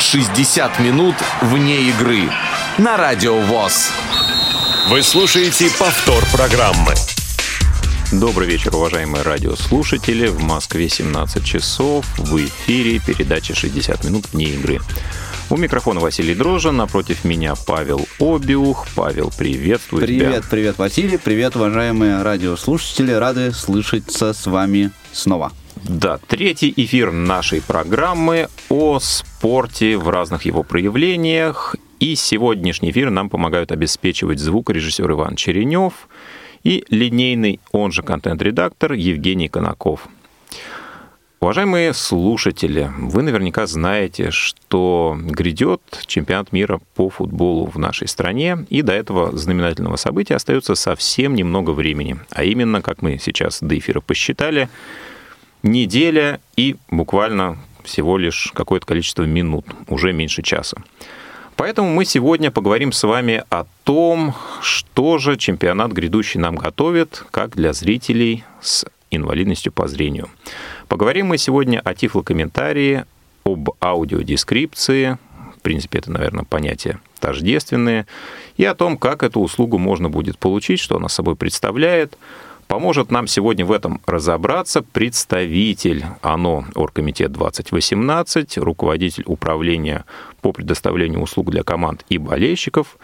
60 0.00 0.78
минут 0.80 1.14
вне 1.42 1.82
игры 1.82 2.30
на 2.78 2.96
Радио 2.96 3.38
ВОЗ. 3.38 3.90
Вы 4.88 5.02
слушаете 5.02 5.68
повтор 5.78 6.24
программы. 6.32 6.94
Добрый 8.12 8.48
вечер, 8.48 8.74
уважаемые 8.74 9.22
радиослушатели. 9.22 10.28
В 10.28 10.40
Москве 10.40 10.88
17 10.88 11.44
часов. 11.44 12.06
В 12.16 12.36
эфире 12.38 13.00
передача 13.00 13.52
«60 13.52 14.06
минут 14.06 14.26
вне 14.32 14.46
игры». 14.46 14.80
У 15.50 15.56
микрофона 15.56 16.00
Василий 16.00 16.34
Дрожжин, 16.34 16.76
напротив 16.76 17.24
меня 17.24 17.54
Павел 17.54 18.06
Обиух. 18.18 18.86
Павел, 18.94 19.32
приветствую 19.36 20.02
привет, 20.02 20.20
тебя. 20.20 20.30
Привет, 20.30 20.44
привет, 20.50 20.78
Василий, 20.78 21.16
привет, 21.18 21.56
уважаемые 21.56 22.22
радиослушатели. 22.22 23.12
Рады 23.12 23.52
слышаться 23.52 24.32
с 24.32 24.46
вами 24.46 24.90
снова. 25.12 25.52
Да, 25.88 26.18
третий 26.18 26.70
эфир 26.76 27.12
нашей 27.12 27.62
программы 27.62 28.48
о 28.68 28.98
спорте 29.00 29.96
в 29.96 30.10
разных 30.10 30.44
его 30.44 30.62
проявлениях. 30.62 31.76
И 31.98 32.14
сегодняшний 32.14 32.90
эфир 32.90 33.08
нам 33.08 33.30
помогают 33.30 33.72
обеспечивать 33.72 34.38
звук 34.38 34.68
режиссер 34.68 35.10
Иван 35.10 35.34
Черенев 35.36 36.08
и 36.62 36.84
линейный, 36.90 37.58
он 37.72 37.90
же 37.90 38.02
контент-редактор 38.02 38.92
Евгений 38.92 39.48
Конаков. 39.48 40.08
Уважаемые 41.40 41.94
слушатели, 41.94 42.90
вы 42.98 43.22
наверняка 43.22 43.66
знаете, 43.66 44.30
что 44.30 45.16
грядет 45.18 45.80
чемпионат 46.04 46.52
мира 46.52 46.80
по 46.96 47.08
футболу 47.08 47.64
в 47.64 47.78
нашей 47.78 48.08
стране, 48.08 48.66
и 48.68 48.82
до 48.82 48.92
этого 48.92 49.34
знаменательного 49.34 49.96
события 49.96 50.34
остается 50.34 50.74
совсем 50.74 51.34
немного 51.34 51.70
времени. 51.70 52.18
А 52.30 52.44
именно, 52.44 52.82
как 52.82 53.00
мы 53.00 53.18
сейчас 53.18 53.60
до 53.62 53.78
эфира 53.78 54.02
посчитали, 54.02 54.68
неделя 55.62 56.40
и 56.56 56.76
буквально 56.90 57.58
всего 57.84 58.18
лишь 58.18 58.52
какое-то 58.54 58.86
количество 58.86 59.22
минут, 59.24 59.66
уже 59.88 60.12
меньше 60.12 60.42
часа. 60.42 60.76
Поэтому 61.56 61.90
мы 61.90 62.04
сегодня 62.04 62.50
поговорим 62.50 62.92
с 62.92 63.02
вами 63.02 63.42
о 63.50 63.64
том, 63.82 64.34
что 64.60 65.18
же 65.18 65.36
чемпионат 65.36 65.90
грядущий 65.90 66.38
нам 66.38 66.54
готовит, 66.54 67.24
как 67.32 67.56
для 67.56 67.72
зрителей 67.72 68.44
с 68.60 68.86
инвалидностью 69.10 69.72
по 69.72 69.88
зрению. 69.88 70.28
Поговорим 70.86 71.26
мы 71.26 71.38
сегодня 71.38 71.80
о 71.80 71.94
тифлокомментарии, 71.94 73.04
об 73.44 73.70
аудиодескрипции, 73.80 75.18
в 75.56 75.60
принципе, 75.60 75.98
это, 75.98 76.12
наверное, 76.12 76.44
понятия 76.44 77.00
тождественные, 77.18 78.06
и 78.56 78.64
о 78.64 78.74
том, 78.74 78.96
как 78.96 79.24
эту 79.24 79.40
услугу 79.40 79.78
можно 79.78 80.08
будет 80.08 80.38
получить, 80.38 80.78
что 80.78 80.96
она 80.96 81.08
собой 81.08 81.34
представляет. 81.34 82.16
Поможет 82.68 83.10
нам 83.10 83.26
сегодня 83.26 83.64
в 83.64 83.72
этом 83.72 84.02
разобраться 84.04 84.82
представитель 84.82 86.04
ОНО 86.20 86.66
Оргкомитет 86.74 87.32
2018, 87.32 88.58
руководитель 88.58 89.24
управления 89.26 90.04
по 90.42 90.52
предоставлению 90.52 91.22
услуг 91.22 91.50
для 91.50 91.62
команд 91.62 92.04
и 92.10 92.18
болельщиков 92.18 92.98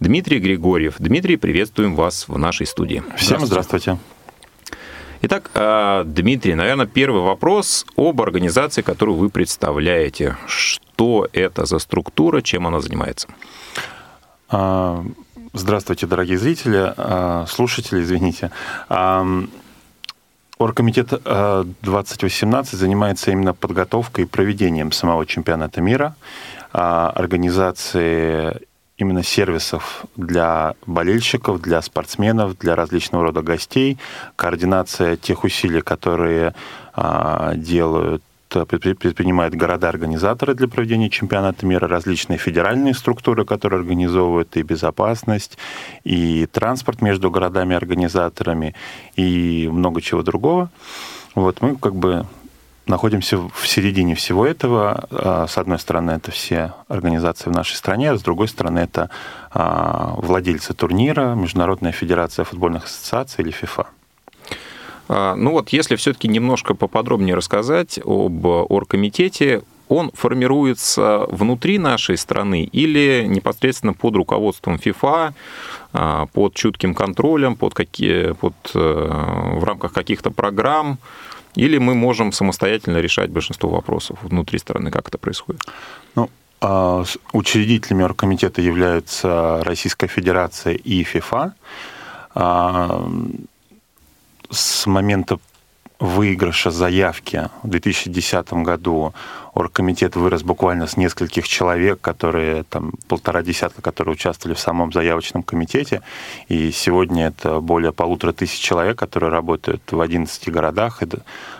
Дмитрий 0.00 0.38
Григорьев. 0.38 0.94
Дмитрий, 0.98 1.36
приветствуем 1.36 1.96
вас 1.96 2.28
в 2.28 2.38
нашей 2.38 2.66
студии. 2.66 3.02
Всем 3.16 3.44
здравствуйте. 3.44 3.98
Итак, 5.20 5.50
а, 5.52 6.04
Дмитрий, 6.04 6.54
наверное, 6.54 6.86
первый 6.86 7.20
вопрос 7.20 7.84
об 7.96 8.22
организации, 8.22 8.80
которую 8.80 9.18
вы 9.18 9.28
представляете. 9.28 10.38
Что 10.46 11.28
это 11.34 11.66
за 11.66 11.78
структура, 11.78 12.40
чем 12.40 12.66
она 12.66 12.80
занимается? 12.80 13.28
А, 15.52 15.58
здравствуйте, 15.58 16.06
дорогие 16.06 16.38
зрители, 16.38 16.92
а, 16.96 17.44
слушатели, 17.48 18.02
извините. 18.02 18.50
Оргкомитет 20.58 21.08
2018 21.08 22.78
занимается 22.78 23.30
именно 23.30 23.54
подготовкой 23.54 24.24
и 24.24 24.26
проведением 24.26 24.92
самого 24.92 25.24
чемпионата 25.24 25.80
мира, 25.80 26.16
организации 26.70 28.60
именно 28.98 29.22
сервисов 29.22 30.04
для 30.16 30.74
болельщиков, 30.86 31.62
для 31.62 31.80
спортсменов, 31.80 32.58
для 32.58 32.76
различного 32.76 33.24
рода 33.24 33.40
гостей, 33.40 33.96
координация 34.36 35.16
тех 35.16 35.44
усилий, 35.44 35.80
которые 35.80 36.54
а, 36.92 37.54
делают 37.54 38.22
предпринимают 38.50 39.54
города-организаторы 39.54 40.54
для 40.54 40.68
проведения 40.68 41.08
чемпионата 41.08 41.64
мира, 41.64 41.88
различные 41.88 42.38
федеральные 42.38 42.94
структуры, 42.94 43.44
которые 43.44 43.80
организовывают 43.80 44.56
и 44.56 44.62
безопасность, 44.62 45.56
и 46.04 46.46
транспорт 46.46 47.02
между 47.02 47.30
городами-организаторами, 47.30 48.74
и 49.16 49.68
много 49.72 50.00
чего 50.00 50.22
другого. 50.22 50.70
Вот 51.34 51.62
мы 51.62 51.76
как 51.76 51.94
бы 51.94 52.26
находимся 52.86 53.38
в 53.38 53.66
середине 53.66 54.14
всего 54.14 54.44
этого. 54.46 55.08
А, 55.10 55.46
с 55.46 55.56
одной 55.56 55.78
стороны, 55.78 56.10
это 56.10 56.30
все 56.30 56.74
организации 56.88 57.48
в 57.48 57.52
нашей 57.52 57.76
стране, 57.76 58.10
а 58.10 58.18
с 58.18 58.22
другой 58.22 58.48
стороны, 58.48 58.80
это 58.80 59.10
а, 59.52 60.14
владельцы 60.16 60.74
турнира, 60.74 61.34
Международная 61.34 61.92
федерация 61.92 62.44
футбольных 62.44 62.84
ассоциаций 62.84 63.44
или 63.44 63.52
ФИФА. 63.52 63.86
А, 65.12 65.34
ну 65.34 65.50
вот, 65.50 65.70
если 65.70 65.96
все-таки 65.96 66.28
немножко 66.28 66.74
поподробнее 66.74 67.34
рассказать 67.34 67.98
об 68.04 68.46
оргкомитете, 68.46 69.62
он 69.88 70.12
формируется 70.14 71.26
внутри 71.28 71.78
нашей 71.78 72.16
страны 72.16 72.62
или 72.62 73.26
непосредственно 73.26 73.92
под 73.92 74.14
руководством 74.14 74.78
ФИФА, 74.78 75.34
под 76.32 76.54
чутким 76.54 76.94
контролем, 76.94 77.56
под 77.56 77.74
какие, 77.74 78.34
под, 78.34 78.54
э, 78.72 78.78
в 78.78 79.64
рамках 79.64 79.92
каких-то 79.92 80.30
программ? 80.30 80.98
Или 81.56 81.78
мы 81.78 81.96
можем 81.96 82.30
самостоятельно 82.30 82.98
решать 82.98 83.30
большинство 83.30 83.68
вопросов 83.68 84.18
внутри 84.22 84.60
страны? 84.60 84.92
Как 84.92 85.08
это 85.08 85.18
происходит? 85.18 85.62
Ну, 86.14 86.30
а, 86.60 87.02
учредителями 87.32 88.04
оргкомитета 88.04 88.62
являются 88.62 89.60
Российская 89.64 90.06
Федерация 90.06 90.74
и 90.74 91.02
ФИФА. 91.02 91.54
А, 94.50 94.54
с 94.54 94.86
момента 94.86 95.38
выигрыша 95.98 96.70
заявки 96.70 97.50
в 97.62 97.68
2010 97.68 98.52
году 98.64 99.12
оргкомитет 99.52 100.16
вырос 100.16 100.42
буквально 100.42 100.86
с 100.86 100.96
нескольких 100.96 101.46
человек, 101.46 102.00
которые 102.00 102.62
там 102.62 102.92
полтора 103.06 103.42
десятка, 103.42 103.82
которые 103.82 104.14
участвовали 104.14 104.54
в 104.54 104.60
самом 104.60 104.92
заявочном 104.92 105.42
комитете. 105.42 106.00
И 106.48 106.70
сегодня 106.72 107.26
это 107.26 107.60
более 107.60 107.92
полутора 107.92 108.32
тысяч 108.32 108.60
человек, 108.60 108.98
которые 108.98 109.30
работают 109.30 109.82
в 109.92 110.00
11 110.00 110.50
городах, 110.50 111.02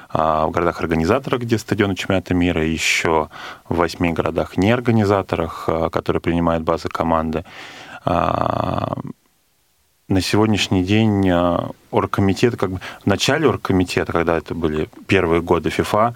а, 0.08 0.46
в 0.46 0.50
городах-организаторах, 0.50 1.42
где 1.42 1.58
стадионы 1.58 1.94
чемпионата 1.94 2.32
мира, 2.32 2.64
еще 2.64 3.28
в 3.68 3.76
восьми 3.76 4.10
городах-неорганизаторах, 4.12 5.64
а, 5.68 5.90
которые 5.90 6.22
принимают 6.22 6.64
базы 6.64 6.88
команды. 6.88 7.44
А, 10.10 10.14
на 10.14 10.20
сегодняшний 10.20 10.82
день 10.84 11.30
оргкомитет, 11.90 12.56
как 12.56 12.70
бы 12.70 12.80
в 13.02 13.06
начале 13.06 13.48
оргкомитета, 13.48 14.12
когда 14.12 14.36
это 14.36 14.54
были 14.54 14.88
первые 15.06 15.40
годы 15.40 15.70
ФИФА, 15.70 16.14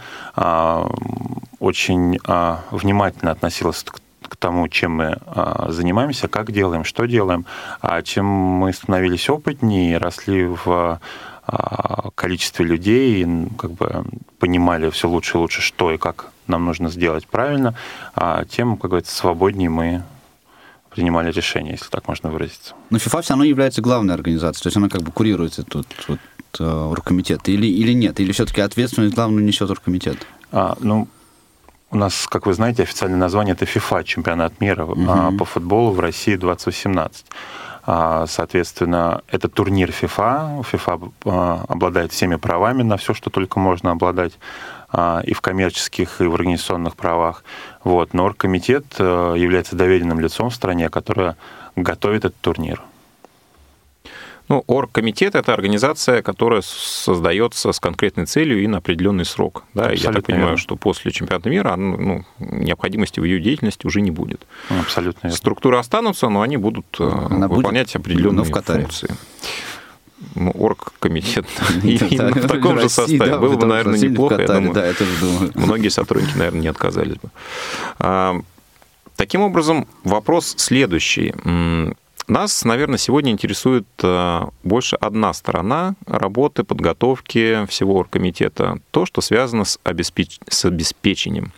очень 1.61 2.19
внимательно 2.71 3.31
относилась 3.31 3.83
к 3.85 4.01
к 4.27 4.37
тому, 4.37 4.69
чем 4.69 4.97
мы 4.97 5.19
занимаемся, 5.69 6.29
как 6.29 6.51
делаем, 6.51 6.85
что 6.85 7.05
делаем. 7.05 7.45
А 7.83 8.03
чем 8.03 8.25
мы 8.25 8.73
становились 8.73 9.29
опытнее, 9.29 9.99
росли 9.99 10.47
в 10.47 10.99
количестве 12.15 12.65
людей, 12.65 13.23
и 13.23 13.49
как 13.59 13.73
бы 13.73 14.05
понимали 14.39 14.89
все 14.91 15.09
лучше 15.09 15.37
и 15.37 15.41
лучше, 15.41 15.61
что 15.61 15.93
и 15.93 15.99
как 15.99 16.33
нам 16.47 16.65
нужно 16.65 16.89
сделать 16.89 17.27
правильно, 17.27 17.75
а 18.15 18.45
тем, 18.45 18.77
как 18.77 18.91
говорится, 18.91 19.15
свободнее 19.15 19.69
мы 19.69 20.03
принимали 20.95 21.33
решения, 21.33 21.73
если 21.73 21.89
так 21.89 22.09
можно 22.09 22.31
выразиться. 22.31 22.75
Но 22.91 22.99
ФИФА 22.99 23.23
все 23.23 23.33
равно 23.33 23.45
является 23.45 23.83
главной 23.83 24.15
организацией, 24.15 24.63
то 24.63 24.67
есть 24.69 24.77
она 24.77 24.89
как 24.89 25.03
бы 25.03 25.11
курирует 25.11 25.59
этот 25.59 25.89
вот, 26.09 26.19
э, 26.59 26.65
оргкомитет, 26.65 27.49
или, 27.49 27.67
или 27.67 27.93
нет? 27.93 28.21
Или 28.21 28.33
все-таки 28.33 28.61
ответственность 28.61 29.15
главную 29.15 29.45
несет 29.45 29.71
оргкомитет? 29.71 30.27
А, 30.53 30.77
ну, 30.81 31.09
у 31.91 31.97
нас, 31.97 32.27
как 32.29 32.47
вы 32.47 32.55
знаете, 32.55 32.83
официальное 32.83 33.19
название 33.19 33.55
это 33.55 33.67
ФИФА, 33.67 34.05
чемпионат 34.05 34.61
мира 34.61 34.85
угу. 34.85 35.37
по 35.39 35.45
футболу 35.45 35.93
в 35.93 36.01
России 36.01 36.37
2018. 36.37 37.27
А, 37.87 38.27
соответственно, 38.27 39.23
это 39.29 39.49
турнир 39.49 39.91
FIFA. 39.91 40.65
FIFA 40.73 41.13
а, 41.27 41.65
обладает 41.69 42.13
всеми 42.13 42.37
правами 42.37 42.83
на 42.83 42.97
все, 42.97 43.15
что 43.15 43.31
только 43.31 43.61
можно 43.61 43.91
обладать 43.91 44.33
а, 44.84 44.84
и 45.25 45.35
в 45.35 45.41
коммерческих, 45.41 46.21
и 46.21 46.25
в 46.25 46.35
организационных 46.35 46.97
правах. 46.97 47.45
Вот. 47.83 48.15
Но 48.15 48.25
оргкомитет 48.25 48.85
э, 48.99 49.35
является 49.37 49.77
доверенным 49.77 50.21
лицом 50.21 50.51
в 50.51 50.55
стране, 50.55 50.89
которое 50.89 51.37
готовит 51.77 52.25
этот 52.25 52.41
турнир. 52.41 52.83
Ну, 54.49 54.63
оргкомитет– 54.67 55.35
это 55.37 55.55
организация, 55.55 56.21
которая 56.21 56.61
создается 56.63 57.73
с 57.73 57.81
конкретной 57.81 58.27
целью 58.27 58.63
и 58.63 58.67
на 58.67 58.79
определенный 58.79 59.25
срок. 59.25 59.65
Да? 59.73 59.91
Я 59.91 60.13
так 60.13 60.27
понимаю, 60.27 60.49
верно. 60.49 60.59
что 60.59 60.77
после 60.77 61.13
чемпионата 61.13 61.49
мира 61.49 61.75
ну, 61.77 62.25
необходимости 62.39 63.21
в 63.21 63.25
ее 63.25 63.41
деятельности 63.41 63.87
уже 63.87 64.03
не 64.03 64.11
будет. 64.11 64.47
Абсолютно 64.69 65.29
верно. 65.29 65.37
Структуры 65.37 65.79
останутся, 65.79 66.29
но 66.29 66.43
они 66.43 66.59
будут 66.59 66.85
э, 67.01 67.09
Она 67.31 67.49
выполнять 67.49 67.95
будет, 67.95 67.97
определенные 67.97 68.45
функции 68.45 69.17
ну, 70.35 70.51
оргкомитет 70.51 71.47
именно 71.83 72.31
в 72.31 72.47
таком 72.47 72.81
же 72.81 72.89
составе. 72.89 73.39
Было 73.39 73.57
бы, 73.57 73.67
наверное, 73.67 73.99
неплохо. 73.99 74.41
Я 74.41 74.47
думаю, 74.49 75.53
многие 75.55 75.89
сотрудники, 75.89 76.37
наверное, 76.37 76.61
не 76.61 76.69
отказались 76.69 77.17
бы. 77.17 78.43
Таким 79.17 79.43
образом, 79.43 79.87
вопрос 80.03 80.55
следующий. 80.57 81.33
Нас, 82.27 82.65
наверное, 82.65 82.97
сегодня 82.97 83.31
интересует 83.31 83.87
э, 84.03 84.47
больше 84.63 84.97
одна 84.97 85.35
сторона 85.35 85.95
работы, 86.07 86.65
подготовки 86.65 87.67
всего 87.67 87.97
оргкомитета. 87.97 88.79
То, 88.93 89.05
что 89.05 89.21
связано 89.21 89.67
с, 89.67 89.79
обеспеч... 89.85 90.39
с 90.49 90.65
обеспечением 90.65 91.53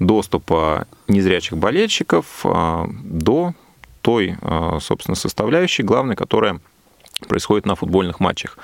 доступа 0.00 0.88
незрячих 1.06 1.56
болельщиков 1.56 2.26
э, 2.42 2.86
до 3.04 3.54
той, 4.02 4.36
собственно, 4.80 5.14
составляющей, 5.14 5.82
главной, 5.82 6.16
которая 6.16 6.60
происходит 7.28 7.66
на 7.66 7.74
футбольных 7.74 8.20
матчах. 8.20 8.58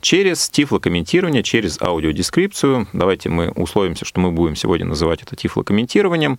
Через 0.00 0.48
тифлокомментирование, 0.48 1.42
через 1.42 1.80
аудиодескрипцию, 1.80 2.86
давайте 2.92 3.28
мы 3.28 3.50
условимся, 3.50 4.04
что 4.04 4.20
мы 4.20 4.30
будем 4.30 4.56
сегодня 4.56 4.86
называть 4.86 5.22
это 5.22 5.36
тифлокомментированием, 5.36 6.38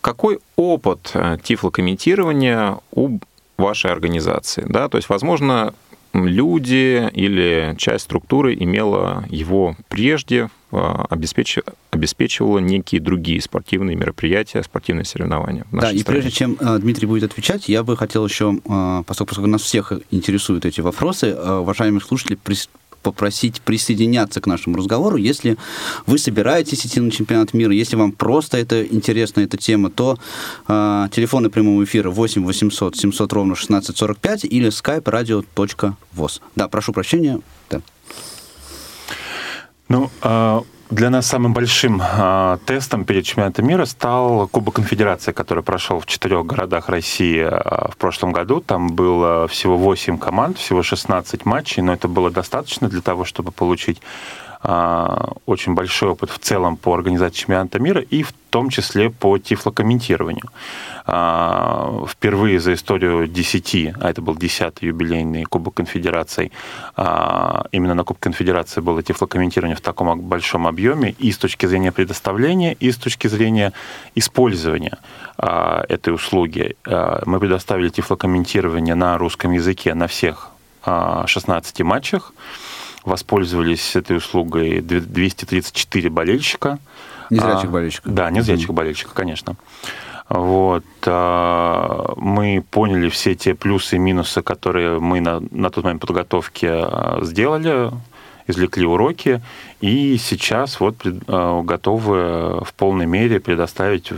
какой 0.00 0.38
опыт 0.56 1.10
э, 1.14 1.38
тифлокомментирования 1.42 2.78
у 2.92 3.18
вашей 3.56 3.90
организации? 3.90 4.64
Да? 4.68 4.88
То 4.88 4.96
есть, 4.96 5.08
возможно, 5.08 5.74
люди 6.12 7.08
или 7.12 7.74
часть 7.78 8.04
структуры 8.04 8.54
имела 8.54 9.24
его 9.28 9.76
прежде, 9.88 10.48
э, 10.72 11.04
обеспечивала 11.10 12.58
некие 12.58 13.00
другие 13.00 13.40
спортивные 13.40 13.96
мероприятия, 13.96 14.62
спортивные 14.62 15.04
соревнования. 15.04 15.64
да, 15.72 15.90
и 15.90 16.02
прежде 16.02 16.30
чем 16.30 16.56
э, 16.58 16.78
Дмитрий 16.78 17.06
будет 17.06 17.24
отвечать, 17.24 17.68
я 17.68 17.82
бы 17.82 17.96
хотел 17.96 18.26
еще, 18.26 18.58
поскольку, 19.06 19.28
поскольку 19.28 19.46
нас 19.48 19.62
всех 19.62 19.92
интересуют 20.10 20.64
эти 20.64 20.80
вопросы, 20.80 21.34
уважаемых 21.34 22.04
слушателей, 22.04 22.38
попросить 23.02 23.60
присоединяться 23.60 24.40
к 24.40 24.46
нашему 24.46 24.76
разговору. 24.76 25.16
Если 25.16 25.56
вы 26.06 26.18
собираетесь 26.18 26.86
идти 26.86 27.00
на 27.00 27.10
чемпионат 27.10 27.54
мира, 27.54 27.72
если 27.72 27.96
вам 27.96 28.12
просто 28.12 28.58
это 28.58 28.84
интересна 28.84 29.40
эта 29.40 29.56
тема, 29.56 29.90
то 29.90 30.18
э, 30.66 31.08
телефоны 31.12 31.50
прямого 31.50 31.84
эфира 31.84 32.10
8 32.10 32.44
800 32.44 32.96
700 32.96 33.32
ровно 33.32 33.52
1645 33.52 34.44
или 34.44 34.68
skype 34.68 35.04
radio.voz. 35.04 36.40
Да, 36.56 36.68
прошу 36.68 36.92
прощения. 36.92 37.40
Да. 37.70 37.80
Ну, 39.88 40.10
э, 40.22 40.60
для 40.90 41.10
нас 41.10 41.26
самым 41.26 41.52
большим 41.52 42.00
э, 42.00 42.58
тестом 42.64 43.04
перед 43.04 43.24
чемпионатом 43.24 43.66
мира 43.66 43.84
стал 43.84 44.48
Кубок 44.48 44.76
Конфедерации, 44.76 45.32
который 45.32 45.62
прошел 45.62 46.00
в 46.00 46.06
четырех 46.06 46.46
городах 46.46 46.88
России 46.88 47.40
э, 47.40 47.90
в 47.90 47.96
прошлом 47.96 48.32
году. 48.32 48.60
Там 48.60 48.88
было 48.88 49.46
всего 49.48 49.76
8 49.76 50.18
команд, 50.18 50.56
всего 50.58 50.82
16 50.82 51.44
матчей, 51.44 51.82
но 51.82 51.92
это 51.92 52.08
было 52.08 52.30
достаточно 52.30 52.88
для 52.88 53.02
того, 53.02 53.24
чтобы 53.24 53.52
получить 53.52 54.00
очень 54.60 55.74
большой 55.74 56.10
опыт 56.10 56.30
в 56.30 56.38
целом 56.38 56.76
по 56.76 56.94
организации 56.94 57.36
чемпионата 57.36 57.78
мира 57.78 58.00
и 58.00 58.22
в 58.22 58.32
том 58.50 58.70
числе 58.70 59.10
по 59.10 59.38
тифлокомментированию. 59.38 60.50
А, 61.06 62.04
впервые 62.06 62.60
за 62.60 62.74
историю 62.74 63.26
10, 63.26 63.94
а 64.00 64.10
это 64.10 64.20
был 64.20 64.34
10-й 64.34 64.86
юбилейный 64.86 65.44
Кубок 65.44 65.74
Конфедераций, 65.74 66.52
а, 66.96 67.66
именно 67.72 67.94
на 67.94 68.04
Кубок 68.04 68.22
Конфедерации 68.22 68.80
было 68.80 69.02
тифлокомментирование 69.02 69.76
в 69.76 69.80
таком 69.80 70.20
большом 70.20 70.66
объеме 70.66 71.14
и 71.18 71.30
с 71.30 71.38
точки 71.38 71.66
зрения 71.66 71.92
предоставления, 71.92 72.74
и 72.74 72.90
с 72.90 72.96
точки 72.96 73.28
зрения 73.28 73.72
использования 74.14 74.98
этой 75.36 76.12
услуги. 76.12 76.76
Мы 77.26 77.38
предоставили 77.38 77.90
тифлокомментирование 77.90 78.96
на 78.96 79.16
русском 79.18 79.52
языке 79.52 79.94
на 79.94 80.08
всех 80.08 80.50
16 80.84 81.80
матчах 81.82 82.32
воспользовались 83.08 83.96
этой 83.96 84.16
услугой 84.18 84.80
234 84.80 86.10
болельщика. 86.10 86.78
Незрячих 87.30 87.64
а, 87.64 87.72
болельщиков. 87.72 88.12
Да, 88.12 88.30
незрячих 88.30 88.70
mm-hmm. 88.70 88.72
болельщиков, 88.72 89.12
конечно. 89.14 89.56
Вот. 90.28 90.84
А, 91.06 92.12
мы 92.16 92.64
поняли 92.70 93.08
все 93.08 93.34
те 93.34 93.54
плюсы 93.54 93.96
и 93.96 93.98
минусы, 93.98 94.42
которые 94.42 95.00
мы 95.00 95.20
на, 95.20 95.40
на 95.50 95.70
тот 95.70 95.84
момент 95.84 96.00
подготовки 96.00 96.66
а, 96.70 97.18
сделали, 97.22 97.90
извлекли 98.46 98.86
уроки, 98.86 99.42
и 99.82 100.16
сейчас 100.16 100.80
вот 100.80 101.04
готовы 101.04 102.64
в 102.64 102.72
полной 102.74 103.04
мере 103.04 103.40
предоставить 103.40 104.10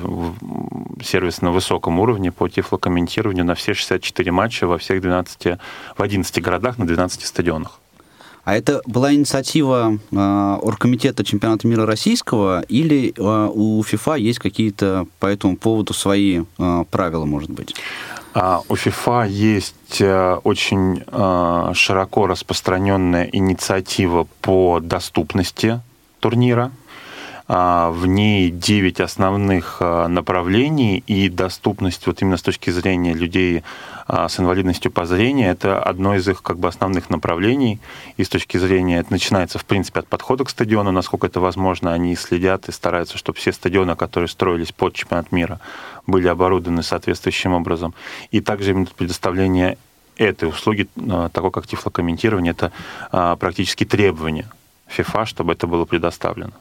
сервис 1.02 1.42
на 1.42 1.50
высоком 1.50 1.98
уровне 1.98 2.30
по 2.30 2.48
тифлокомментированию 2.48 3.44
на 3.44 3.56
все 3.56 3.74
64 3.74 4.30
матча 4.30 4.68
во 4.68 4.78
всех 4.78 5.00
12, 5.00 5.58
в 5.96 6.02
11 6.02 6.42
городах 6.42 6.78
на 6.78 6.86
12 6.86 7.26
стадионах. 7.26 7.80
А 8.44 8.56
это 8.56 8.80
была 8.86 9.12
инициатива 9.14 9.98
э, 10.10 10.58
оргкомитета 10.62 11.24
чемпионата 11.24 11.66
мира 11.66 11.86
российского 11.86 12.62
или 12.62 13.12
э, 13.16 13.50
у 13.52 13.82
ФИФА 13.82 14.14
есть 14.14 14.38
какие-то 14.38 15.06
по 15.18 15.26
этому 15.26 15.56
поводу 15.56 15.92
свои 15.92 16.42
э, 16.58 16.84
правила, 16.90 17.24
может 17.24 17.50
быть? 17.50 17.74
А, 18.32 18.62
у 18.68 18.76
ФИФА 18.76 19.24
есть 19.24 20.00
э, 20.00 20.34
очень 20.44 21.02
э, 21.06 21.72
широко 21.74 22.26
распространенная 22.26 23.28
инициатива 23.32 24.26
по 24.40 24.80
доступности 24.80 25.80
турнира. 26.20 26.70
А, 27.52 27.90
в 27.90 28.06
ней 28.06 28.48
9 28.48 29.00
основных 29.00 29.78
а, 29.80 30.06
направлений, 30.06 31.02
и 31.04 31.28
доступность 31.28 32.06
вот 32.06 32.22
именно 32.22 32.36
с 32.36 32.42
точки 32.42 32.70
зрения 32.70 33.12
людей 33.12 33.64
а, 34.06 34.28
с 34.28 34.38
инвалидностью 34.38 34.92
по 34.92 35.04
зрению, 35.04 35.50
это 35.50 35.82
одно 35.82 36.14
из 36.14 36.28
их 36.28 36.44
как 36.44 36.60
бы 36.60 36.68
основных 36.68 37.10
направлений. 37.10 37.80
И 38.16 38.22
с 38.22 38.28
точки 38.28 38.56
зрения, 38.56 39.00
это 39.00 39.10
начинается, 39.10 39.58
в 39.58 39.64
принципе, 39.64 39.98
от 39.98 40.06
подхода 40.06 40.44
к 40.44 40.50
стадиону, 40.50 40.92
насколько 40.92 41.26
это 41.26 41.40
возможно, 41.40 41.92
они 41.92 42.14
следят 42.14 42.68
и 42.68 42.72
стараются, 42.72 43.18
чтобы 43.18 43.38
все 43.38 43.52
стадионы, 43.52 43.96
которые 43.96 44.28
строились 44.28 44.70
под 44.70 44.94
чемпионат 44.94 45.32
мира, 45.32 45.58
были 46.06 46.28
оборудованы 46.28 46.84
соответствующим 46.84 47.52
образом. 47.52 47.94
И 48.30 48.40
также 48.40 48.70
именно 48.70 48.86
предоставление 48.96 49.76
этой 50.16 50.48
услуги, 50.48 50.86
такого 51.32 51.50
как 51.50 51.66
тифлокомментирование, 51.66 52.52
это 52.52 52.70
практически 53.10 53.84
требование 53.84 54.46
ФИФА, 54.86 55.26
чтобы 55.26 55.54
это 55.54 55.66
было 55.66 55.84
предоставлено. 55.84 56.52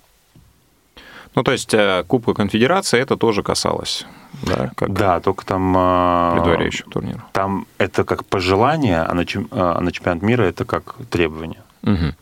Ну, 1.35 1.43
то 1.43 1.51
есть 1.51 1.73
э, 1.73 2.03
Кубка 2.07 2.33
Конфедерации 2.33 2.99
это 2.99 3.15
тоже 3.15 3.43
касалось, 3.43 4.05
да? 4.43 4.71
Как 4.75 4.93
да, 4.93 5.19
только 5.19 5.45
там... 5.45 5.73
А, 5.77 6.33
предваряющего 6.33 6.89
турнира. 6.89 7.23
Там 7.33 7.65
это 7.77 8.03
как 8.03 8.25
пожелание, 8.25 9.01
а 9.01 9.13
на, 9.13 9.25
чем, 9.25 9.47
а 9.51 9.79
на 9.79 9.91
чемпионат 9.91 10.23
мира 10.23 10.43
это 10.43 10.65
как 10.65 10.95
требование. 11.09 11.61
Угу. 11.83 12.13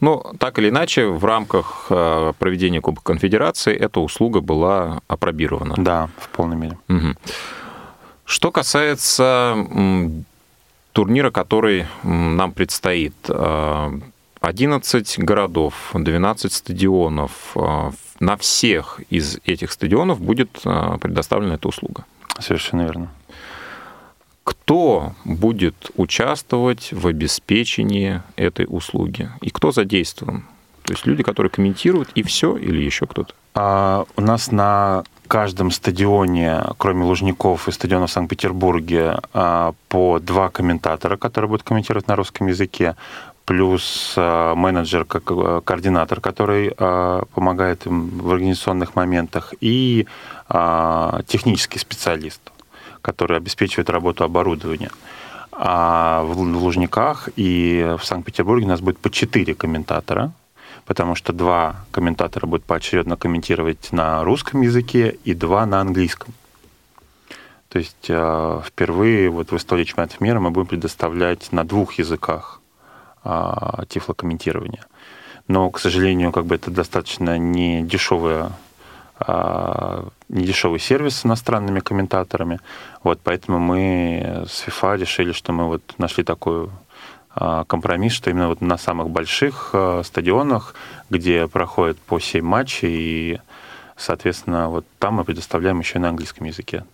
Ну, 0.00 0.24
так 0.38 0.58
или 0.58 0.70
иначе, 0.70 1.06
в 1.06 1.24
рамках 1.24 1.86
э, 1.90 2.32
проведения 2.38 2.80
Кубка 2.80 3.04
Конфедерации 3.04 3.74
эта 3.74 4.00
услуга 4.00 4.40
была 4.40 5.00
опробирована. 5.08 5.74
Да, 5.76 6.08
в 6.18 6.28
полной 6.30 6.56
мере. 6.56 6.78
Угу. 6.88 7.14
Что 8.24 8.50
касается 8.50 9.54
турнира, 10.92 11.30
который 11.30 11.86
нам 12.02 12.52
предстоит, 12.52 13.14
11 14.46 15.18
э, 15.18 15.22
городов, 15.22 15.90
12 15.94 16.52
стадионов, 16.52 17.56
на 18.20 18.36
всех 18.36 19.00
из 19.10 19.38
этих 19.44 19.72
стадионов 19.72 20.20
будет 20.20 20.60
а, 20.64 20.98
предоставлена 20.98 21.54
эта 21.54 21.68
услуга. 21.68 22.04
Совершенно 22.38 22.82
верно. 22.82 23.10
Кто 24.44 25.14
будет 25.24 25.90
участвовать 25.96 26.92
в 26.92 27.06
обеспечении 27.06 28.22
этой 28.36 28.66
услуги? 28.68 29.30
И 29.40 29.50
кто 29.50 29.72
задействован? 29.72 30.44
То 30.84 30.92
есть 30.92 31.06
люди, 31.06 31.22
которые 31.22 31.50
комментируют, 31.50 32.10
и 32.14 32.22
все, 32.22 32.56
или 32.56 32.82
еще 32.82 33.06
кто-то? 33.06 33.34
А, 33.54 34.04
у 34.16 34.20
нас 34.20 34.52
на 34.52 35.04
каждом 35.28 35.70
стадионе, 35.70 36.62
кроме 36.76 37.04
Лужников 37.04 37.68
и 37.68 37.72
стадиона 37.72 38.06
в 38.06 38.10
Санкт-Петербурге, 38.10 39.18
а, 39.32 39.72
по 39.88 40.18
два 40.18 40.50
комментатора, 40.50 41.16
которые 41.16 41.48
будут 41.48 41.62
комментировать 41.62 42.06
на 42.06 42.16
русском 42.16 42.48
языке 42.48 42.96
плюс 43.44 44.14
э, 44.16 44.54
менеджер 44.54 45.04
как 45.04 45.30
э, 45.30 45.60
координатор, 45.64 46.20
который 46.20 46.72
э, 46.76 47.22
помогает 47.34 47.86
им 47.86 48.18
в 48.18 48.30
организационных 48.30 48.94
моментах, 48.96 49.54
и 49.60 50.06
технический 51.26 51.78
специалист, 51.78 52.40
который 53.00 53.38
обеспечивает 53.38 53.88
работу 53.88 54.24
оборудования. 54.24 54.90
А 55.52 56.22
в 56.22 56.38
Лужниках 56.38 57.30
и 57.34 57.96
в 57.98 58.04
Санкт-Петербурге 58.04 58.66
у 58.66 58.68
нас 58.68 58.82
будет 58.82 58.98
по 58.98 59.08
четыре 59.08 59.54
комментатора, 59.54 60.32
потому 60.84 61.14
что 61.14 61.32
два 61.32 61.76
комментатора 61.90 62.46
будут 62.46 62.64
поочередно 62.64 63.16
комментировать 63.16 63.90
на 63.90 64.22
русском 64.22 64.60
языке 64.60 65.16
и 65.24 65.32
два 65.32 65.64
на 65.64 65.80
английском. 65.80 66.34
То 67.70 67.78
есть 67.78 68.04
впервые 68.04 69.30
вот 69.30 69.50
в 69.50 69.56
истории 69.56 69.84
чемпионатов 69.84 70.20
мира 70.20 70.40
мы 70.40 70.50
будем 70.50 70.66
предоставлять 70.66 71.52
на 71.52 71.64
двух 71.64 71.94
языках 71.94 72.60
а, 73.24 73.84
тифлокомментирования. 73.88 74.84
Но, 75.48 75.70
к 75.70 75.78
сожалению, 75.78 76.32
как 76.32 76.46
бы 76.46 76.54
это 76.54 76.70
достаточно 76.70 77.36
не 77.38 77.82
дешевая 77.82 78.52
а, 79.18 80.08
не 80.28 80.44
дешевый 80.44 80.80
сервис 80.80 81.16
с 81.16 81.26
иностранными 81.26 81.80
комментаторами. 81.80 82.60
Вот 83.02 83.20
поэтому 83.22 83.58
мы 83.58 84.44
с 84.48 84.64
FIFA 84.66 84.98
решили, 84.98 85.32
что 85.32 85.52
мы 85.52 85.66
вот 85.66 85.82
нашли 85.98 86.24
такой 86.24 86.68
а, 87.34 87.64
компромисс, 87.64 88.12
что 88.12 88.30
именно 88.30 88.48
вот 88.48 88.60
на 88.60 88.78
самых 88.78 89.10
больших 89.10 89.74
стадионах, 90.04 90.74
где 91.10 91.48
проходят 91.48 91.98
по 91.98 92.20
7 92.20 92.44
матчей 92.44 92.90
и 92.90 93.40
Соответственно, 93.96 94.68
вот 94.68 94.84
там 94.98 95.14
мы 95.14 95.24
предоставляем 95.24 95.78
еще 95.78 95.98
и 95.98 96.00
на 96.00 96.08
английском 96.08 96.46
языке 96.46 96.84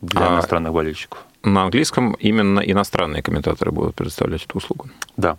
для 0.00 0.26
А- 0.26 0.34
иностранных 0.34 0.72
болельщиков. 0.72 1.24
На 1.42 1.64
английском 1.64 2.14
именно 2.14 2.60
иностранные 2.60 3.22
комментаторы 3.22 3.70
будут 3.70 3.94
предоставлять 3.94 4.44
эту 4.44 4.58
услугу. 4.58 4.88
Да. 5.16 5.36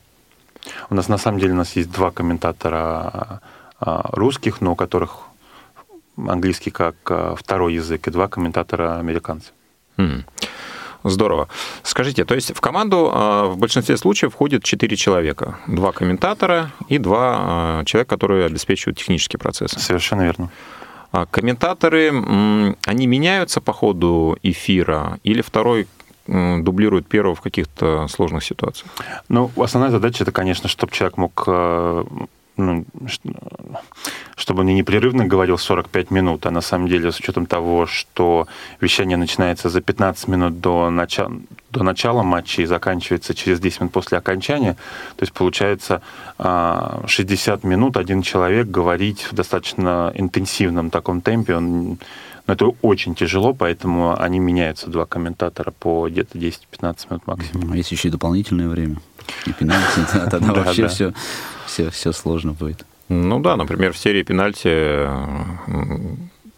У 0.90 0.96
нас 0.96 1.10
на 1.10 1.18
самом 1.18 1.40
деле 1.40 1.54
у 1.54 1.58
нас 1.58 1.76
есть 1.76 1.92
два 1.92 2.12
комментатора 2.12 3.42
а, 3.80 4.10
русских, 4.12 4.62
но 4.62 4.72
у 4.72 4.76
которых 4.76 5.20
английский 6.18 6.72
как 6.72 6.96
а, 7.10 7.36
второй 7.36 7.76
язык, 7.76 8.08
и 8.08 8.12
два 8.12 8.28
комментатора 8.28 8.98
американцы. 9.00 9.52
М. 9.98 10.26
Здорово. 11.04 11.48
Скажите, 11.84 12.26
то 12.26 12.36
есть 12.36 12.56
в 12.56 12.60
команду 12.60 13.12
а, 13.14 13.46
в 13.46 13.58
большинстве 13.58 13.98
случаев 13.98 14.34
входит 14.34 14.64
4 14.64 14.96
человека. 14.98 15.60
Два 15.68 15.92
комментатора 15.92 16.72
и 16.90 16.98
два 16.98 17.84
человека, 17.86 18.10
которые 18.10 18.46
обеспечивают 18.46 18.98
технический 18.98 19.38
процесс. 19.38 19.72
Совершенно 19.72 20.24
верно. 20.24 20.50
Комментаторы, 21.32 22.10
они 22.86 23.08
меняются 23.08 23.62
по 23.62 23.72
ходу 23.72 24.38
эфира 24.44 25.20
или 25.24 25.42
второй 25.42 25.88
дублирует 26.28 27.08
первого 27.08 27.36
в 27.36 27.42
каких-то 27.42 28.08
сложных 28.08 28.44
ситуациях? 28.44 28.90
Ну, 29.30 29.52
основная 29.58 29.92
задача 29.92 30.24
это, 30.24 30.32
конечно, 30.32 30.70
чтобы 30.70 30.92
человек 30.92 31.18
мог, 31.18 31.44
э, 31.48 32.04
ну, 32.58 32.86
чтобы 34.36 34.62
он 34.62 34.68
не 34.68 34.74
непрерывно 34.74 35.26
говорил 35.26 35.58
45 35.58 36.12
минут, 36.12 36.46
а 36.46 36.52
на 36.52 36.62
самом 36.62 36.88
деле 36.88 37.12
с 37.12 37.20
учетом 37.20 37.46
того, 37.46 37.86
что 37.86 38.48
вещание 38.82 39.18
начинается 39.18 39.70
за 39.70 39.82
15 39.82 40.28
минут 40.28 40.60
до 40.60 40.90
начала, 40.90 41.32
до 41.72 41.84
начала 41.84 42.24
матча 42.24 42.62
и 42.62 42.66
заканчивается 42.66 43.34
через 43.34 43.60
10 43.60 43.82
минут 43.82 43.94
после 43.94 44.18
окончания, 44.18 44.74
то 45.16 45.24
есть 45.24 45.34
получается 45.34 46.02
а, 46.38 47.04
60 47.08 47.64
минут 47.64 47.98
один 47.98 48.22
человек 48.22 48.68
говорить 48.68 49.28
в 49.32 49.34
достаточно 49.34 50.12
интенсивном 50.16 50.90
таком 50.90 51.22
темпе, 51.22 51.56
он 51.56 51.98
но 52.48 52.54
это 52.54 52.68
очень 52.82 53.14
тяжело, 53.14 53.54
поэтому 53.54 54.20
они 54.20 54.40
меняются, 54.40 54.88
два 54.90 55.06
комментатора, 55.06 55.72
по 55.72 56.08
где-то 56.10 56.38
10-15 56.38 57.08
минут 57.10 57.28
максимум. 57.28 57.72
А 57.74 57.78
если 57.78 57.96
еще 57.96 58.08
и 58.08 58.12
дополнительное 58.12 58.70
время, 58.70 58.98
и 59.46 59.52
пенальти, 59.52 60.00
да, 60.14 60.26
тогда 60.32 60.54
Да, 60.54 60.64
вообще 60.64 60.88
все, 60.88 61.14
все, 61.66 61.90
все 61.90 62.12
сложно 62.14 62.54
будет. 62.54 62.86
Ну 63.10 63.40
да, 63.40 63.56
например, 63.56 63.94
в 63.94 63.98
серии 63.98 64.24
пенальти 64.24 65.08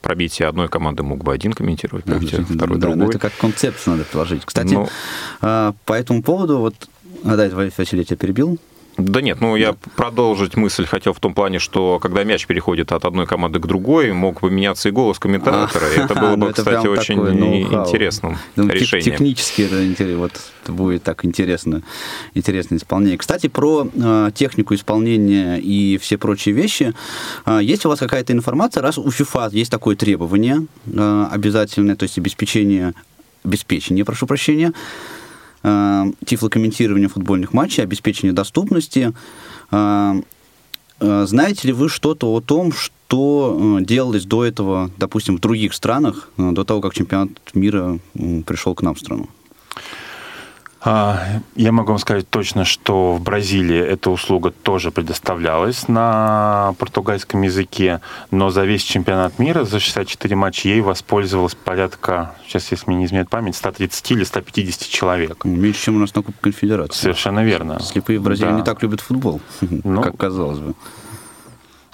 пробитие 0.02 0.48
одной 0.48 0.70
команды 0.70 1.04
мог 1.04 1.24
бы 1.24 1.34
один 1.34 1.54
комментировать, 1.54 2.06
пробитие 2.06 2.44
второй 2.44 2.80
да, 2.80 2.88
другой. 2.88 3.10
Это 3.10 3.20
как 3.20 3.36
концепцию 3.38 3.98
надо 3.98 4.06
приложить. 4.06 4.46
Кстати, 4.46 4.74
Ну. 4.74 4.88
а, 5.42 5.74
по 5.86 5.94
этому 5.94 6.24
поводу, 6.24 6.60
вот, 6.60 6.76
а, 7.24 7.36
да, 7.36 7.50
Василий, 7.50 8.00
я 8.02 8.06
тебя 8.06 8.18
перебил. 8.18 8.58
Да 9.00 9.22
нет, 9.22 9.40
ну 9.40 9.56
я 9.56 9.76
продолжить 9.96 10.58
мысль 10.58 10.86
хотел 10.86 11.14
в 11.14 11.20
том 11.20 11.34
плане, 11.34 11.60
что 11.60 12.00
когда 12.00 12.24
мяч 12.24 12.46
переходит 12.46 12.92
от 12.92 13.06
одной 13.06 13.26
команды 13.26 13.60
к 13.60 13.66
другой, 13.66 14.12
мог 14.12 14.42
бы 14.42 14.52
меняться 14.52 14.90
и 14.90 14.92
голос 14.92 15.20
комментатора, 15.20 15.88
и 15.90 16.00
это 16.00 16.16
было 16.16 16.30
Ну, 16.36 16.46
бы, 16.46 16.48
это 16.52 16.62
кстати, 16.64 16.88
очень 16.88 17.20
интересным 17.20 18.38
Думаю, 18.56 18.74
тех- 18.74 18.82
решением. 18.82 19.12
Технически 19.12 19.62
это 19.64 20.18
вот 20.18 20.34
будет 20.68 21.04
так 21.04 21.26
интересно, 21.26 21.82
интересное 22.34 22.78
исполнение. 22.78 23.18
Кстати, 23.18 23.48
про 23.48 23.88
э, 23.94 24.32
технику 24.36 24.76
исполнения 24.76 25.58
и 25.58 25.98
все 25.98 26.18
прочие 26.18 26.54
вещи. 26.54 26.94
Э, 27.46 27.60
есть 27.62 27.86
у 27.86 27.90
вас 27.90 28.00
какая-то 28.00 28.34
информация, 28.34 28.82
раз 28.82 28.98
у 28.98 29.08
FIFA 29.08 29.50
есть 29.52 29.72
такое 29.72 29.96
требование 29.96 30.66
э, 30.86 31.28
обязательное, 31.32 31.96
то 31.96 32.04
есть 32.04 32.18
обеспечение, 32.18 32.94
обеспечение, 33.44 34.06
прошу 34.06 34.28
прощения, 34.28 34.74
э, 35.64 36.12
тифлокомментирования 36.26 37.10
футбольных 37.10 37.54
матчей, 37.54 37.84
обеспечение 37.84 38.34
доступности. 38.34 39.14
Э, 39.72 40.22
э, 41.00 41.26
знаете 41.28 41.68
ли 41.68 41.74
вы 41.74 41.90
что-то 41.90 42.34
о 42.34 42.42
том, 42.42 42.72
что 42.72 43.80
делалось 43.82 44.26
до 44.26 44.46
этого, 44.46 44.92
допустим, 44.98 45.38
в 45.38 45.40
других 45.40 45.74
странах, 45.74 46.30
до 46.38 46.64
того, 46.64 46.82
как 46.82 46.94
чемпионат 46.94 47.32
мира 47.54 48.00
пришел 48.46 48.76
к 48.76 48.82
нам 48.82 48.96
в 48.96 49.00
страну? 49.00 49.30
А, 50.82 51.20
Я 51.56 51.72
могу 51.74 51.90
вам 51.90 52.00
сказать 52.00 52.30
точно, 52.30 52.64
что 52.64 53.14
в 53.14 53.22
Бразилии 53.22 53.78
эта 53.80 54.10
услуга 54.10 54.52
тоже 54.52 54.92
предоставлялась 54.92 55.90
на 55.90 56.74
португальском 56.80 57.42
языке, 57.42 58.00
но 58.32 58.50
за 58.50 58.64
весь 58.64 58.84
чемпионат 58.84 59.40
мира, 59.40 59.66
за 59.66 59.80
64 59.82 60.36
матча, 60.38 60.70
ей 60.70 60.80
воспользовалось 60.82 61.56
порядка, 61.56 62.34
сейчас, 62.48 62.72
если 62.72 62.86
мне 62.88 63.00
не 63.00 63.06
изменяет 63.06 63.30
память, 63.30 63.58
130 63.58 64.12
или 64.12 64.24
150 64.24 64.88
человек. 64.90 65.44
Меньше, 65.44 65.84
чем 65.86 65.98
у 65.98 66.00
нас 66.00 66.16
на 66.16 66.22
Кубке 66.24 66.42
Конфедерации. 66.44 66.98
Совершенно 67.02 67.44
верно. 67.44 67.80
Слепые 67.82 68.20
в 68.20 68.24
Бразилии 68.24 68.52
Да. 68.52 68.56
не 68.58 68.64
так 68.64 68.82
любят 68.82 69.02
футбол, 69.02 69.42
Ну, 69.62 70.02
как 70.02 70.16
казалось 70.18 70.60
бы. 70.60 70.76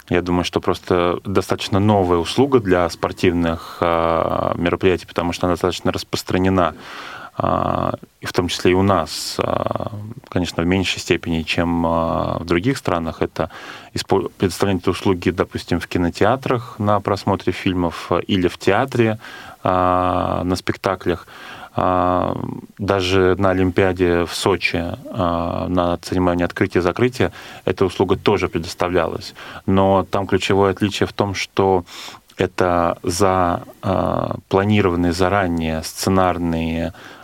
Я 0.10 0.22
думаю, 0.22 0.44
что 0.44 0.60
просто 0.62 1.20
достаточно 1.26 1.80
новая 1.80 2.20
услуга 2.20 2.60
для 2.60 2.88
спортивных 2.92 3.78
а, 3.82 4.54
мероприятий, 4.56 5.08
потому 5.08 5.34
что 5.34 5.48
она 5.48 5.54
достаточно 5.56 5.92
распространена, 5.92 6.76
и 7.38 8.26
в 8.26 8.34
том 8.34 8.48
числе 8.48 8.72
и 8.72 8.74
у 8.74 8.82
нас, 8.82 9.36
а, 9.40 9.92
конечно, 10.30 10.64
в 10.64 10.66
меньшей 10.66 11.00
степени, 11.00 11.42
чем 11.42 11.86
а, 11.86 12.38
в 12.40 12.46
других 12.46 12.78
странах. 12.78 13.22
Это 13.22 13.50
предоставление 14.38 14.82
услуги, 14.88 15.32
допустим, 15.32 15.80
в 15.80 15.88
кинотеатрах 15.88 16.80
на 16.80 17.00
просмотре 17.02 17.52
фильмов 17.52 18.08
а, 18.10 18.20
или 18.20 18.48
в 18.48 18.58
театре 18.58 19.20
а, 19.64 20.44
на 20.46 20.56
спектаклях. 20.56 21.28
А, 21.76 22.38
Даже 22.78 23.36
на 23.38 23.50
Олимпиаде 23.50 24.24
в 24.24 24.34
Сочи 24.34 24.82
а, 25.12 25.68
на 25.68 25.98
церемонии 25.98 26.46
открытия 26.46 26.80
и 26.80 26.82
закрытия 26.82 27.34
эта 27.66 27.84
услуга 27.86 28.16
тоже 28.16 28.48
предоставлялась. 28.48 29.36
Но 29.66 30.06
там 30.10 30.26
ключевое 30.26 30.72
отличие 30.72 31.06
в 31.06 31.14
том, 31.14 31.36
что 31.36 31.84
это 32.38 32.98
за 33.04 33.64
а, 33.82 34.38
планированные 34.50 35.12
заранее 35.14 35.84
сценарные 35.84 36.88
а, 36.88 37.15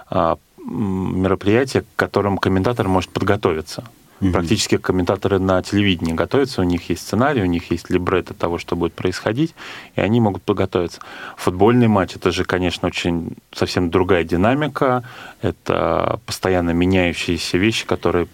мероприятия, 0.58 1.82
к 1.82 1.86
которым 1.96 2.38
комментатор 2.38 2.88
может 2.88 3.10
подготовиться. 3.12 3.84
Практически 4.32 4.78
комментаторы 4.78 5.40
на 5.40 5.64
телевидении 5.64 6.14
готовятся, 6.14 6.62
у 6.62 6.64
них 6.64 6.90
есть 6.92 7.02
сценарий, 7.02 7.42
у 7.42 7.48
них 7.48 7.72
есть 7.72 7.90
либретто 7.90 8.36
того, 8.36 8.60
что 8.60 8.76
будет 8.76 8.94
происходить, 8.94 9.56
и 9.96 10.02
они 10.02 10.22
могут 10.22 10.44
подготовиться. 10.44 11.02
Футбольный 11.38 11.88
матч 11.88 12.16
это 12.16 12.32
же, 12.32 12.44
конечно, 12.44 12.88
очень 12.88 13.36
совсем 13.52 13.90
другая 13.90 14.24
динамика, 14.24 15.04
это 15.42 16.20
постоянно 16.28 16.70
меняющиеся 16.70 17.58
вещи, 17.58 17.88
которые 17.88 18.28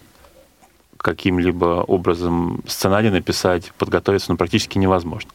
каким-либо 0.98 1.84
образом 1.86 2.62
сценарий 2.66 3.08
написать, 3.08 3.72
подготовиться, 3.78 4.30
ну, 4.30 4.36
практически 4.36 4.76
невозможно. 4.76 5.30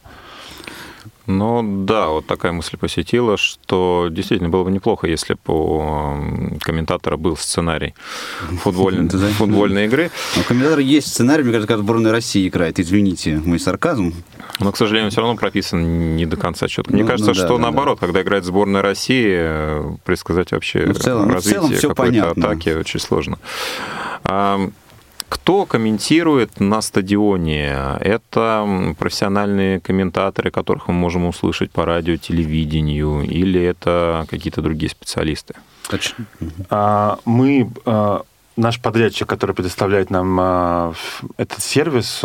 Ну 1.26 1.84
да, 1.86 2.08
вот 2.08 2.26
такая 2.26 2.52
мысль 2.52 2.76
посетила, 2.76 3.36
что 3.38 4.08
действительно 4.10 4.50
было 4.50 4.64
бы 4.64 4.70
неплохо, 4.70 5.06
если 5.06 5.34
бы 5.34 5.54
у 5.54 6.58
комментатора 6.60 7.16
был 7.16 7.36
сценарий 7.36 7.94
футбольной, 8.60 9.08
Да. 9.08 9.18
футбольной 9.28 9.86
игры. 9.86 10.10
У 10.38 10.42
комментатора 10.46 10.82
есть 10.82 11.08
сценарий, 11.08 11.42
мне 11.42 11.52
кажется, 11.52 11.68
как 11.74 11.78
сборная 11.82 12.12
России 12.12 12.46
играет. 12.48 12.78
Извините, 12.78 13.40
мой 13.44 13.58
сарказм. 13.58 14.12
Но, 14.60 14.70
к 14.70 14.76
сожалению, 14.76 15.10
все 15.10 15.20
равно 15.22 15.36
прописан 15.36 16.14
не 16.16 16.26
до 16.26 16.36
конца 16.36 16.68
четко. 16.68 16.92
Мне 16.92 17.02
Ну, 17.02 17.08
кажется, 17.08 17.30
ну 17.30 17.34
да, 17.34 17.46
что 17.46 17.56
да, 17.56 17.62
наоборот, 17.62 18.00
когда 18.00 18.20
играет 18.20 18.44
сборная 18.44 18.82
России, 18.82 19.26
э, 19.26 19.96
предсказать 20.04 20.52
вообще 20.52 20.84
Ну, 20.86 20.92
в 20.94 20.98
целом- 20.98 21.22
ну, 21.26 21.30
в 21.30 21.34
развитие 21.34 21.60
целом 21.60 21.72
всё 21.74 21.88
какой-то 21.88 22.12
понятно. 22.12 22.46
атаки 22.50 22.68
очень 22.68 23.00
сложно. 23.00 23.38
Кто 25.34 25.66
комментирует 25.66 26.60
на 26.60 26.80
стадионе? 26.80 27.76
Это 28.00 28.94
профессиональные 28.98 29.80
комментаторы, 29.80 30.52
которых 30.52 30.86
мы 30.86 30.94
можем 30.94 31.26
услышать 31.26 31.72
по 31.72 31.84
радио, 31.84 32.16
телевидению, 32.16 33.22
или 33.22 33.60
это 33.60 34.26
какие-то 34.30 34.62
другие 34.62 34.90
специалисты? 34.90 35.54
Точно. 35.90 36.24
А, 36.70 37.18
Мы, 37.24 37.68
а, 37.84 38.22
наш 38.56 38.80
подрядчик, 38.80 39.28
который 39.28 39.56
предоставляет 39.56 40.08
нам 40.08 40.38
а, 40.40 40.92
этот 41.36 41.60
сервис, 41.62 42.20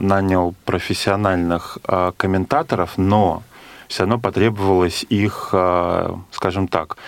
нанял 0.00 0.54
профессиональных 0.66 1.78
комментаторов, 2.18 2.98
но 2.98 3.42
все 3.88 4.00
равно 4.02 4.18
потребовалось 4.18 5.06
их, 5.08 5.54
скажем 6.30 6.68
так, 6.68 6.98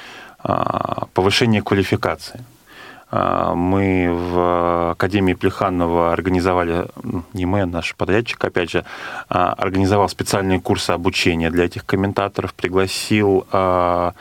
повышение 1.13 1.61
квалификации. 1.63 2.41
А, 3.17 3.55
Мы 3.55 4.11
в 4.11 4.91
Академии 4.91 5.35
Плеханова 5.35 6.13
организовали, 6.13 6.87
м, 7.05 7.25
не 7.33 7.47
мы, 7.47 7.61
а 7.61 7.67
наш 7.67 7.95
подрядчик, 7.95 8.45
опять 8.45 8.71
же, 8.71 8.85
а, 9.29 9.53
организовал 9.53 10.09
специальные 10.09 10.61
курсы 10.61 10.91
обучения 10.91 11.49
для 11.51 11.67
этих 11.67 11.87
комментаторов, 11.87 12.55
пригласил 12.55 13.47
а, 13.53 14.15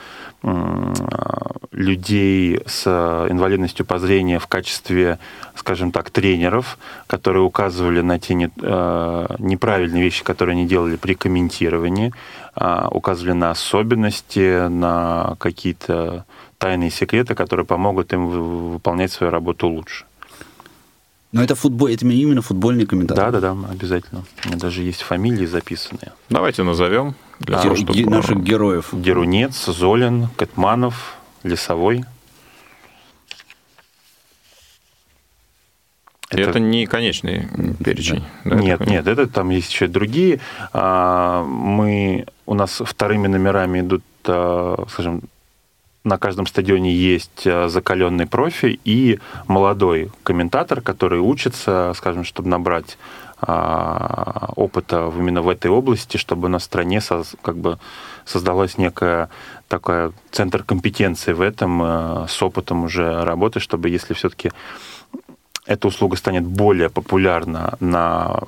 людей 1.72 2.60
с 2.66 2.86
инвалидностью 3.30 3.86
по 3.86 3.98
зрению 3.98 4.38
в 4.38 4.46
качестве, 4.46 5.18
скажем 5.56 5.90
так, 5.90 6.10
тренеров, 6.10 6.78
которые 7.06 7.42
указывали 7.42 8.02
на 8.02 8.18
те 8.18 8.34
не- 8.34 8.50
неправильные 9.38 10.02
вещи, 10.02 10.22
которые 10.22 10.52
они 10.52 10.66
делали 10.66 10.96
при 10.96 11.14
комментировании, 11.14 12.12
указывали 12.90 13.32
на 13.32 13.52
особенности, 13.52 14.68
на 14.68 15.36
какие-то 15.38 16.26
тайные 16.58 16.90
секреты, 16.90 17.34
которые 17.34 17.66
помогут 17.66 18.12
им 18.12 18.26
вы- 18.28 18.70
выполнять 18.72 19.12
свою 19.12 19.30
работу 19.32 19.68
лучше. 19.68 20.04
Но 21.32 21.42
это 21.42 21.54
футбол, 21.56 21.88
это 21.88 22.06
именно 22.06 22.42
футбольный 22.42 22.86
комментатор. 22.86 23.32
Да, 23.32 23.40
да, 23.40 23.54
да, 23.54 23.68
обязательно. 23.70 24.22
У 24.44 24.48
меня 24.48 24.56
даже 24.56 24.82
есть 24.82 25.02
фамилии 25.02 25.46
записанные. 25.46 26.12
Давайте 26.30 26.62
назовем. 26.62 27.14
Для 27.40 27.56
Ге- 27.56 27.62
того, 27.62 27.76
чтобы... 27.76 27.92
ге- 27.94 28.06
наших 28.06 28.38
героев. 28.42 28.90
Герунец, 28.92 29.64
Золин, 29.64 30.28
Катманов, 30.36 31.16
Лесовой. 31.42 32.04
Это, 36.30 36.58
не 36.58 36.86
конечный 36.86 37.48
перечень. 37.84 38.24
да, 38.44 38.56
нет, 38.56 38.78
такой? 38.78 38.92
нет, 38.92 39.06
это 39.06 39.26
там 39.28 39.50
есть 39.50 39.70
еще 39.72 39.86
другие. 39.86 40.40
А, 40.72 41.44
Мы, 41.44 42.26
у 42.46 42.54
нас 42.54 42.80
вторыми 42.84 43.28
номерами 43.28 43.80
идут, 43.80 44.02
а, 44.26 44.84
скажем, 44.88 45.22
на 46.04 46.18
каждом 46.18 46.46
стадионе 46.46 46.92
есть 46.92 47.46
а, 47.46 47.68
закаленный 47.68 48.26
профи 48.26 48.78
и 48.84 49.18
молодой 49.48 50.10
комментатор, 50.22 50.80
который 50.80 51.18
учится, 51.18 51.92
скажем, 51.96 52.24
чтобы 52.24 52.48
набрать 52.48 52.98
а, 53.40 54.52
опыта 54.54 55.10
именно 55.16 55.42
в 55.42 55.48
этой 55.48 55.70
области, 55.70 56.18
чтобы 56.18 56.48
на 56.48 56.58
стране 56.58 56.98
соз- 56.98 57.36
как 57.42 57.56
бы 57.56 57.78
создалась 58.24 58.78
некая 58.78 59.30
такая 59.68 60.12
центр 60.30 60.62
компетенции 60.62 61.32
в 61.32 61.40
этом 61.40 61.80
а, 61.82 62.26
с 62.28 62.42
опытом 62.42 62.84
уже 62.84 63.24
работы, 63.24 63.60
чтобы 63.60 63.88
если 63.88 64.12
все-таки 64.12 64.52
эта 65.66 65.88
услуга 65.88 66.16
станет 66.16 66.44
более 66.44 66.90
популярна 66.90 67.76
на 67.80 68.40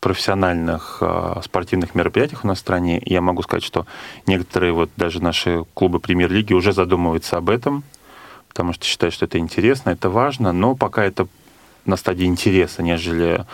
профессиональных 0.00 0.98
э, 1.00 1.40
спортивных 1.42 1.94
мероприятиях 1.94 2.44
у 2.44 2.46
нас 2.46 2.58
в 2.58 2.60
стране, 2.60 3.02
я 3.04 3.20
могу 3.20 3.42
сказать, 3.42 3.64
что 3.64 3.86
некоторые 4.26 4.72
вот 4.72 4.90
даже 4.96 5.22
наши 5.22 5.64
клубы 5.74 5.98
премьер-лиги 6.00 6.52
уже 6.52 6.72
задумываются 6.72 7.36
об 7.36 7.50
этом, 7.50 7.82
потому 8.48 8.72
что 8.72 8.84
считают, 8.84 9.14
что 9.14 9.24
это 9.24 9.38
интересно, 9.38 9.90
это 9.90 10.08
важно, 10.08 10.52
но 10.52 10.74
пока 10.74 11.04
это 11.04 11.26
на 11.84 11.96
стадии 11.96 12.26
интереса, 12.26 12.82
нежели 12.82 13.44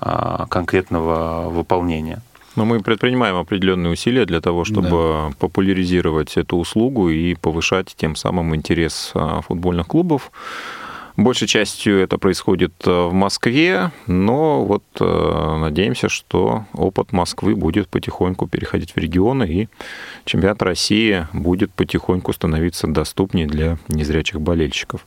а, 0.00 0.46
конкретного 0.48 1.48
выполнения. 1.48 2.20
Но 2.56 2.64
мы 2.64 2.80
предпринимаем 2.80 3.36
определенные 3.36 3.92
усилия 3.92 4.26
для 4.26 4.40
того, 4.40 4.64
чтобы 4.64 5.32
популяризировать 5.38 6.36
эту 6.36 6.56
услугу 6.56 7.08
и 7.08 7.34
повышать 7.34 7.94
тем 7.96 8.14
самым 8.14 8.54
интерес 8.54 9.10
а, 9.14 9.40
футбольных 9.40 9.86
клубов. 9.86 10.30
Большей 11.16 11.46
частью 11.46 12.00
это 12.00 12.18
происходит 12.18 12.72
а, 12.86 13.08
в 13.08 13.12
Москве, 13.12 13.92
но 14.08 14.64
вот 14.64 14.82
а, 14.98 15.58
надеемся, 15.58 16.08
что 16.08 16.64
опыт 16.72 17.12
Москвы 17.12 17.54
будет 17.54 17.88
потихоньку 17.88 18.48
переходить 18.48 18.92
в 18.92 18.96
регионы, 18.96 19.44
и 19.44 19.68
чемпионат 20.24 20.60
России 20.62 21.28
будет 21.32 21.72
потихоньку 21.72 22.32
становиться 22.32 22.88
доступнее 22.88 23.46
для 23.46 23.78
незрячих 23.86 24.40
болельщиков. 24.40 25.06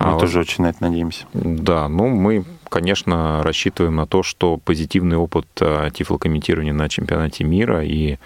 Мы 0.00 0.14
А 0.14 0.18
тоже 0.18 0.40
очень 0.40 0.64
на 0.64 0.70
это 0.70 0.82
надеемся. 0.82 1.26
да, 1.34 1.86
ну 1.86 2.08
мы, 2.08 2.44
конечно, 2.68 3.42
рассчитываем 3.44 3.94
на 3.96 4.06
то, 4.06 4.22
что 4.22 4.56
позитивный 4.56 5.18
опыт 5.18 5.46
э, 5.60 5.90
тифлокомментирования 5.92 6.72
на 6.72 6.88
чемпионате 6.88 7.44
мира 7.44 7.84
и 7.84 8.16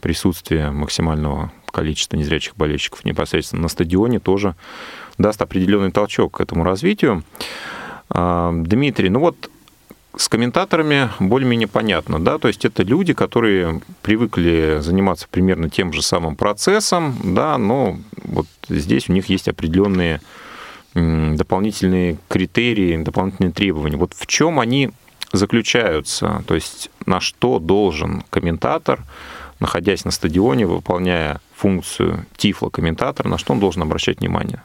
присутствие 0.00 0.70
максимального 0.70 1.50
количества 1.66 2.16
незрячих 2.16 2.56
болельщиков 2.56 3.04
непосредственно 3.04 3.62
на 3.62 3.68
стадионе 3.68 4.20
тоже 4.20 4.54
даст 5.18 5.40
определенный 5.42 5.90
толчок 5.90 6.38
к 6.38 6.40
этому 6.40 6.64
развитию. 6.64 7.24
А, 8.10 8.52
Дмитрий, 8.52 9.08
ну 9.08 9.20
вот 9.20 9.50
с 10.16 10.28
комментаторами 10.28 11.10
более-менее 11.18 11.66
понятно, 11.66 12.20
да, 12.20 12.38
то 12.38 12.48
есть 12.48 12.64
это 12.64 12.82
люди, 12.82 13.12
которые 13.12 13.80
привыкли 14.02 14.78
заниматься 14.80 15.26
примерно 15.28 15.68
тем 15.68 15.92
же 15.92 16.02
самым 16.02 16.36
процессом, 16.36 17.16
да, 17.24 17.58
но 17.58 17.98
вот 18.22 18.46
здесь 18.68 19.08
у 19.08 19.12
них 19.12 19.28
есть 19.28 19.48
определенные 19.48 20.20
дополнительные 20.94 22.18
критерии, 22.28 23.02
дополнительные 23.02 23.52
требования. 23.52 23.96
Вот 23.96 24.12
в 24.14 24.28
чем 24.28 24.60
они 24.60 24.92
заключаются? 25.32 26.44
То 26.46 26.54
есть 26.54 26.90
на 27.04 27.20
что 27.20 27.58
должен 27.58 28.22
комментатор, 28.30 29.02
находясь 29.58 30.04
на 30.04 30.12
стадионе, 30.12 30.66
выполняя 30.66 31.40
функцию 31.56 32.26
тифло-комментатора, 32.36 33.28
на 33.28 33.38
что 33.38 33.54
он 33.54 33.60
должен 33.60 33.82
обращать 33.82 34.20
внимание? 34.20 34.62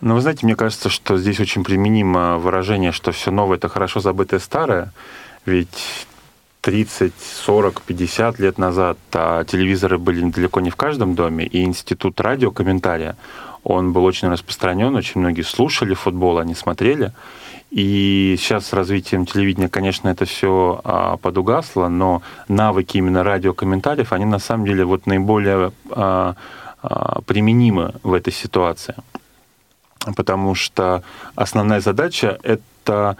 Ну, 0.00 0.14
вы 0.14 0.20
знаете, 0.20 0.46
мне 0.46 0.56
кажется, 0.56 0.88
что 0.88 1.16
здесь 1.16 1.38
очень 1.38 1.62
применимо 1.62 2.38
выражение, 2.38 2.90
что 2.90 3.12
все 3.12 3.30
новое– 3.30 3.56
это 3.58 3.68
хорошо 3.68 4.00
забытое 4.00 4.40
старое. 4.40 4.92
Ведь 5.46 6.06
30, 6.62 7.12
40, 7.44 7.82
50 7.82 8.38
лет 8.38 8.58
назад 8.58 8.98
а 9.12 9.44
телевизоры 9.44 9.98
были 9.98 10.28
далеко 10.30 10.60
не 10.60 10.70
в 10.70 10.76
каждом 10.76 11.14
доме, 11.14 11.44
и 11.44 11.62
институт 11.64 12.20
радиокомментария, 12.20 13.16
он 13.64 13.92
был 13.92 14.04
очень 14.04 14.28
распространен, 14.28 14.94
очень 14.94 15.20
многие 15.20 15.42
слушали 15.42 15.94
футбол, 15.94 16.38
они 16.38 16.54
смотрели. 16.54 17.12
И 17.70 18.36
сейчас 18.38 18.66
с 18.66 18.72
развитием 18.72 19.24
телевидения, 19.24 19.68
конечно, 19.68 20.08
это 20.08 20.24
все 20.24 20.80
а, 20.84 21.16
подугасло, 21.16 21.88
но 21.88 22.22
навыки 22.48 22.98
именно 22.98 23.22
радиокомментариев, 23.22 24.12
они 24.12 24.24
на 24.24 24.38
самом 24.38 24.66
деле 24.66 24.84
вот 24.84 25.06
наиболее 25.06 25.72
а, 25.90 26.34
а, 26.82 27.20
применимы 27.22 27.94
в 28.02 28.12
этой 28.12 28.32
ситуации 28.32 28.94
потому 30.16 30.54
что 30.54 31.02
основная 31.34 31.80
задача 31.80 32.38
это 32.42 33.16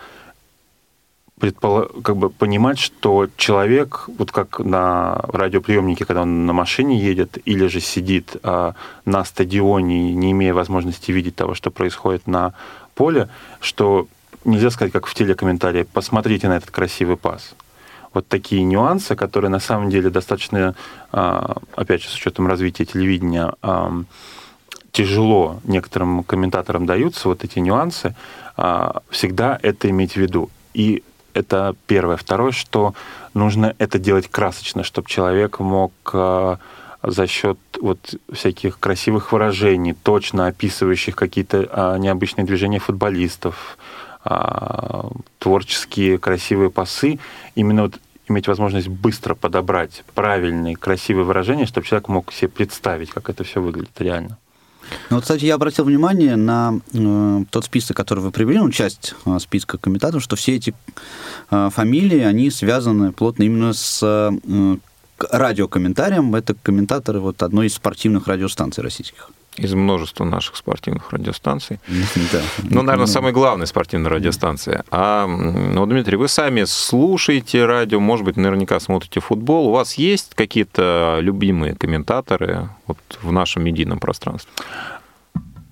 предполо- 1.42 2.02
как 2.02 2.16
бы 2.16 2.30
понимать, 2.30 2.78
что 2.78 3.28
человек, 3.36 4.08
вот 4.18 4.30
как 4.30 4.60
на 4.60 5.20
радиоприемнике, 5.24 6.04
когда 6.04 6.22
он 6.22 6.46
на 6.46 6.52
машине 6.52 7.00
едет, 7.00 7.38
или 7.44 7.66
же 7.66 7.80
сидит 7.80 8.36
а, 8.42 8.74
на 9.04 9.24
стадионе, 9.24 10.14
не 10.14 10.30
имея 10.30 10.54
возможности 10.54 11.10
видеть 11.10 11.34
того, 11.34 11.54
что 11.54 11.70
происходит 11.70 12.26
на 12.26 12.54
поле, 12.94 13.28
что 13.60 14.06
нельзя 14.44 14.70
сказать, 14.70 14.92
как 14.92 15.06
в 15.06 15.14
телекомментарии, 15.14 15.82
посмотрите 15.82 16.48
на 16.48 16.56
этот 16.56 16.70
красивый 16.70 17.16
пас. 17.16 17.54
Вот 18.14 18.28
такие 18.28 18.62
нюансы, 18.62 19.16
которые 19.16 19.50
на 19.50 19.60
самом 19.60 19.90
деле 19.90 20.10
достаточно, 20.10 20.74
а, 21.10 21.56
опять 21.74 22.02
же, 22.02 22.08
с 22.08 22.14
учетом 22.14 22.46
развития 22.46 22.84
телевидения, 22.84 23.52
а, 23.62 23.92
тяжело 24.92 25.60
некоторым 25.64 26.22
комментаторам 26.22 26.86
даются 26.86 27.28
вот 27.28 27.44
эти 27.44 27.58
нюансы, 27.58 28.14
а, 28.56 29.02
всегда 29.10 29.58
это 29.62 29.90
иметь 29.90 30.12
в 30.12 30.16
виду. 30.18 30.50
И 30.74 31.02
это 31.34 31.74
первое. 31.86 32.16
Второе, 32.16 32.52
что 32.52 32.94
нужно 33.34 33.74
это 33.78 33.98
делать 33.98 34.28
красочно, 34.28 34.84
чтобы 34.84 35.08
человек 35.08 35.58
мог 35.60 35.92
а, 36.12 36.58
за 37.02 37.26
счет 37.26 37.58
вот 37.80 38.14
всяких 38.30 38.78
красивых 38.78 39.32
выражений, 39.32 39.94
точно 39.94 40.46
описывающих 40.46 41.16
какие-то 41.16 41.68
а, 41.72 41.96
необычные 41.96 42.44
движения 42.44 42.78
футболистов, 42.78 43.78
творческие 45.40 46.16
красивые 46.16 46.70
пасы, 46.70 47.18
именно 47.56 47.82
вот 47.82 47.98
иметь 48.28 48.46
возможность 48.46 48.86
быстро 48.86 49.34
подобрать 49.34 50.04
правильные, 50.14 50.76
красивые 50.76 51.24
выражения, 51.24 51.66
чтобы 51.66 51.88
человек 51.88 52.06
мог 52.06 52.32
себе 52.32 52.48
представить, 52.48 53.10
как 53.10 53.28
это 53.30 53.42
все 53.42 53.60
выглядит 53.60 54.00
реально. 54.00 54.38
Ну, 55.10 55.16
вот, 55.16 55.22
кстати, 55.22 55.44
я 55.44 55.54
обратил 55.54 55.84
внимание 55.84 56.36
на 56.36 56.80
э, 56.92 57.44
тот 57.50 57.64
список, 57.64 57.96
который 57.96 58.20
вы 58.20 58.30
привели, 58.30 58.58
ну, 58.58 58.70
часть 58.70 59.14
э, 59.24 59.38
списка 59.38 59.78
комментаторов, 59.78 60.22
что 60.22 60.36
все 60.36 60.56
эти 60.56 60.74
э, 61.50 61.70
фамилии, 61.72 62.20
они 62.20 62.50
связаны 62.50 63.12
плотно 63.12 63.44
именно 63.44 63.72
с 63.72 64.00
э, 64.02 64.76
радиокомментарием. 65.30 66.34
Это 66.34 66.54
комментаторы 66.54 67.20
вот 67.20 67.42
одной 67.42 67.66
из 67.66 67.74
спортивных 67.74 68.26
радиостанций 68.26 68.82
российских. 68.82 69.30
Из 69.56 69.74
множества 69.74 70.24
наших 70.24 70.56
спортивных 70.56 71.12
радиостанций. 71.12 71.78
Да. 72.32 72.40
Ну, 72.62 72.82
наверное, 72.82 73.06
самая 73.06 73.32
главная 73.32 73.66
спортивная 73.66 74.10
радиостанция. 74.10 74.84
А, 74.90 75.26
ну, 75.26 75.84
Дмитрий, 75.86 76.16
вы 76.16 76.28
сами 76.28 76.64
слушаете 76.64 77.66
радио, 77.66 78.00
может 78.00 78.24
быть, 78.24 78.36
наверняка 78.36 78.80
смотрите 78.80 79.20
футбол. 79.20 79.68
У 79.68 79.72
вас 79.72 79.94
есть 79.94 80.34
какие-то 80.34 81.18
любимые 81.20 81.74
комментаторы 81.74 82.70
вот 82.86 82.98
в 83.22 83.32
нашем 83.32 83.64
медийном 83.64 83.98
пространстве? 83.98 84.52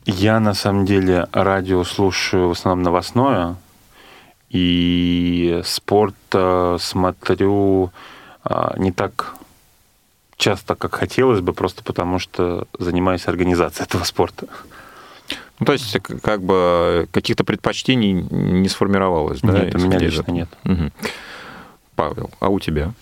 Я 0.05 0.41
на 0.41 0.55
самом 0.55 0.87
деле 0.87 1.29
радио 1.33 1.85
слушаю 1.85 2.49
в 2.49 2.53
основном 2.53 2.83
новостное, 2.83 3.57
и 4.51 5.63
спорт 5.65 6.15
э, 6.33 6.77
смотрю 6.81 7.93
э, 8.45 8.73
не 8.79 8.91
так 8.91 9.35
часто, 10.41 10.75
как 10.75 10.95
хотелось 10.95 11.41
бы, 11.41 11.53
просто 11.53 11.85
потому 11.85 12.19
что 12.19 12.67
занимаюсь 12.79 13.29
организацией 13.29 13.85
этого 13.85 14.05
спорта. 14.05 14.47
Ну, 15.61 15.67
то 15.67 15.73
есть, 15.73 15.97
как 16.23 16.43
бы 16.43 17.07
каких-то 17.13 17.45
предпочтений 17.45 18.13
не 18.13 18.69
сформировалось, 18.69 19.41
да? 19.43 19.65
нет, 19.65 19.75
у 19.75 19.79
меня 19.79 19.99
лично 19.99 20.23
этого? 20.23 20.35
нет. 20.35 20.49
Мгм. 20.65 20.93
Павел, 21.95 22.31
а 22.41 22.49
у 22.49 22.59
тебя? 22.59 22.95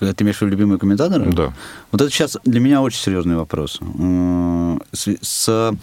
Когда 0.00 0.14
ты 0.14 0.24
имеешь 0.24 0.38
в 0.38 0.42
виду 0.42 0.50
любимые 0.50 0.78
комментаторы? 0.78 1.30
Да. 1.30 1.52
Вот 1.92 2.00
это 2.00 2.10
сейчас 2.10 2.36
для 2.44 2.58
меня 2.58 2.82
очень 2.82 2.98
серьезный 2.98 3.36
вопрос. 3.36 3.78
С, 4.92 5.16
с, 5.20 5.76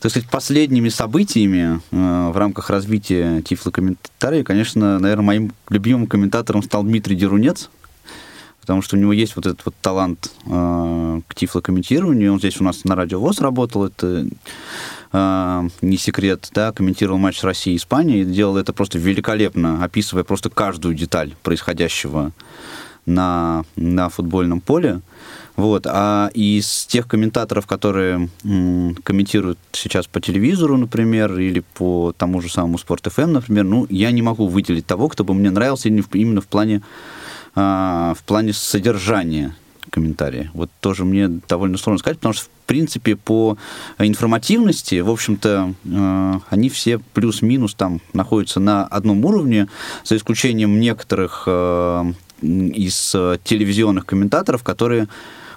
так 0.00 0.10
сказать, 0.10 0.30
последними 0.30 0.88
событиями 0.88 1.80
э, 1.90 2.30
в 2.30 2.36
рамках 2.36 2.70
развития 2.70 3.42
тифлокомментария, 3.42 4.44
конечно, 4.44 4.98
наверное, 4.98 5.24
моим 5.24 5.52
любимым 5.68 6.06
комментатором 6.06 6.62
стал 6.62 6.84
Дмитрий 6.84 7.16
Дерунец, 7.16 7.70
потому 8.68 8.82
что 8.82 8.96
у 8.96 8.98
него 8.98 9.14
есть 9.14 9.34
вот 9.34 9.46
этот 9.46 9.64
вот 9.64 9.74
талант 9.80 10.30
э, 10.44 11.20
к 11.26 11.34
тифлокомментированию. 11.34 12.34
Он 12.34 12.38
здесь 12.38 12.60
у 12.60 12.64
нас 12.64 12.84
на 12.84 12.96
радио 12.96 13.18
ВОЗ 13.18 13.40
работал. 13.40 13.86
Это 13.86 14.26
э, 15.10 15.68
не 15.80 15.96
секрет, 15.96 16.50
да, 16.52 16.70
комментировал 16.72 17.16
матч 17.16 17.42
России 17.42 17.72
и 17.72 17.76
Испании, 17.76 18.20
и 18.20 18.24
делал 18.26 18.58
это 18.58 18.74
просто 18.74 18.98
великолепно, 18.98 19.82
описывая 19.82 20.22
просто 20.22 20.50
каждую 20.50 20.94
деталь 20.94 21.34
происходящего 21.42 22.32
на, 23.06 23.64
на 23.74 24.10
футбольном 24.10 24.60
поле. 24.60 25.00
Вот. 25.56 25.86
А 25.86 26.30
из 26.34 26.84
тех 26.84 27.08
комментаторов, 27.08 27.66
которые 27.66 28.28
м, 28.44 28.94
комментируют 29.02 29.58
сейчас 29.72 30.06
по 30.06 30.20
телевизору, 30.20 30.76
например, 30.76 31.38
или 31.38 31.64
по 31.72 32.12
тому 32.14 32.42
же 32.42 32.50
самому 32.50 32.76
Спорт 32.76 33.06
ФМ, 33.10 33.32
например, 33.32 33.64
ну, 33.64 33.86
я 33.88 34.10
не 34.10 34.20
могу 34.20 34.46
выделить 34.46 34.84
того, 34.84 35.08
кто 35.08 35.24
бы 35.24 35.32
мне 35.32 35.50
нравился 35.50 35.88
именно 35.88 36.42
в 36.42 36.46
плане, 36.46 36.82
а, 37.60 38.14
в 38.14 38.22
плане 38.22 38.52
содержания 38.52 39.52
комментария. 39.90 40.48
Вот 40.54 40.70
тоже 40.78 41.04
мне 41.04 41.26
довольно 41.26 41.76
сложно 41.76 41.98
сказать, 41.98 42.18
потому 42.18 42.32
что, 42.34 42.44
в 42.44 42.48
принципе, 42.66 43.16
по 43.16 43.58
информативности, 43.98 45.00
в 45.00 45.10
общем-то, 45.10 45.74
э, 45.84 46.32
они 46.50 46.68
все 46.68 47.00
плюс-минус 47.14 47.74
там 47.74 48.00
находятся 48.12 48.60
на 48.60 48.84
одном 48.84 49.24
уровне, 49.24 49.66
за 50.04 50.16
исключением 50.16 50.78
некоторых 50.78 51.44
э, 51.48 52.12
из 52.42 53.10
телевизионных 53.42 54.06
комментаторов, 54.06 54.62
которые 54.62 55.08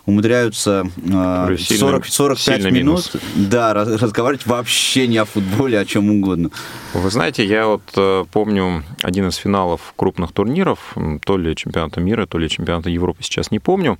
умудряются 0.06 0.86
э, 0.98 1.58
40, 1.58 2.06
45 2.06 2.60
минут 2.66 2.74
минус. 2.74 3.12
да, 3.36 3.74
раз- 3.74 4.02
разговаривать 4.02 4.46
вообще 4.46 5.08
не 5.08 5.18
о 5.18 5.26
футболе, 5.26 5.78
а 5.78 5.82
о 5.82 5.86
чем 5.86 6.10
угодно. 6.10 6.50
Вы 6.94 7.10
знаете, 7.10 7.46
я 7.46 7.68
вот 7.68 7.84
э, 7.96 8.26
помню 8.32 8.84
один 9.02 9.28
из 9.28 9.36
финалов 9.36 9.94
крупных 9.96 10.32
турниров, 10.32 10.96
то 11.26 11.38
ли 11.38 11.56
чемпионата 11.56 12.00
мира, 12.02 12.26
то 12.26 12.38
ли 12.38 12.50
чемпионата 12.50 12.90
Европы, 12.90 13.24
сейчас 13.24 13.52
не 13.52 13.60
помню. 13.60 13.98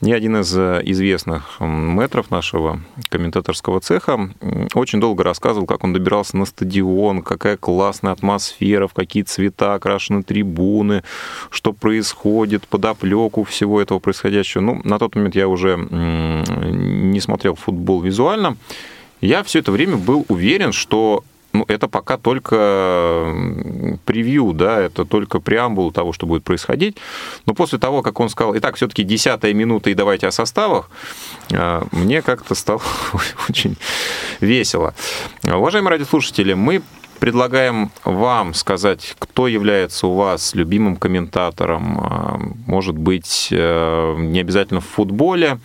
Мне 0.00 0.14
один 0.14 0.38
из 0.38 0.56
э, 0.56 0.80
известных 0.84 1.56
м, 1.60 1.90
мэтров 1.90 2.30
нашего 2.30 2.80
комментаторского 3.10 3.80
цеха 3.80 4.30
очень 4.74 4.98
долго 4.98 5.22
рассказывал, 5.22 5.66
как 5.66 5.84
он 5.84 5.92
добирался 5.92 6.38
на 6.38 6.46
стадион, 6.46 7.22
какая 7.22 7.58
классная 7.58 8.12
атмосфера, 8.12 8.86
в 8.86 8.94
какие 8.94 9.24
цвета 9.24 9.74
окрашены 9.74 10.22
трибуны, 10.22 11.02
что 11.50 11.74
происходит, 11.74 12.66
подоплеку 12.66 13.44
всего 13.44 13.78
этого 13.78 13.98
происходящего. 13.98 14.62
Ну, 14.62 14.80
на 14.84 14.98
тот 14.98 15.14
момент 15.16 15.34
я 15.34 15.48
уже 15.48 15.76
не 15.76 17.20
смотрел 17.20 17.54
футбол 17.54 18.00
визуально. 18.00 18.56
Я 19.20 19.42
все 19.42 19.58
это 19.58 19.70
время 19.70 19.96
был 19.98 20.24
уверен, 20.28 20.72
что 20.72 21.24
ну, 21.52 21.64
это 21.68 21.88
пока 21.88 22.16
только 22.16 23.34
превью, 24.04 24.52
да, 24.52 24.80
это 24.80 25.04
только 25.04 25.40
преамбул 25.40 25.90
того, 25.92 26.12
что 26.12 26.26
будет 26.26 26.44
происходить. 26.44 26.96
Но 27.46 27.54
после 27.54 27.78
того, 27.78 28.02
как 28.02 28.20
он 28.20 28.28
сказал, 28.28 28.56
итак, 28.56 28.76
все-таки 28.76 29.02
десятая 29.02 29.52
минута 29.52 29.90
и 29.90 29.94
давайте 29.94 30.28
о 30.28 30.32
составах, 30.32 30.90
а, 31.52 31.86
мне 31.92 32.22
как-то 32.22 32.54
стало 32.54 32.82
очень 33.48 33.76
весело. 34.40 34.94
Уважаемые 35.44 35.90
радиослушатели, 35.90 36.54
мы 36.54 36.82
предлагаем 37.18 37.90
вам 38.04 38.54
сказать, 38.54 39.14
кто 39.18 39.46
является 39.46 40.06
у 40.06 40.14
вас 40.14 40.54
любимым 40.54 40.96
комментатором, 40.96 42.00
а, 42.00 42.40
может 42.66 42.96
быть, 42.96 43.48
э, 43.50 44.14
не 44.18 44.40
обязательно 44.40 44.80
в 44.80 44.86
футболе, 44.86 45.58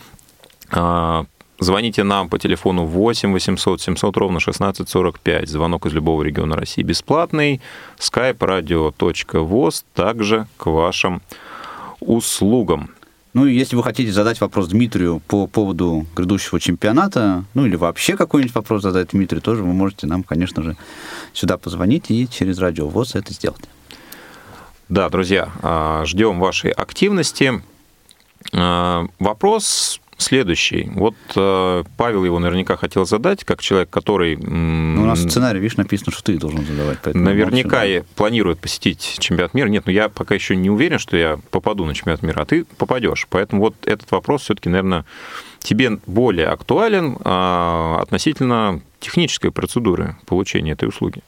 а, 0.72 1.26
Звоните 1.60 2.04
нам 2.04 2.30
по 2.30 2.38
телефону 2.38 2.86
8 2.86 3.32
800 3.32 3.82
700 3.82 4.18
ровно 4.18 4.38
1645. 4.38 5.50
Звонок 5.50 5.86
из 5.86 5.94
любого 5.94 6.22
региона 6.24 6.56
России 6.56 6.84
бесплатный. 6.84 7.62
skype 7.98 8.38
radio.voz 8.38 9.86
также 9.94 10.48
к 10.58 10.66
вашим 10.66 11.22
услугам. 12.02 12.90
Ну, 13.34 13.46
и 13.46 13.54
если 13.54 13.76
вы 13.76 13.84
хотите 13.84 14.12
задать 14.12 14.40
вопрос 14.40 14.70
Дмитрию 14.70 15.22
по 15.28 15.48
поводу 15.48 16.06
грядущего 16.16 16.60
чемпионата, 16.60 17.44
ну, 17.54 17.66
или 17.66 17.76
вообще 17.76 18.16
какой-нибудь 18.16 18.56
вопрос 18.56 18.82
задать 18.82 19.10
Дмитрию, 19.10 19.42
тоже 19.42 19.62
вы 19.62 19.74
можете 19.74 20.08
нам, 20.08 20.24
конечно 20.24 20.64
же, 20.64 20.78
сюда 21.34 21.58
позвонить 21.58 22.12
и 22.12 22.30
через 22.30 22.60
радио 22.60 22.88
ВОЗ 22.88 23.16
это 23.16 23.34
сделать. 23.34 23.64
Да, 24.88 25.10
друзья, 25.10 25.52
а, 25.62 26.06
ждем 26.06 26.40
вашей 26.40 26.72
активности. 26.72 27.62
А, 28.54 29.06
Вопрос 29.20 30.00
следующий. 30.18 30.90
Вот 30.94 31.16
э, 31.36 31.84
Павел 31.98 32.26
его 32.26 32.40
наверняка 32.40 32.78
хотел 32.78 33.06
задать, 33.06 33.44
как 33.44 33.62
человек, 33.62 33.90
который... 33.90 34.38
Ну, 34.38 35.04
у 35.04 35.06
нас 35.06 35.20
в 35.20 35.30
сценарии, 35.30 35.60
видишь, 35.60 35.78
написано, 35.78 36.12
что 36.12 36.24
ты 36.24 36.38
должен 36.38 36.66
задавать. 36.66 37.06
Наверняка 37.14 37.86
и 37.86 38.02
планирует 38.16 38.60
посетить 38.60 39.18
чемпионат 39.20 39.54
мира. 39.54 39.68
Нет, 39.68 39.84
ну 39.86 39.92
я 39.92 40.10
пока 40.10 40.36
еще 40.36 40.56
не 40.56 40.70
уверен, 40.70 41.00
что 41.00 41.18
я 41.18 41.40
попаду 41.52 41.86
на 41.86 41.94
чемпионат 41.94 42.24
мира, 42.24 42.42
а 42.42 42.46
ты 42.46 42.66
попадешь. 42.78 43.28
Поэтому 43.30 43.62
вот 43.62 43.76
этот 43.86 44.10
вопрос 44.12 44.44
все-таки, 44.44 44.70
наверное, 44.70 45.06
тебе 45.60 46.00
более 46.06 46.48
актуален 46.48 47.18
а, 47.24 48.00
относительно 48.02 48.82
технической 49.00 49.52
процедуры 49.52 50.18
получения 50.26 50.72
этой 50.72 50.88
услуги. 50.88 51.22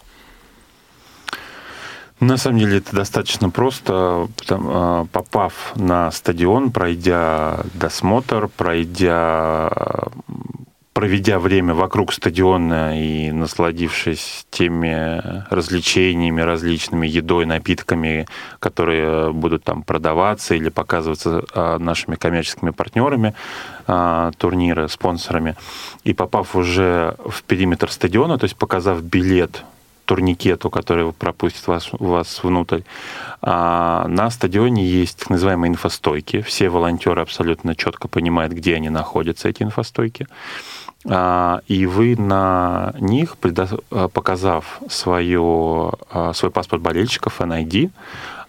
На 2.19 2.37
самом 2.37 2.57
деле 2.57 2.79
это 2.79 2.95
достаточно 2.95 3.51
просто, 3.51 4.27
а, 4.49 5.05
попав 5.11 5.73
на 5.75 6.09
стадион, 6.09 6.71
пройдя 6.71 7.59
досмотр, 7.75 8.47
пройдя, 8.47 9.69
проведя 10.93 11.37
время 11.37 11.75
вокруг 11.75 12.11
стадиона 12.11 12.99
и 12.99 13.31
насладившись 13.31 14.47
теми 14.49 15.21
развлечениями 15.51 16.41
различными, 16.41 17.05
едой, 17.05 17.45
напитками, 17.45 18.25
которые 18.57 19.31
будут 19.31 19.63
там 19.63 19.83
продаваться 19.83 20.55
или 20.55 20.69
показываться 20.69 21.43
а, 21.53 21.77
нашими 21.77 22.15
коммерческими 22.15 22.71
партнерами 22.71 23.35
а, 23.85 24.31
турнира, 24.39 24.87
спонсорами, 24.87 25.55
и 26.03 26.15
попав 26.15 26.55
уже 26.55 27.15
в 27.23 27.43
периметр 27.43 27.91
стадиона, 27.91 28.39
то 28.39 28.45
есть 28.45 28.55
показав 28.55 29.03
билет 29.03 29.63
турникету, 30.07 30.69
который 30.69 31.11
пропустит 31.11 31.67
вас, 31.67 31.89
вас 31.91 32.43
внутрь. 32.43 32.81
А 33.41 34.07
на 34.07 34.29
стадионе 34.29 34.85
есть 34.85 35.19
так 35.19 35.29
называемые 35.29 35.69
инфостойки. 35.69 36.41
Все 36.41 36.69
волонтеры 36.69 37.21
абсолютно 37.21 37.75
четко 37.75 38.07
понимают, 38.07 38.53
где 38.53 38.75
они 38.75 38.89
находятся, 38.89 39.49
эти 39.49 39.63
инфостойки. 39.63 40.27
А, 41.09 41.59
И 41.67 41.85
вы 41.85 42.15
на 42.15 42.93
них, 42.99 43.35
а, 43.91 44.07
показав 44.07 44.79
свое, 44.89 45.91
а, 46.09 46.33
свой 46.33 46.51
паспорт 46.51 46.81
болельщика, 46.81 47.29
FNID, 47.29 47.91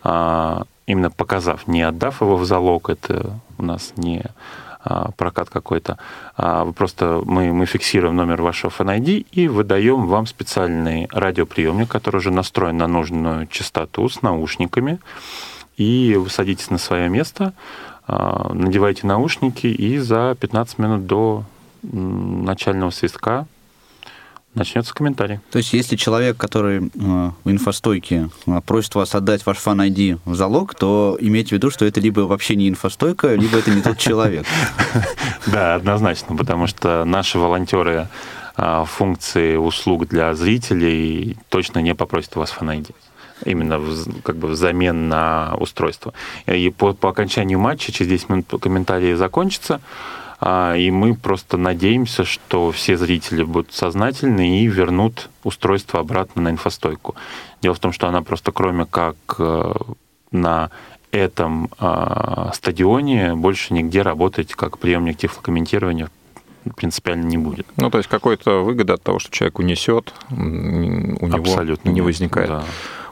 а, 0.05 0.63
именно 0.87 1.11
показав, 1.11 1.67
не 1.67 1.83
отдав 1.83 2.21
его 2.23 2.37
в 2.37 2.45
залог, 2.45 2.89
это 2.89 3.41
у 3.59 3.65
нас 3.65 3.93
не 3.97 4.23
прокат 5.17 5.51
какой-то. 5.51 5.99
А, 6.37 6.65
Вы 6.65 6.73
просто 6.73 7.23
мы, 7.25 7.53
мы 7.53 7.67
фиксируем 7.67 8.17
номер 8.17 8.43
вашего 8.43 8.71
FNID 8.71 9.27
и 9.33 9.49
выдаем 9.49 10.07
вам 10.07 10.27
специальный 10.27 11.09
радиоприемник, 11.11 11.89
который 11.89 12.17
уже 12.17 12.31
настроен 12.31 12.77
на 12.77 12.87
нужную 12.87 13.47
частоту 13.47 14.09
с 14.09 14.23
наушниками. 14.23 14.99
И 15.77 16.17
вы 16.19 16.29
садитесь 16.31 16.71
на 16.71 16.79
свое 16.79 17.09
место, 17.09 17.53
а, 18.07 18.53
надеваете 18.53 19.07
наушники 19.07 19.67
и 19.67 19.99
за 19.99 20.37
15 20.41 20.79
минут 20.79 21.07
до 21.07 21.45
начального 21.83 22.91
свистка 22.91 23.47
начнется 24.55 24.95
комментарий. 24.95 25.41
То 25.51 25.59
есть, 25.59 25.73
если 25.73 25.97
человек, 25.97 26.37
который 26.37 26.79
э, 26.79 27.31
в 27.45 27.51
инфостойке 27.51 28.31
э, 28.47 28.61
просит 28.67 28.95
вас 28.95 29.15
отдать 29.15 29.47
ваш 29.47 29.59
фан 29.59 29.81
ID 29.81 30.19
в 30.25 30.35
залог, 30.35 30.75
то 30.75 31.17
имейте 31.21 31.51
в 31.51 31.53
виду, 31.53 31.71
что 31.71 31.85
это 31.85 32.01
либо 32.01 32.21
вообще 32.21 32.57
не 32.57 32.69
инфостойка, 32.69 33.35
либо 33.35 33.59
это 33.59 33.71
не 33.71 33.83
тот 33.83 33.99
человек. 33.99 34.47
Да, 35.47 35.77
однозначно, 35.77 36.37
потому 36.37 36.67
что 36.67 37.05
наши 37.07 37.39
волонтеры 37.39 38.09
а, 38.57 38.85
функции 38.85 39.57
услуг 39.57 40.09
для 40.09 40.35
зрителей 40.35 41.39
точно 41.49 41.79
не 41.79 41.95
попросят 41.95 42.37
у 42.37 42.41
вас 42.41 42.51
фанайди. 42.51 42.91
Именно 43.45 43.75
вз- 43.75 44.23
как 44.23 44.37
бы 44.37 44.49
взамен 44.49 45.09
на 45.09 45.55
устройство. 45.59 46.13
И 46.47 46.69
по, 46.71 46.93
по 46.93 47.11
окончанию 47.11 47.59
матча, 47.59 47.93
через 47.93 48.11
10 48.11 48.29
минут 48.29 48.47
комментарии 48.61 49.15
закончатся, 49.15 49.81
и 50.41 50.91
мы 50.91 51.15
просто 51.15 51.57
надеемся, 51.57 52.25
что 52.25 52.71
все 52.71 52.97
зрители 52.97 53.43
будут 53.43 53.73
сознательны 53.73 54.61
и 54.61 54.67
вернут 54.67 55.31
устройство 55.43 56.01
обратно 56.01 56.43
на 56.43 56.51
инфостойку. 56.51 57.17
Дело 57.61 57.75
в 57.75 57.81
том, 57.81 57.93
что 57.93 58.07
она 58.07 58.23
просто 58.23 58.53
кроме 58.53 58.87
как 58.87 59.17
э, 59.39 59.73
на 60.31 60.71
этом 61.11 61.71
а, 61.79 62.51
стадионе 62.55 63.35
больше 63.35 63.73
нигде 63.73 64.03
работать 64.03 64.53
как 64.55 64.79
приемник 64.79 65.17
тифлокомментирования 65.17 66.11
принципиально 66.77 67.25
не 67.25 67.39
будет. 67.39 67.67
Ну, 67.77 67.91
то 67.91 67.99
есть 67.99 68.11
какой-то 68.11 68.63
выгода 68.63 68.95
от 68.95 69.03
того, 69.03 69.19
что 69.19 69.31
человек 69.31 69.59
унесет, 69.59 70.13
у 70.31 70.35
него 70.35 71.37
Абсолютно 71.37 71.89
не 71.89 71.97
нет. 71.97 72.05
возникает. 72.05 72.49
Да. 72.49 72.65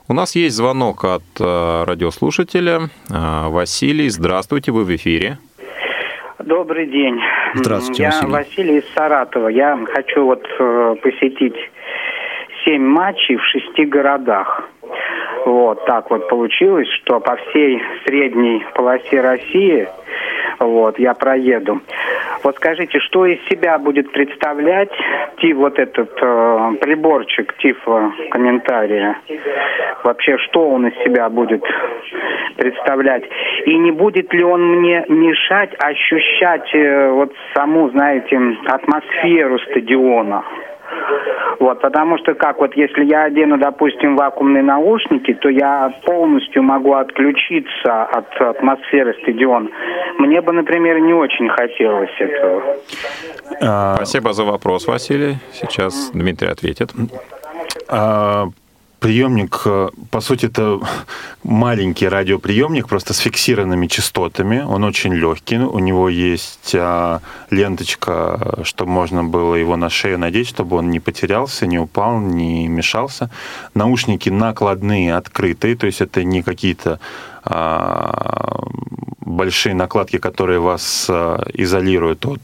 У 0.08 0.12
нас 0.12 0.36
есть 0.36 0.54
звонок 0.54 1.04
от 1.04 1.24
э, 1.40 1.84
радиослушателя. 1.84 2.90
Э, 3.08 3.48
Василий, 3.48 4.08
здравствуйте, 4.08 4.72
вы 4.72 4.84
в 4.84 4.94
эфире. 4.94 5.38
Добрый 6.46 6.86
день. 6.86 7.20
Здравствуйте, 7.54 8.04
Я 8.04 8.10
Василий. 8.10 8.32
Василий 8.32 8.78
из 8.78 8.88
Саратова. 8.94 9.48
Я 9.48 9.76
хочу 9.92 10.24
вот 10.24 10.46
э, 10.60 10.94
посетить 11.02 11.56
семь 12.64 12.84
матчей 12.84 13.34
в 13.34 13.44
шести 13.46 13.84
городах. 13.84 14.62
Вот 15.46 15.84
так 15.86 16.10
вот 16.10 16.28
получилось, 16.28 16.88
что 16.88 17.20
по 17.20 17.36
всей 17.36 17.80
средней 18.04 18.66
полосе 18.74 19.20
России 19.20 19.88
вот, 20.58 20.98
я 20.98 21.14
проеду. 21.14 21.80
Вот 22.42 22.56
скажите, 22.56 22.98
что 22.98 23.26
из 23.26 23.38
себя 23.48 23.78
будет 23.78 24.10
представлять 24.10 24.90
ти, 25.38 25.52
вот 25.52 25.78
этот 25.78 26.10
э, 26.20 26.70
приборчик 26.80 27.56
тифа 27.58 28.12
комментария? 28.32 29.18
Вообще, 30.02 30.36
что 30.38 30.68
он 30.68 30.88
из 30.88 31.04
себя 31.04 31.28
будет 31.28 31.62
представлять? 32.56 33.22
И 33.66 33.78
не 33.78 33.92
будет 33.92 34.32
ли 34.32 34.42
он 34.42 34.78
мне 34.78 35.04
мешать 35.08 35.76
ощущать 35.78 36.74
э, 36.74 37.10
вот 37.10 37.32
саму, 37.54 37.88
знаете, 37.90 38.36
атмосферу 38.66 39.60
стадиона? 39.60 40.42
Вот, 41.58 41.80
потому 41.80 42.18
что 42.18 42.34
как 42.34 42.58
вот 42.60 42.76
если 42.76 43.04
я 43.04 43.24
одену, 43.24 43.58
допустим, 43.58 44.16
вакуумные 44.16 44.62
наушники, 44.62 45.32
то 45.34 45.48
я 45.48 45.92
полностью 46.04 46.62
могу 46.62 46.92
отключиться 46.94 48.04
от 48.04 48.40
атмосферы 48.40 49.14
стадиона. 49.22 49.68
Мне 50.18 50.40
бы, 50.40 50.52
например, 50.52 51.00
не 51.00 51.14
очень 51.14 51.48
хотелось 51.48 52.10
этого. 52.18 52.62
А, 53.62 53.94
Спасибо 53.96 54.32
за 54.32 54.44
вопрос, 54.44 54.86
Василий. 54.86 55.36
Сейчас 55.52 56.10
Дмитрий 56.12 56.48
ответит. 56.48 56.90
А, 57.88 58.46
приемник, 59.00 59.62
э, 59.66 59.88
по 60.10 60.20
сути, 60.20 60.46
это 60.46 60.80
маленький 61.44 62.08
радиоприемник, 62.08 62.88
просто 62.88 63.14
с 63.14 63.18
фиксированными 63.18 63.86
частотами. 63.86 64.60
Он 64.60 64.84
очень 64.84 65.14
легкий. 65.14 65.58
У 65.58 65.78
него 65.78 66.08
есть 66.08 66.74
а, 66.74 67.20
ленточка, 67.50 68.58
чтобы 68.64 68.90
можно 68.90 69.24
было 69.24 69.54
его 69.54 69.76
на 69.76 69.90
шею 69.90 70.18
надеть, 70.18 70.48
чтобы 70.48 70.76
он 70.76 70.90
не 70.90 71.00
потерялся, 71.00 71.66
не 71.66 71.78
упал, 71.78 72.20
не 72.20 72.68
мешался. 72.68 73.30
Наушники 73.74 74.30
накладные, 74.30 75.16
открытые, 75.16 75.76
то 75.76 75.86
есть 75.86 76.00
это 76.00 76.24
не 76.24 76.42
какие-то 76.42 76.98
а, 77.44 78.62
большие 79.20 79.74
накладки, 79.74 80.18
которые 80.18 80.58
вас 80.58 81.06
а, 81.08 81.44
изолируют 81.54 82.26
от 82.26 82.42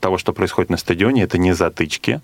того, 0.00 0.18
что 0.18 0.32
происходит 0.32 0.70
на 0.70 0.76
стадионе. 0.76 1.22
Это 1.22 1.38
не 1.38 1.52
затычки. 1.52 2.20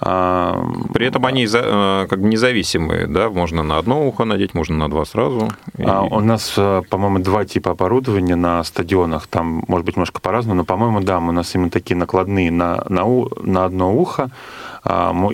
При 0.00 1.06
этом 1.06 1.26
они 1.26 1.46
э, 1.46 2.06
как 2.08 2.20
бы 2.20 2.28
независимые, 2.28 3.06
да, 3.06 3.28
можно 3.28 3.62
на 3.62 3.76
одно 3.76 4.06
ухо 4.06 4.24
надеть, 4.24 4.54
можно 4.54 4.74
на 4.76 4.88
два 4.88 5.04
сразу. 5.04 5.52
И... 5.76 5.82
А 5.82 6.00
у 6.00 6.20
нас, 6.20 6.54
э, 6.56 6.82
по-моему, 6.88 7.18
два 7.18 7.44
типа 7.44 7.72
оборудования 7.72 8.34
на 8.34 8.64
стадионах, 8.64 9.26
там, 9.26 9.62
может 9.68 9.84
быть, 9.84 9.96
немножко 9.96 10.22
по-разному, 10.22 10.56
но, 10.56 10.64
по-моему, 10.64 11.00
да, 11.00 11.18
у 11.18 11.32
нас 11.32 11.54
именно 11.54 11.68
такие 11.68 11.96
накладные 11.96 12.50
на, 12.50 12.82
на, 12.88 13.04
на 13.42 13.64
одно 13.66 13.94
ухо, 13.94 14.30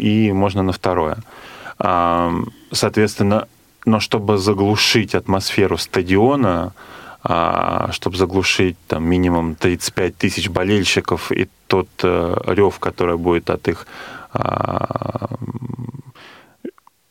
и 0.00 0.32
можно 0.32 0.62
на 0.64 0.72
второе. 0.72 1.18
Соответственно, 2.72 3.46
но 3.84 4.00
чтобы 4.00 4.36
заглушить 4.38 5.14
атмосферу 5.14 5.78
стадиона, 5.78 6.72
чтобы 7.22 8.16
заглушить 8.16 8.76
там 8.88 9.04
минимум 9.04 9.54
35 9.54 10.16
тысяч 10.16 10.48
болельщиков 10.48 11.30
и 11.30 11.48
тот 11.66 11.88
э, 12.02 12.36
рев, 12.46 12.78
который 12.78 13.16
будет 13.16 13.50
от 13.50 13.66
их 13.66 13.86
а, 14.25 14.25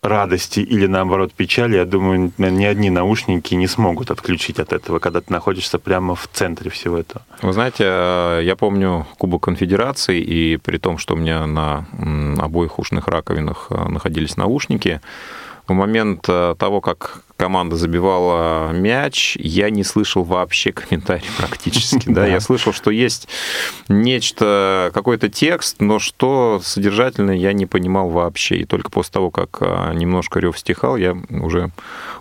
радости 0.06 0.60
или 0.60 0.88
наоборот 0.88 1.34
печали, 1.34 1.78
я 1.78 1.86
думаю, 1.86 2.32
ни 2.38 2.66
одни 2.66 2.90
наушники 2.90 3.56
не 3.56 3.68
смогут 3.68 4.12
отключить 4.12 4.60
от 4.60 4.74
этого, 4.74 5.00
когда 5.00 5.20
ты 5.20 5.34
находишься 5.34 5.80
прямо 5.80 6.16
в 6.16 6.28
центре 6.32 6.70
всего 6.70 6.98
этого. 6.98 7.22
Вы 7.42 7.54
знаете, 7.54 7.84
э, 7.88 8.42
я 8.44 8.56
помню 8.56 9.06
Кубок 9.18 9.44
Конфедерации, 9.44 10.22
и 10.22 10.58
при 10.58 10.78
том, 10.78 10.98
что 10.98 11.16
у 11.16 11.18
меня 11.18 11.46
на 11.46 11.86
обоих 12.40 12.80
ушных 12.80 13.08
раковинах 13.08 13.68
э, 13.70 13.90
находились 13.90 14.38
наушники, 14.38 15.02
в 15.67 15.73
момент 15.73 16.25
э, 16.28 16.56
того, 16.58 16.82
как 16.82 17.21
команда 17.38 17.75
забивала 17.75 18.71
мяч, 18.71 19.36
я 19.38 19.69
не 19.69 19.84
слышал 19.84 20.23
вообще 20.23 20.71
комментарий 20.71 21.28
практически. 21.38 22.10
Да? 22.10 22.25
Я 22.25 22.39
слышал, 22.39 22.71
что 22.71 22.91
есть 22.91 23.28
нечто, 23.89 24.91
какой-то 24.93 25.30
текст, 25.30 25.82
но 25.82 25.99
что 25.99 26.62
содержательно 26.63 27.32
я 27.32 27.54
не 27.54 27.65
понимал 27.65 28.10
вообще. 28.10 28.58
И 28.58 28.65
только 28.65 28.89
после 28.89 29.13
того, 29.13 29.32
как 29.32 29.58
а, 29.62 29.93
немножко 29.93 30.39
рев 30.39 30.58
стихал, 30.58 30.97
я 30.97 31.17
уже 31.30 31.71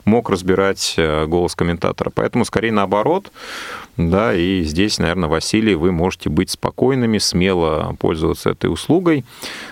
мог 0.04 0.30
разбирать 0.30 0.94
э, 0.96 1.26
голос 1.26 1.54
комментатора. 1.54 2.10
Поэтому 2.14 2.44
скорее 2.44 2.72
наоборот. 2.72 3.30
Да, 3.96 4.34
и 4.34 4.62
здесь, 4.62 4.98
наверное, 4.98 5.28
Василий, 5.28 5.76
вы 5.76 5.92
можете 5.92 6.28
быть 6.28 6.50
спокойными, 6.50 7.18
смело 7.18 7.96
пользоваться 8.00 8.50
этой 8.50 8.66
услугой, 8.66 9.24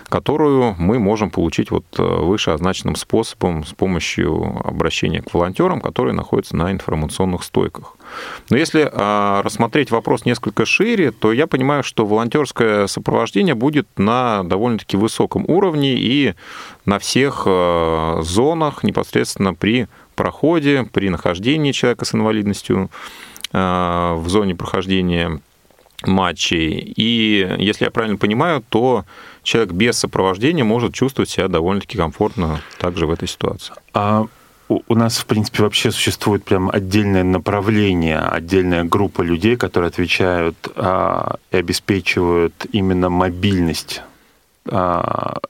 которую 0.04 0.76
мы 0.78 1.00
можем 1.00 1.30
получить 1.30 1.72
вот 1.72 1.85
э, 1.98 2.02
вышеозначенным 2.02 2.94
способом 2.94 3.64
с 3.64 3.72
помощью 3.72 4.61
обращения 4.64 5.22
к 5.22 5.35
волонтерам, 5.35 5.80
которые 5.80 6.14
находятся 6.14 6.54
на 6.54 6.70
информационных 6.70 7.42
стойках. 7.42 7.96
Но 8.50 8.56
если 8.56 8.88
а, 8.92 9.42
рассмотреть 9.42 9.90
вопрос 9.90 10.24
несколько 10.24 10.66
шире, 10.66 11.11
то 11.11 11.32
я 11.32 11.46
понимаю, 11.46 11.82
что 11.82 12.06
волонтерское 12.06 12.87
сопровождение 12.87 13.54
будет 13.54 13.88
на 13.96 14.44
довольно-таки 14.44 14.96
высоком 14.96 15.44
уровне 15.48 15.94
и 15.94 16.35
на 16.85 16.98
всех 16.98 17.44
а, 17.46 18.20
зонах 18.22 18.85
непосредственно 18.85 19.54
при 19.54 19.88
проходе, 20.14 20.87
при 20.92 21.08
нахождении 21.08 21.72
человека 21.72 22.04
с 22.04 22.14
инвалидностью 22.14 22.90
в 23.52 24.24
зоне 24.26 24.54
прохождения 24.54 25.40
матчей. 26.06 26.92
И 26.96 27.56
если 27.58 27.84
я 27.84 27.90
правильно 27.90 28.16
понимаю, 28.16 28.62
то 28.68 29.04
человек 29.42 29.72
без 29.72 29.98
сопровождения 29.98 30.64
может 30.64 30.94
чувствовать 30.94 31.30
себя 31.30 31.48
довольно-таки 31.48 31.96
комфортно 31.96 32.60
также 32.78 33.06
в 33.06 33.10
этой 33.10 33.28
ситуации. 33.28 33.74
А 33.94 34.26
у 34.68 34.94
нас, 34.94 35.18
в 35.18 35.26
принципе, 35.26 35.62
вообще 35.62 35.90
существует 35.90 36.44
прям 36.44 36.70
отдельное 36.70 37.24
направление, 37.24 38.18
отдельная 38.18 38.84
группа 38.84 39.22
людей, 39.22 39.56
которые 39.56 39.88
отвечают 39.88 40.56
а, 40.76 41.36
и 41.50 41.56
обеспечивают 41.56 42.66
именно 42.72 43.10
мобильность 43.10 44.02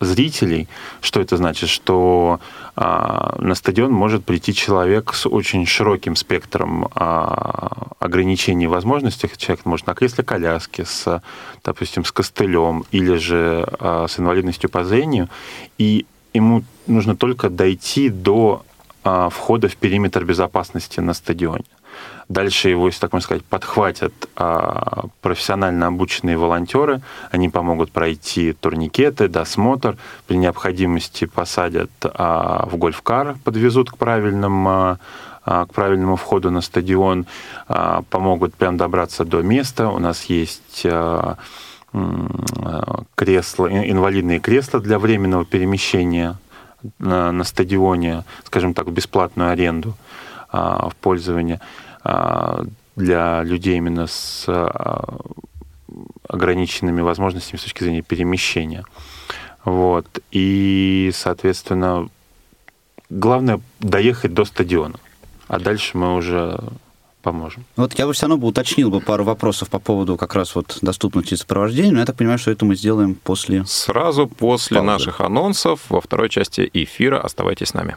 зрителей. 0.00 0.68
Что 1.00 1.20
это 1.20 1.36
значит? 1.36 1.68
Что 1.68 2.40
а, 2.74 3.36
на 3.38 3.54
стадион 3.54 3.92
может 3.92 4.24
прийти 4.24 4.54
человек 4.54 5.12
с 5.12 5.26
очень 5.26 5.66
широким 5.66 6.16
спектром 6.16 6.88
а, 6.94 7.92
ограничений 7.98 8.64
и 8.64 8.68
возможностей. 8.68 9.30
Человек 9.36 9.66
может 9.66 9.86
на 9.86 9.94
кресле 9.94 10.24
коляски, 10.24 10.84
с, 10.84 11.22
допустим, 11.62 12.04
с 12.04 12.12
костылем 12.12 12.84
или 12.90 13.16
же 13.16 13.66
а, 13.78 14.06
с 14.08 14.18
инвалидностью 14.18 14.70
по 14.70 14.84
зрению. 14.84 15.28
И 15.76 16.06
ему 16.32 16.64
нужно 16.86 17.14
только 17.14 17.50
дойти 17.50 18.08
до 18.08 18.64
а, 19.04 19.28
входа 19.28 19.68
в 19.68 19.76
периметр 19.76 20.24
безопасности 20.24 21.00
на 21.00 21.12
стадионе. 21.12 21.64
Дальше 22.28 22.68
его, 22.68 22.86
если 22.86 23.00
так 23.00 23.12
можно 23.12 23.24
сказать, 23.24 23.44
подхватят 23.44 24.12
а, 24.36 25.06
профессионально 25.20 25.88
обученные 25.88 26.36
волонтеры. 26.36 27.02
Они 27.30 27.48
помогут 27.48 27.92
пройти 27.92 28.52
турникеты, 28.52 29.28
досмотр. 29.28 29.96
При 30.26 30.36
необходимости 30.36 31.24
посадят 31.24 31.90
а, 32.02 32.66
в 32.66 32.76
гольф-кар, 32.76 33.36
подвезут 33.44 33.90
к 33.90 33.96
правильному 33.96 34.98
к 35.44 35.74
правильному 35.74 36.14
входу 36.14 36.52
на 36.52 36.60
стадион, 36.60 37.26
помогут 38.10 38.54
прям 38.54 38.76
добраться 38.76 39.24
до 39.24 39.42
места. 39.42 39.88
У 39.88 39.98
нас 39.98 40.26
есть 40.26 40.86
кресла, 43.16 43.66
инвалидные 43.66 44.38
кресла 44.38 44.78
для 44.78 45.00
временного 45.00 45.44
перемещения 45.44 46.36
на, 46.98 47.44
стадионе, 47.44 48.24
скажем 48.44 48.74
так, 48.74 48.86
в 48.86 48.92
бесплатную 48.92 49.50
аренду 49.50 49.94
а, 50.50 50.88
в 50.88 50.96
пользование 50.96 51.60
а, 51.60 51.66
для 52.04 53.42
людей 53.42 53.76
именно 53.76 54.06
с 54.06 54.44
а, 54.48 55.18
ограниченными 56.28 57.00
возможностями 57.00 57.58
с 57.58 57.62
точки 57.62 57.84
зрения 57.84 58.02
перемещения. 58.02 58.84
Вот. 59.64 60.06
И, 60.30 61.10
соответственно, 61.14 62.08
главное 63.10 63.60
доехать 63.80 64.34
до 64.34 64.44
стадиона. 64.44 64.98
А 65.48 65.60
дальше 65.60 65.96
мы 65.96 66.14
уже 66.14 66.58
поможем. 67.22 67.64
Вот 67.76 67.94
я 67.94 68.06
бы 68.06 68.12
все 68.12 68.26
равно 68.26 68.38
бы 68.38 68.48
уточнил 68.48 68.90
бы 68.90 69.00
пару 69.00 69.22
вопросов 69.24 69.70
по 69.70 69.78
поводу 69.78 70.16
как 70.16 70.34
раз 70.34 70.54
вот 70.54 70.78
доступности 70.82 71.34
сопровождения, 71.34 71.92
но 71.92 72.00
я 72.00 72.06
так 72.06 72.16
понимаю, 72.16 72.38
что 72.38 72.50
это 72.50 72.64
мы 72.64 72.74
сделаем 72.74 73.14
после... 73.14 73.64
Сразу 73.64 74.26
после 74.26 74.78
паузы. 74.78 74.92
наших 74.92 75.20
анонсов 75.20 75.80
во 75.88 76.00
второй 76.00 76.28
части 76.28 76.68
эфира. 76.72 77.20
Оставайтесь 77.20 77.68
с 77.68 77.74
нами. 77.74 77.96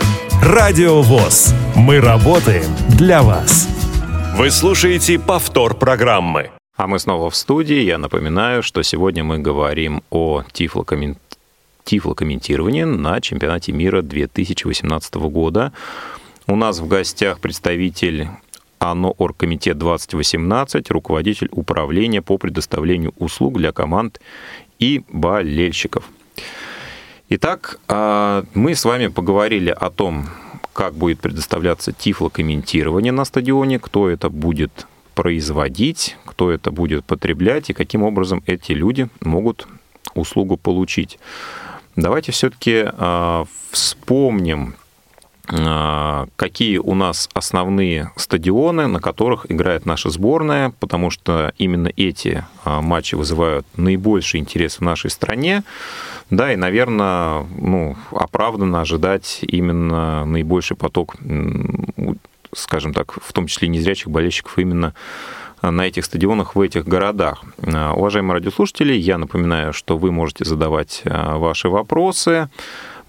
Радио 0.41 1.03
ВОЗ. 1.03 1.53
Мы 1.75 2.01
работаем 2.01 2.65
для 2.97 3.21
вас. 3.21 3.69
Вы 4.35 4.49
слушаете 4.49 5.19
повтор 5.19 5.75
программы. 5.75 6.49
А 6.75 6.87
мы 6.87 6.97
снова 6.97 7.29
в 7.29 7.35
студии. 7.35 7.83
Я 7.83 7.99
напоминаю, 7.99 8.63
что 8.63 8.81
сегодня 8.81 9.23
мы 9.23 9.37
говорим 9.37 10.01
о 10.09 10.41
тифлокоммен... 10.51 11.17
тифлокомментировании 11.83 12.85
на 12.85 13.21
чемпионате 13.21 13.71
мира 13.71 14.01
2018 14.01 15.13
года. 15.13 15.73
У 16.47 16.55
нас 16.55 16.79
в 16.79 16.87
гостях 16.87 17.39
представитель 17.39 18.27
АНО 18.79 19.11
Оргкомитет 19.19 19.77
2018, 19.77 20.89
руководитель 20.89 21.49
управления 21.51 22.23
по 22.23 22.39
предоставлению 22.39 23.13
услуг 23.19 23.59
для 23.59 23.71
команд 23.71 24.19
и 24.79 25.03
болельщиков. 25.07 26.09
Итак, 27.33 27.79
а, 27.87 28.43
мы 28.53 28.75
с 28.75 28.83
вами 28.83 29.07
поговорили 29.07 29.69
о 29.69 29.89
том, 29.89 30.27
как 30.73 30.93
будет 30.95 31.21
предоставляться 31.21 31.93
тифлокомментирование 31.93 33.13
на 33.13 33.23
стадионе, 33.23 33.79
кто 33.79 34.09
это 34.09 34.29
будет 34.29 34.85
производить, 35.15 36.17
кто 36.25 36.51
это 36.51 36.71
будет 36.71 37.05
потреблять 37.05 37.69
и 37.69 37.73
каким 37.73 38.03
образом 38.03 38.43
эти 38.47 38.73
люди 38.73 39.07
могут 39.21 39.65
услугу 40.13 40.57
получить. 40.57 41.19
Давайте 41.95 42.33
все-таки 42.33 42.83
э, 42.85 43.45
вспомним, 43.69 44.75
э, 45.47 46.25
какие 46.35 46.79
у 46.79 46.95
нас 46.95 47.29
основные 47.33 48.11
стадионы, 48.17 48.87
на 48.87 48.99
которых 48.99 49.49
играет 49.49 49.85
наша 49.85 50.09
сборная, 50.09 50.73
потому 50.81 51.09
что 51.09 51.53
именно 51.57 51.89
эти 51.95 52.43
матчи 52.65 53.15
вызывают 53.15 53.65
наибольший 53.77 54.41
интерес 54.41 54.79
в 54.79 54.81
нашей 54.81 55.09
стране. 55.09 55.63
Да, 56.31 56.51
и, 56.51 56.55
наверное, 56.55 57.45
ну, 57.59 57.95
оправданно 58.11 58.81
ожидать 58.81 59.39
именно 59.43 60.25
наибольший 60.25 60.75
поток 60.75 61.15
скажем 62.53 62.93
так, 62.93 63.13
в 63.21 63.33
том 63.33 63.47
числе 63.47 63.67
незрячих 63.67 64.09
болельщиков 64.09 64.57
именно 64.57 64.93
на 65.61 65.87
этих 65.87 66.05
стадионах 66.05 66.55
в 66.55 66.61
этих 66.61 66.85
городах. 66.85 67.43
А, 67.61 67.93
уважаемые 67.93 68.35
радиослушатели, 68.35 68.93
я 68.93 69.17
напоминаю, 69.17 69.73
что 69.73 69.97
вы 69.97 70.11
можете 70.11 70.43
задавать 70.43 71.03
а, 71.05 71.37
ваши 71.37 71.69
вопросы 71.69 72.49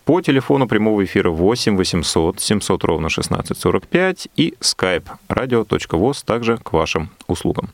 по 0.04 0.20
телефону 0.20 0.68
прямого 0.68 1.04
эфира 1.04 1.30
8 1.30 1.76
800 1.76 2.40
700 2.40 2.84
ровно 2.84 3.06
1645 3.06 4.28
и 4.36 4.54
skype 4.60 5.06
radio.voz 5.28 6.24
также 6.24 6.58
к 6.58 6.72
вашим 6.72 7.10
услугам. 7.26 7.70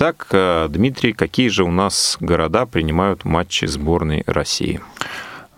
Итак, 0.00 0.28
а, 0.30 0.68
Дмитрий, 0.68 1.12
какие 1.12 1.48
же 1.48 1.64
у 1.64 1.72
нас 1.72 2.18
города 2.20 2.66
принимают 2.66 3.24
матчи 3.24 3.64
сборной 3.64 4.22
России? 4.28 4.80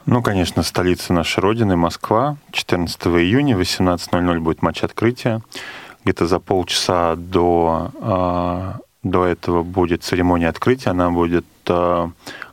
Ну, 0.06 0.22
конечно, 0.22 0.62
столица 0.62 1.12
нашей 1.12 1.40
Родины, 1.40 1.76
Москва. 1.76 2.38
14 2.50 2.98
июня, 3.18 3.54
18.00 3.54 4.38
будет 4.38 4.62
матч 4.62 4.82
открытия. 4.82 5.42
Где-то 6.04 6.26
за 6.26 6.38
полчаса 6.38 7.16
до, 7.16 7.90
э, 8.00 8.72
до 9.02 9.26
этого 9.26 9.62
будет 9.62 10.04
церемония 10.04 10.48
открытия. 10.48 10.88
Она 10.88 11.10
будет 11.10 11.44
э, 11.66 12.08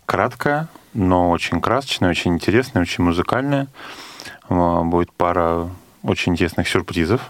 краткая, 0.05 0.67
но 0.93 1.31
очень 1.31 1.61
красочная, 1.61 2.09
очень 2.09 2.33
интересная, 2.33 2.81
очень 2.81 3.05
музыкальная. 3.05 3.67
Э, 4.49 4.81
будет 4.83 5.13
пара 5.13 5.69
очень 6.03 6.33
интересных 6.33 6.67
сюрпризов 6.67 7.21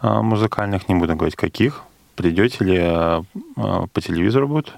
э, 0.00 0.22
музыкальных. 0.22 0.88
Не 0.88 0.94
буду 0.94 1.14
говорить, 1.16 1.36
каких. 1.36 1.84
Придете 2.18 2.64
ли 2.64 2.78
э, 2.80 3.22
по 3.54 4.00
телевизору 4.00 4.48
будут 4.48 4.74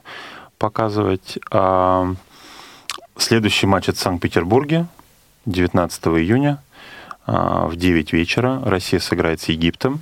показывать. 0.59 1.39
Э, 1.51 2.15
Следующий 3.21 3.67
матч 3.67 3.89
это 3.89 3.99
в 3.99 4.01
Санкт-Петербурге 4.01 4.87
19 5.45 6.07
июня 6.07 6.63
а, 7.27 7.67
в 7.67 7.77
9 7.77 8.15
вечера. 8.15 8.63
Россия 8.65 8.99
сыграет 8.99 9.43
с 9.43 9.49
Египтом. 9.51 10.01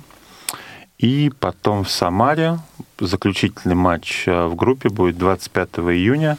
И 0.97 1.29
потом 1.41 1.83
в 1.83 1.91
Самаре 1.91 2.59
заключительный 2.97 3.75
матч 3.75 4.23
а, 4.25 4.47
в 4.47 4.55
группе 4.55 4.87
будет 4.87 5.17
25 5.17 5.79
июня 5.79 6.37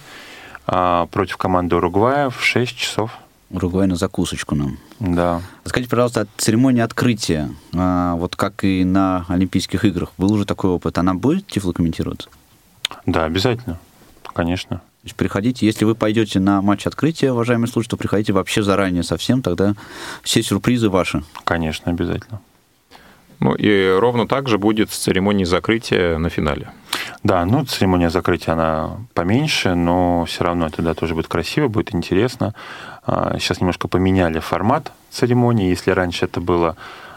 а, 0.67 1.05
против 1.07 1.37
команды 1.37 1.77
Уругвая 1.77 2.31
в 2.31 2.43
6 2.43 2.75
часов. 2.75 3.11
Уругвай 3.51 3.89
на 3.89 3.97
закусочку 3.97 4.55
нам. 4.55 4.79
Да. 5.01 5.43
Скажите, 5.65 5.91
пожалуйста, 5.91 6.29
церемония 6.37 6.85
открытия, 6.85 7.51
вот 7.73 8.37
как 8.37 8.63
и 8.63 8.85
на 8.85 9.27
Олимпийских 9.29 9.85
играх, 9.85 10.13
был 10.19 10.33
уже 10.33 10.45
такой 10.45 10.71
опыт, 10.71 10.99
она 10.99 11.15
будет 11.15 11.49
тифлокомментироваться? 11.49 12.29
Да, 13.07 13.25
обязательно, 13.25 13.81
конечно. 14.35 14.77
То 14.77 15.05
есть 15.05 15.17
приходите, 15.17 15.67
если 15.67 15.85
вы 15.85 15.95
пойдете 15.95 16.39
на 16.39 16.63
матч 16.63 16.87
открытия, 16.87 17.33
уважаемые 17.33 17.69
слушатели, 17.69 17.91
то 17.91 17.97
приходите 17.97 18.33
вообще 18.33 18.63
заранее 18.63 19.03
совсем, 19.03 19.43
тогда 19.43 19.75
все 20.23 20.43
сюрпризы 20.43 20.89
ваши. 20.89 21.25
Конечно, 21.45 21.91
обязательно. 21.91 22.41
Ну 23.41 23.55
и 23.55 23.97
ровно 23.99 24.29
так 24.29 24.49
же 24.49 24.59
будет 24.59 24.93
с 24.93 24.99
церемонией 24.99 25.47
закрытия 25.47 26.19
на 26.19 26.29
финале. 26.29 26.71
Да, 27.23 27.45
ну 27.45 27.65
церемония 27.67 28.09
закрытия, 28.09 28.55
она 28.55 28.97
поменьше, 29.13 29.75
но 29.75 30.25
все 30.25 30.45
равно 30.45 30.67
это 30.67 30.81
да, 30.81 30.95
тоже 30.95 31.15
будет 31.15 31.29
красиво, 31.29 31.69
будет 31.69 31.95
интересно. 31.95 32.55
А, 33.05 33.37
сейчас 33.39 33.61
немножко 33.61 33.89
поменяли 33.89 34.39
формат 34.39 34.91
церемонии. 35.11 35.69
Если 35.69 35.91
раньше 35.91 36.25
это 36.25 36.41
было 36.41 36.77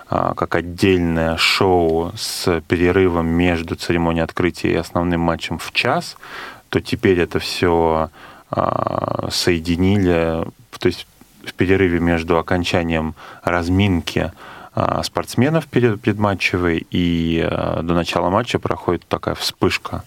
а, 0.10 0.34
как 0.34 0.56
отдельное 0.56 1.38
шоу 1.38 2.12
с 2.18 2.62
перерывом 2.68 3.28
между 3.28 3.76
церемонией 3.76 4.26
открытия 4.26 4.74
и 4.74 4.76
основным 4.76 5.22
матчем 5.22 5.58
в 5.58 5.72
час, 5.72 6.18
то 6.68 6.82
теперь 6.82 7.22
это 7.22 7.39
все 7.39 8.10
а, 8.52 9.30
соединили, 9.32 10.46
то 10.80 10.88
есть 10.88 11.08
в 11.46 11.54
перерыве 11.54 12.00
между 12.00 12.38
окончанием 12.38 13.16
разминки 13.44 14.34
спортсменов 15.04 15.68
перед 15.68 16.02
предматчевой 16.02 16.88
и 16.90 17.40
а, 17.40 17.82
до 17.84 17.94
начала 17.94 18.30
матча 18.30 18.60
проходит 18.60 19.06
такая 19.08 19.36
вспышка, 19.36 20.04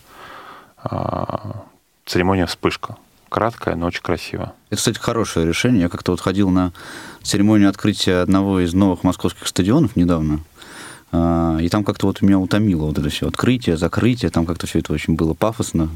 церемония 2.05 2.47
вспышка. 2.47 2.97
Краткая, 3.29 3.75
но 3.75 3.87
очень 3.87 4.03
красиво. 4.03 4.53
Это, 4.71 4.77
кстати, 4.77 4.99
хорошее 4.99 5.47
решение. 5.47 5.83
Я 5.83 5.89
как-то 5.89 6.13
вот 6.13 6.21
ходил 6.21 6.49
на 6.49 6.73
церемонию 7.23 7.69
открытия 7.69 8.23
одного 8.23 8.61
из 8.61 8.73
новых 8.73 9.03
московских 9.03 9.49
стадионов 9.49 9.97
недавно. 9.97 10.41
А, 11.13 11.59
и 11.61 11.69
там 11.69 11.85
как-то 11.85 12.07
вот 12.07 12.23
меня 12.23 12.39
утомило 12.39 12.87
вот 12.87 12.99
это 12.99 13.09
все 13.09 13.29
открытие, 13.29 13.77
закрытие, 13.77 14.31
там 14.31 14.47
как-то 14.47 14.67
все 14.67 14.79
это 14.79 14.93
очень 14.93 15.15
было 15.15 15.35
пафосно. 15.35 15.91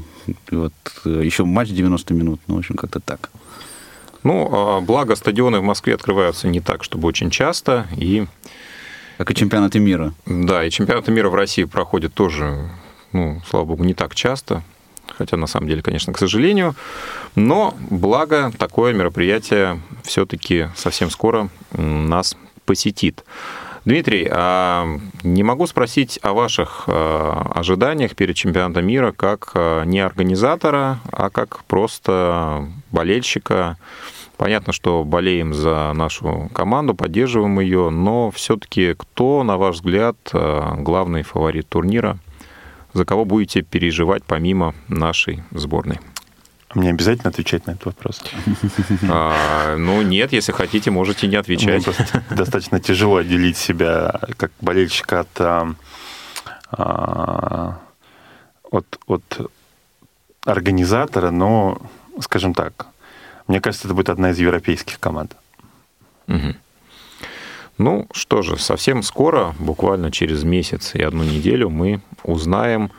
И 0.49 0.55
вот 0.55 0.73
э, 1.05 1.21
еще 1.23 1.45
матч 1.45 1.69
90 1.69 2.13
минут, 2.13 2.41
ну, 2.47 2.55
в 2.55 2.59
общем, 2.59 2.75
как-то 2.75 2.99
так. 2.99 3.29
Ну, 4.23 4.49
а, 4.51 4.81
благо 4.81 5.15
стадионы 5.15 5.59
в 5.59 5.63
Москве 5.63 5.95
открываются 5.95 6.47
не 6.47 6.59
так, 6.59 6.83
чтобы 6.83 7.07
очень 7.07 7.29
часто, 7.29 7.87
и... 7.97 8.25
Как 9.17 9.29
и 9.29 9.35
чемпионаты 9.35 9.79
мира. 9.79 10.13
Да, 10.25 10.63
и 10.65 10.71
чемпионаты 10.71 11.11
мира 11.11 11.29
в 11.29 11.35
России 11.35 11.65
проходят 11.65 12.13
тоже, 12.13 12.69
ну, 13.11 13.39
слава 13.47 13.65
богу, 13.65 13.83
не 13.83 13.93
так 13.93 14.15
часто, 14.15 14.63
хотя 15.15 15.37
на 15.37 15.45
самом 15.45 15.67
деле, 15.67 15.83
конечно, 15.83 16.11
к 16.11 16.17
сожалению. 16.17 16.75
Но 17.35 17.75
благо 17.89 18.51
такое 18.57 18.93
мероприятие 18.93 19.79
все-таки 20.03 20.69
совсем 20.75 21.11
скоро 21.11 21.49
нас 21.73 22.35
посетит. 22.65 23.23
Дмитрий, 23.83 24.27
а 24.31 24.99
не 25.23 25.43
могу 25.43 25.65
спросить 25.65 26.19
о 26.21 26.33
ваших 26.33 26.83
а, 26.85 27.51
ожиданиях 27.55 28.15
перед 28.15 28.35
чемпионатом 28.35 28.85
мира 28.85 29.11
как 29.11 29.51
а, 29.55 29.83
не 29.85 29.99
организатора, 29.99 30.99
а 31.11 31.31
как 31.31 31.63
просто 31.65 32.67
болельщика. 32.91 33.77
Понятно, 34.37 34.71
что 34.71 35.03
болеем 35.03 35.53
за 35.55 35.93
нашу 35.93 36.49
команду, 36.53 36.93
поддерживаем 36.93 37.59
ее, 37.59 37.89
но 37.89 38.29
все-таки 38.31 38.93
кто, 38.95 39.43
на 39.43 39.57
ваш 39.57 39.75
взгляд, 39.75 40.15
главный 40.31 41.21
фаворит 41.21 41.69
турнира? 41.69 42.17
За 42.93 43.05
кого 43.05 43.23
будете 43.23 43.61
переживать 43.61 44.23
помимо 44.25 44.73
нашей 44.87 45.43
сборной? 45.51 45.99
Мне 46.73 46.89
обязательно 46.89 47.29
отвечать 47.29 47.67
на 47.67 47.71
этот 47.71 47.85
вопрос? 47.85 48.21
А, 49.09 49.75
ну, 49.77 50.01
нет, 50.01 50.31
если 50.31 50.51
хотите, 50.51 50.91
можете 50.91 51.27
не 51.27 51.35
отвечать. 51.35 51.83
достаточно 52.29 52.79
тяжело 52.79 53.17
отделить 53.17 53.57
себя 53.57 54.19
как 54.37 54.51
болельщика 54.61 55.21
от, 55.21 55.75
а, 56.71 57.79
от, 58.71 58.99
от 59.07 59.51
организатора, 60.45 61.31
но, 61.31 61.81
скажем 62.19 62.53
так, 62.53 62.87
мне 63.47 63.59
кажется, 63.59 63.87
это 63.87 63.95
будет 63.95 64.09
одна 64.09 64.31
из 64.31 64.39
европейских 64.39 64.99
команд. 64.99 65.35
Угу. 66.27 66.55
Ну 67.77 68.07
что 68.13 68.41
же, 68.41 68.57
совсем 68.57 69.03
скоро, 69.03 69.55
буквально 69.59 70.11
через 70.11 70.43
месяц 70.43 70.95
и 70.95 71.01
одну 71.01 71.23
неделю, 71.23 71.69
мы 71.69 72.01
узнаем, 72.23 72.91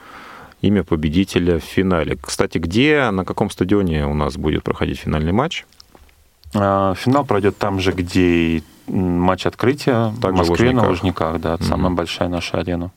имя 0.62 0.84
победителя 0.84 1.58
в 1.58 1.64
финале. 1.64 2.16
Кстати, 2.20 2.58
где, 2.58 3.10
на 3.10 3.24
каком 3.24 3.50
стадионе 3.50 4.06
у 4.06 4.14
нас 4.14 4.36
будет 4.36 4.62
проходить 4.62 5.00
финальный 5.00 5.32
матч? 5.32 5.66
А, 6.54 6.94
финал 6.94 7.24
пройдет 7.24 7.58
там 7.58 7.80
же, 7.80 7.92
где 7.92 8.22
и 8.22 8.62
матч 8.86 9.46
открытия, 9.46 10.12
Также 10.20 10.44
в 10.44 10.48
Москве, 10.48 10.70
в 10.70 10.74
на 10.74 10.88
Лужниках, 10.88 11.40
да, 11.40 11.54
это 11.54 11.64
mm-hmm. 11.64 11.68
самая 11.68 11.92
большая 11.92 12.28
наша 12.28 12.58
арена. 12.58 12.90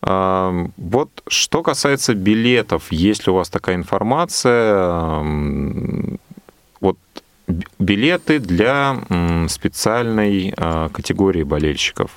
А, 0.00 0.66
вот 0.76 1.10
что 1.28 1.62
касается 1.62 2.14
билетов, 2.14 2.90
есть 2.90 3.26
ли 3.26 3.32
у 3.32 3.36
вас 3.36 3.50
такая 3.50 3.76
информация? 3.76 5.22
Вот 6.80 6.98
билеты 7.78 8.38
для 8.38 8.96
специальной 9.48 10.54
а, 10.56 10.88
категории 10.88 11.42
болельщиков 11.42 12.10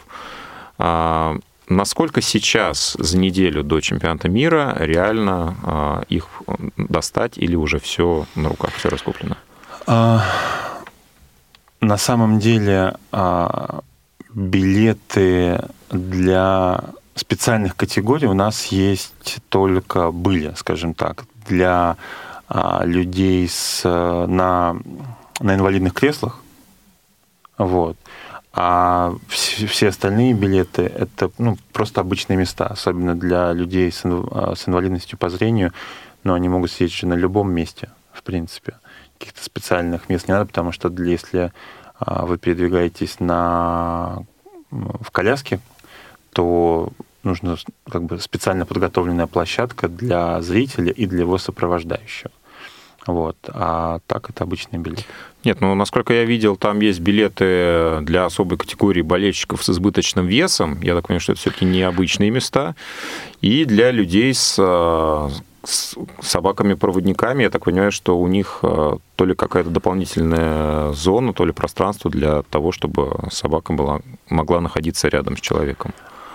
насколько 1.71 2.21
сейчас 2.21 2.95
за 2.99 3.17
неделю 3.17 3.63
до 3.63 3.81
чемпионата 3.81 4.29
мира 4.29 4.75
реально 4.77 5.55
а, 5.63 6.03
их 6.09 6.27
достать 6.77 7.37
или 7.37 7.55
уже 7.55 7.79
все 7.79 8.25
на 8.35 8.49
руках, 8.49 8.71
все 8.73 8.89
раскуплено? 8.89 9.37
А, 9.87 10.23
на 11.79 11.97
самом 11.97 12.39
деле 12.39 12.95
а, 13.11 13.79
билеты 14.33 15.61
для 15.89 16.83
специальных 17.15 17.75
категорий 17.75 18.27
у 18.27 18.33
нас 18.33 18.67
есть 18.67 19.39
только 19.49 20.11
были, 20.11 20.53
скажем 20.55 20.93
так, 20.93 21.25
для 21.47 21.97
людей 22.83 23.47
с, 23.47 23.83
на, 23.85 24.75
на 25.39 25.55
инвалидных 25.55 25.93
креслах. 25.93 26.41
Вот. 27.57 27.95
А 28.53 29.15
все, 29.29 29.87
остальные 29.87 30.33
билеты 30.33 30.81
это 30.83 31.31
ну, 31.37 31.57
просто 31.71 32.01
обычные 32.01 32.37
места, 32.37 32.67
особенно 32.67 33.15
для 33.15 33.53
людей 33.53 33.89
с, 33.91 34.01
а, 34.03 34.53
инвалидностью 34.65 35.17
по 35.17 35.29
зрению, 35.29 35.71
но 36.23 36.33
они 36.33 36.49
могут 36.49 36.71
сидеть 36.71 37.01
на 37.03 37.13
любом 37.13 37.51
месте, 37.51 37.89
в 38.11 38.23
принципе. 38.23 38.75
Каких-то 39.17 39.43
специальных 39.43 40.09
мест 40.09 40.27
не 40.27 40.33
надо, 40.33 40.47
потому 40.47 40.73
что 40.73 40.89
если 41.01 41.53
а, 41.97 42.25
вы 42.25 42.37
передвигаетесь 42.37 43.19
на, 43.19 44.23
в 44.69 45.11
коляске, 45.11 45.61
то 46.33 46.91
нужна 47.23 47.55
как 47.89 48.03
бы 48.03 48.19
специально 48.19 48.65
подготовленная 48.65 49.27
площадка 49.27 49.87
для 49.87 50.41
зрителя 50.41 50.91
и 50.91 51.05
для 51.05 51.19
его 51.19 51.37
сопровождающего. 51.37 52.31
Вот. 53.07 53.35
А 53.47 53.99
так 54.07 54.29
это 54.29 54.43
обычный 54.43 54.79
билет. 54.79 55.05
Нет, 55.43 55.59
ну, 55.59 55.73
насколько 55.73 56.13
я 56.13 56.23
видел, 56.23 56.55
там 56.55 56.81
есть 56.81 56.99
билеты 56.99 57.99
для 58.01 58.25
особой 58.25 58.59
категории 58.59 59.01
болельщиков 59.01 59.63
с 59.63 59.69
избыточным 59.69 60.27
весом. 60.27 60.79
Я 60.81 60.93
так 60.93 61.07
понимаю, 61.07 61.21
что 61.21 61.31
это 61.31 61.41
все-таки 61.41 61.65
необычные 61.65 62.29
места. 62.29 62.75
И 63.41 63.65
для 63.65 63.89
людей 63.89 64.35
с, 64.35 64.55
с 65.63 65.95
собаками-проводниками, 66.21 67.41
я 67.43 67.49
так 67.49 67.63
понимаю, 67.63 67.91
что 67.91 68.19
у 68.19 68.27
них 68.27 68.59
э, 68.61 68.97
то 69.15 69.25
ли 69.25 69.33
какая-то 69.33 69.71
дополнительная 69.71 70.91
зона, 70.93 71.33
то 71.33 71.43
ли 71.43 71.53
пространство 71.53 72.11
для 72.11 72.43
того, 72.43 72.71
чтобы 72.71 73.11
собака 73.31 73.73
была, 73.73 74.01
могла 74.29 74.61
находиться 74.61 75.07
рядом 75.07 75.37
с 75.37 75.41
человеком. 75.41 75.91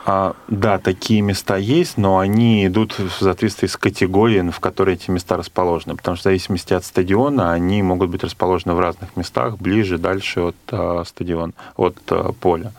А, 0.08 0.36
да, 0.46 0.78
такие 0.78 1.20
места 1.20 1.56
есть, 1.56 1.98
но 1.98 2.18
они 2.18 2.64
идут 2.64 2.96
в 2.96 3.10
соответствии 3.10 3.66
с 3.66 3.76
категорией, 3.76 4.48
в 4.50 4.60
которой 4.60 4.94
эти 4.94 5.10
места 5.10 5.36
расположены. 5.36 5.96
Потому 5.96 6.16
что 6.16 6.22
в 6.22 6.24
зависимости 6.30 6.72
от 6.74 6.84
стадиона 6.84 7.52
они 7.52 7.82
могут 7.82 8.10
быть 8.10 8.22
расположены 8.22 8.74
в 8.74 8.80
разных 8.80 9.16
местах, 9.16 9.58
ближе, 9.58 9.98
дальше 9.98 10.40
от 10.40 10.56
а, 10.70 11.02
стадиона, 11.04 11.54
от 11.76 11.98
а, 12.10 12.32
поля. 12.32 12.72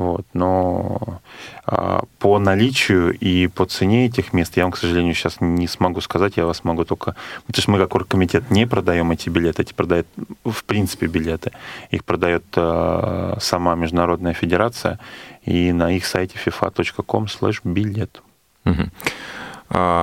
Вот. 0.00 0.24
Но 0.32 1.20
а, 1.66 2.04
по 2.18 2.38
наличию 2.38 3.12
и 3.18 3.48
по 3.48 3.66
цене 3.66 4.06
этих 4.06 4.32
мест 4.32 4.56
я 4.56 4.62
вам, 4.62 4.72
к 4.72 4.78
сожалению, 4.78 5.14
сейчас 5.14 5.36
не 5.40 5.68
смогу 5.68 6.00
сказать. 6.00 6.38
Я 6.38 6.46
вас 6.46 6.64
могу 6.64 6.86
только... 6.86 7.16
Потому 7.46 7.62
что 7.62 7.70
мы, 7.70 7.78
как 7.78 7.94
оргкомитет, 7.94 8.50
не 8.50 8.66
продаем 8.66 9.10
эти 9.10 9.28
билеты. 9.28 9.60
Эти 9.60 9.74
продают, 9.74 10.06
в 10.44 10.64
принципе, 10.64 11.06
билеты. 11.06 11.52
Их 11.90 12.06
продает 12.06 12.44
а, 12.56 13.36
сама 13.40 13.74
Международная 13.74 14.32
Федерация. 14.32 14.98
И 15.44 15.70
на 15.72 15.92
их 15.92 16.06
сайте 16.06 16.38
fifa.com 16.42 17.24
slash 17.26 17.60
билет. 17.62 18.22
Угу. 18.64 18.84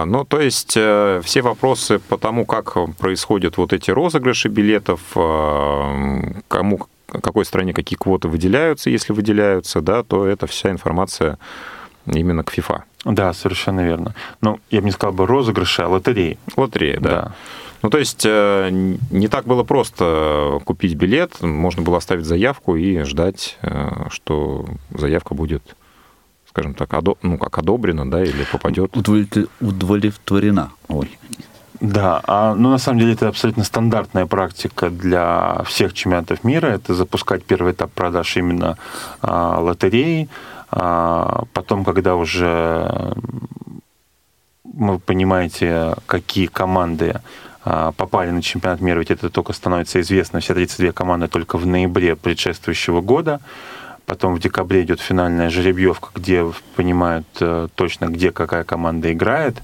Ну, 0.05 0.25
то 0.25 0.39
есть 0.39 0.77
э, 0.77 1.21
все 1.25 1.41
вопросы 1.41 1.99
по 1.99 2.17
тому, 2.17 2.45
как 2.45 2.77
происходят 2.97 3.57
вот 3.57 3.73
эти 3.73 3.91
розыгрыши 3.91 4.47
билетов, 4.47 5.01
а, 5.15 6.21
кому 6.47 6.87
какой 7.07 7.45
стране 7.45 7.73
какие 7.73 7.97
квоты 7.97 8.27
выделяются, 8.27 8.89
если 8.89 9.13
выделяются, 9.13 9.81
да, 9.81 10.03
то 10.03 10.25
это 10.25 10.47
вся 10.47 10.69
информация 10.71 11.37
именно 12.05 12.43
к 12.43 12.53
FIFA. 12.57 12.81
Да, 13.05 13.33
совершенно 13.33 13.81
верно. 13.81 14.13
Ну, 14.41 14.59
я 14.69 14.81
бы 14.81 14.85
не 14.85 14.91
сказал 14.91 15.13
бы 15.13 15.25
розыгрыши, 15.25 15.81
а 15.81 15.87
лотереи. 15.87 16.37
Лотереи, 16.55 16.97
да. 16.97 17.09
да. 17.09 17.35
Ну, 17.81 17.89
то 17.89 17.97
есть 17.99 18.25
э, 18.25 18.69
не 18.71 19.27
так 19.27 19.45
было 19.45 19.63
просто 19.63 20.59
купить 20.65 20.95
билет, 20.95 21.41
можно 21.41 21.83
было 21.83 21.97
оставить 21.97 22.25
заявку 22.25 22.75
и 22.75 23.03
ждать, 23.03 23.57
э, 23.61 24.07
что 24.09 24.65
заявка 24.89 25.35
будет, 25.35 25.75
скажем 26.49 26.73
так, 26.73 26.93
одо... 26.93 27.17
ну, 27.21 27.37
как 27.37 27.57
одобрена, 27.59 28.09
да, 28.09 28.23
или 28.23 28.45
попадет. 28.51 28.97
Удовлетворена. 28.97 30.71
Ой. 30.87 31.17
Да, 31.79 32.21
а, 32.25 32.55
ну 32.55 32.69
на 32.69 32.77
самом 32.77 32.99
деле 32.99 33.13
это 33.13 33.27
абсолютно 33.27 33.63
стандартная 33.63 34.25
практика 34.25 34.89
для 34.89 35.61
всех 35.65 35.93
чемпионатов 35.93 36.43
мира. 36.43 36.67
Это 36.67 36.93
запускать 36.93 37.43
первый 37.43 37.73
этап 37.73 37.91
продаж 37.91 38.37
именно 38.37 38.77
а, 39.21 39.59
лотереи. 39.59 40.27
А, 40.71 41.43
потом, 41.53 41.85
когда 41.85 42.15
уже 42.15 43.13
вы 44.63 44.99
понимаете, 44.99 45.95
какие 46.05 46.47
команды 46.47 47.21
а, 47.63 47.91
попали 47.91 48.31
на 48.31 48.41
чемпионат 48.41 48.81
мира, 48.81 48.99
ведь 48.99 49.11
это 49.11 49.29
только 49.29 49.53
становится 49.53 49.99
известно, 50.01 50.39
все 50.39 50.53
32 50.53 50.91
команды 50.91 51.27
только 51.27 51.57
в 51.57 51.65
ноябре 51.65 52.15
предшествующего 52.15 53.01
года. 53.01 53.39
Потом 54.05 54.35
в 54.35 54.39
декабре 54.39 54.83
идет 54.83 55.01
финальная 55.01 55.49
жеребьевка, 55.49 56.09
где 56.15 56.45
понимают 56.77 57.27
э, 57.41 57.67
точно, 57.75 58.05
где 58.05 58.31
какая 58.31 58.63
команда 58.63 59.11
играет. 59.11 59.61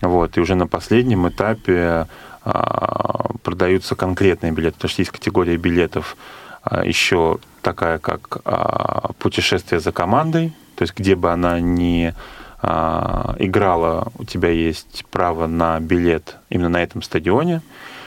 Вот, 0.00 0.36
и 0.36 0.40
уже 0.40 0.54
на 0.54 0.66
последнем 0.66 1.28
этапе 1.28 2.06
а, 2.44 3.30
продаются 3.42 3.96
конкретные 3.96 4.52
билеты, 4.52 4.74
потому 4.76 4.90
что 4.90 5.02
есть 5.02 5.10
категория 5.10 5.56
билетов 5.56 6.16
а, 6.62 6.84
еще 6.84 7.38
такая, 7.62 7.98
как 7.98 8.38
а, 8.44 9.12
путешествие 9.18 9.80
за 9.80 9.90
командой, 9.90 10.52
то 10.76 10.82
есть 10.82 10.94
где 10.96 11.16
бы 11.16 11.32
она 11.32 11.58
ни 11.58 12.14
а, 12.60 13.34
играла, 13.38 14.12
у 14.18 14.24
тебя 14.24 14.50
есть 14.50 15.04
право 15.10 15.46
на 15.46 15.78
билет 15.80 16.36
именно 16.50 16.68
на 16.68 16.82
этом 16.82 17.02
стадионе. 17.02 17.60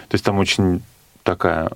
То 0.09 0.15
есть 0.15 0.25
там 0.25 0.39
очень 0.39 0.81
такая, 1.23 1.71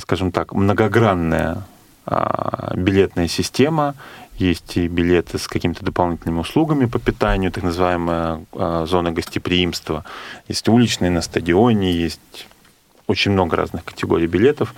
скажем 0.00 0.30
так, 0.30 0.52
многогранная 0.52 1.64
а, 2.06 2.72
билетная 2.76 3.28
система, 3.28 3.94
есть 4.38 4.76
и 4.76 4.88
билеты 4.88 5.38
с 5.38 5.48
какими-то 5.48 5.84
дополнительными 5.84 6.40
услугами 6.40 6.86
по 6.86 6.98
питанию, 6.98 7.50
так 7.52 7.64
называемая 7.64 8.44
а, 8.52 8.86
зона 8.86 9.12
гостеприимства. 9.12 10.04
Есть 10.48 10.68
уличные 10.68 11.10
на 11.10 11.22
стадионе, 11.22 11.92
есть 11.92 12.46
очень 13.06 13.32
много 13.32 13.56
разных 13.56 13.84
категорий 13.84 14.26
билетов. 14.26 14.74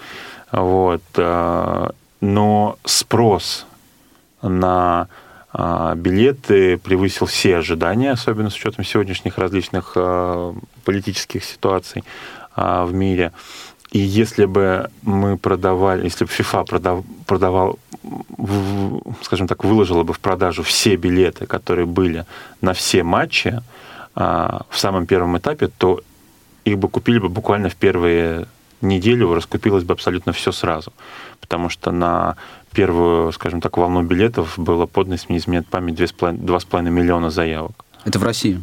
Вот. 0.51 1.03
А, 1.17 1.93
но 2.21 2.79
спрос 2.85 3.67
на 4.43 5.09
а, 5.53 5.95
билеты 5.95 6.79
превысил 6.79 7.27
все 7.27 7.59
ожидания, 7.59 8.13
особенно 8.13 8.51
с 8.51 8.57
учетом 8.57 8.85
сегодняшних 8.85 9.39
различных 9.39 9.97
политических 10.85 11.45
ситуаций 11.45 12.05
в 12.57 12.91
мире. 12.93 13.33
И 13.93 13.99
если 13.99 14.45
бы 14.45 14.91
мы 15.03 15.37
продавали, 15.37 16.05
если 16.05 16.25
бы 16.25 16.31
FIFA 16.31 16.65
продав, 16.65 17.05
продавал, 17.27 17.79
скажем 19.23 19.49
так, 19.49 19.65
выложила 19.65 20.05
бы 20.05 20.13
в 20.13 20.21
продажу 20.21 20.63
все 20.63 20.97
билеты, 20.97 21.47
которые 21.47 21.87
были 21.87 22.25
на 22.61 22.73
все 22.73 23.03
матчи 23.03 23.61
а, 24.15 24.63
в 24.71 24.79
самом 24.79 25.07
первом 25.07 25.37
этапе, 25.39 25.69
то 25.69 26.01
их 26.65 26.79
бы 26.79 26.89
купили 26.89 27.19
бы 27.19 27.29
буквально 27.29 27.69
в 27.69 27.75
первые 27.75 28.47
неделю, 28.81 29.35
раскупилось 29.35 29.85
бы 29.85 29.93
абсолютно 29.93 30.33
все 30.33 30.53
сразу. 30.53 30.93
Потому 31.41 31.69
что 31.69 31.91
на 31.91 32.37
первую, 32.73 33.33
скажем 33.33 33.61
так, 33.61 33.77
волну 33.77 34.03
билетов 34.03 34.55
было 34.57 34.87
подано, 34.87 35.15
если 35.15 35.33
не 35.33 35.39
изменяет 35.39 35.67
память, 35.67 35.99
2,5 35.99 36.91
миллиона 36.91 37.31
заявок. 37.31 37.85
Это 38.05 38.19
в 38.19 38.23
России? 38.23 38.63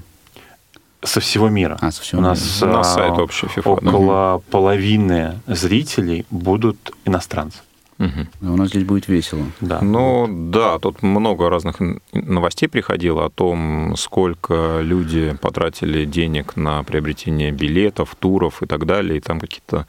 Со 1.04 1.20
всего 1.20 1.50
мира. 1.50 1.78
А, 1.82 1.92
со 1.92 2.02
всего 2.02 2.22
У 2.22 2.24
нас 2.24 2.62
мира. 2.62 2.74
На 2.78 2.84
сайт 2.84 3.18
общий 3.18 3.48
FIFA. 3.48 3.62
около 3.66 4.42
да. 4.44 4.52
половины 4.52 5.40
зрителей 5.48 6.26
будут 6.30 6.92
иностранцы. 7.06 7.60
Угу. 8.00 8.52
У 8.54 8.58
нас 8.58 8.70
здесь 8.70 8.84
будет 8.84 9.08
весело. 9.08 9.44
Да. 9.60 9.82
Ну 9.82 10.28
да, 10.30 10.78
тут 10.78 11.02
много 11.02 11.50
разных 11.50 11.78
новостей 12.14 12.70
приходило 12.70 13.26
о 13.26 13.30
том, 13.30 13.96
сколько 13.98 14.82
люди 14.82 15.36
потратили 15.42 16.06
денег 16.06 16.56
на 16.56 16.84
приобретение 16.84 17.52
билетов, 17.52 18.16
туров 18.20 18.62
и 18.62 18.68
так 18.68 18.86
далее, 18.86 19.18
и 19.18 19.22
там 19.22 19.40
какие-то 19.40 19.88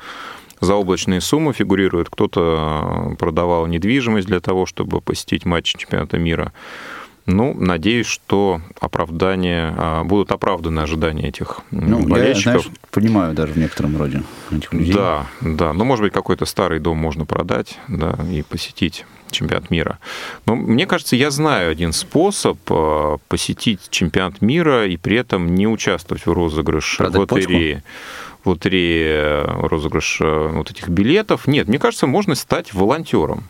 заоблачные 0.61 1.21
суммы 1.21 1.53
фигурируют. 1.53 2.09
Кто-то 2.09 3.15
продавал 3.19 3.67
недвижимость 3.67 4.27
для 4.27 4.41
того, 4.41 4.65
чтобы 4.65 5.01
посетить 5.03 5.45
матч 5.45 5.75
чемпионата 5.77 6.19
мира. 6.19 6.53
Ну, 7.29 7.53
надеюсь, 7.53 8.07
что 8.07 8.63
оправдание, 8.81 9.75
а, 9.77 10.03
будут 10.03 10.33
оправданы 10.33 10.81
ожидания 10.81 11.29
этих 11.29 11.61
ну, 11.71 12.01
болельщиков. 12.01 12.55
Я, 12.55 12.61
знаешь, 12.61 12.77
понимаю 12.91 13.35
даже 13.35 13.53
в 13.53 13.59
некотором 13.59 13.99
роде 13.99 14.23
этих 14.51 14.73
людей. 14.73 14.95
Да, 14.95 15.27
да. 15.43 15.75
Ну, 15.75 15.85
может 15.85 16.03
быть, 16.03 16.13
какой-то 16.15 16.47
старый 16.47 16.81
дом 16.81 16.97
можно 16.97 17.27
продать, 17.27 17.79
да, 17.87 18.19
и 18.33 18.41
посетить 18.41 19.05
чемпионат 19.31 19.69
мира. 19.69 19.99
Но 20.47 20.57
мне 20.57 20.87
кажется, 20.87 21.17
я 21.17 21.31
знаю 21.31 21.71
один 21.71 21.93
способ 21.93 22.59
а, 22.71 23.19
посетить 23.29 23.91
чемпионат 23.91 24.41
мира 24.41 24.87
и 24.87 24.97
при 24.97 25.19
этом 25.19 25.55
не 25.55 25.69
участвовать 25.69 26.25
в 26.25 26.33
розыгрыше 26.33 26.97
Продать 26.97 27.31
в 27.31 27.35
лотерее. 27.35 27.75
Почку? 27.75 27.89
лотереи 28.45 29.67
розыгрыш 29.67 30.21
вот 30.21 30.71
этих 30.71 30.89
билетов. 30.89 31.47
Нет, 31.47 31.69
мне 31.69 31.79
кажется, 31.79 32.07
можно 32.07 32.35
стать 32.35 32.73
волонтером. 32.73 33.45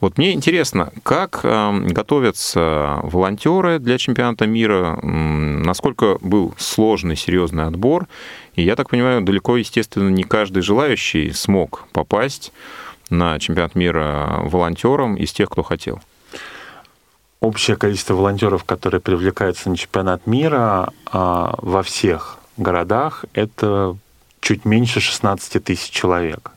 Вот 0.00 0.16
мне 0.16 0.32
интересно, 0.32 0.92
как 1.02 1.40
готовятся 1.42 3.00
волонтеры 3.02 3.78
для 3.78 3.98
чемпионата 3.98 4.46
мира, 4.46 4.98
насколько 5.02 6.16
был 6.22 6.54
сложный, 6.56 7.16
серьезный 7.16 7.66
отбор. 7.66 8.06
И 8.54 8.62
я 8.62 8.76
так 8.76 8.88
понимаю, 8.88 9.20
далеко, 9.20 9.58
естественно, 9.58 10.08
не 10.08 10.22
каждый 10.22 10.62
желающий 10.62 11.32
смог 11.32 11.86
попасть 11.92 12.52
на 13.10 13.38
чемпионат 13.38 13.74
мира 13.74 14.40
волонтером 14.44 15.16
из 15.16 15.32
тех, 15.32 15.50
кто 15.50 15.62
хотел. 15.62 16.00
Общее 17.40 17.76
количество 17.76 18.14
волонтеров, 18.14 18.64
которые 18.64 19.00
привлекаются 19.00 19.68
на 19.68 19.76
чемпионат 19.76 20.26
мира 20.26 20.92
а, 21.06 21.54
во 21.58 21.82
всех 21.82 22.38
городах, 22.56 23.24
это 23.32 23.96
чуть 24.40 24.64
меньше 24.64 25.00
16 25.00 25.64
тысяч 25.64 25.90
человек. 25.90 26.52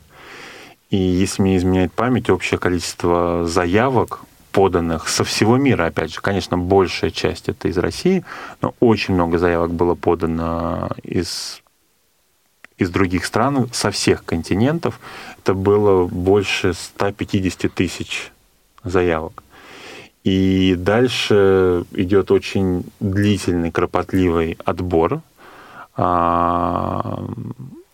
И 0.93 0.95
если 0.95 1.41
мне 1.41 1.57
изменяет 1.57 1.91
память, 1.91 2.29
общее 2.29 2.59
количество 2.59 3.47
заявок, 3.47 4.19
поданных 4.51 5.09
со 5.09 5.23
всего 5.23 5.57
мира, 5.57 5.87
опять 5.87 6.13
же, 6.13 6.21
конечно, 6.21 6.55
большая 6.55 7.09
часть 7.09 7.49
это 7.49 7.67
из 7.67 7.79
России, 7.79 8.23
но 8.61 8.75
очень 8.79 9.15
много 9.15 9.39
заявок 9.39 9.71
было 9.71 9.95
подано 9.95 10.91
из, 11.01 11.63
из 12.77 12.91
других 12.91 13.25
стран, 13.25 13.69
со 13.73 13.89
всех 13.89 14.23
континентов. 14.23 14.99
Это 15.39 15.55
было 15.55 16.05
больше 16.05 16.75
150 16.75 17.73
тысяч 17.73 18.31
заявок. 18.83 19.41
И 20.23 20.75
дальше 20.77 21.85
идет 21.93 22.29
очень 22.29 22.85
длительный, 22.99 23.71
кропотливый 23.71 24.59
отбор. 24.63 25.21
А, 25.95 27.25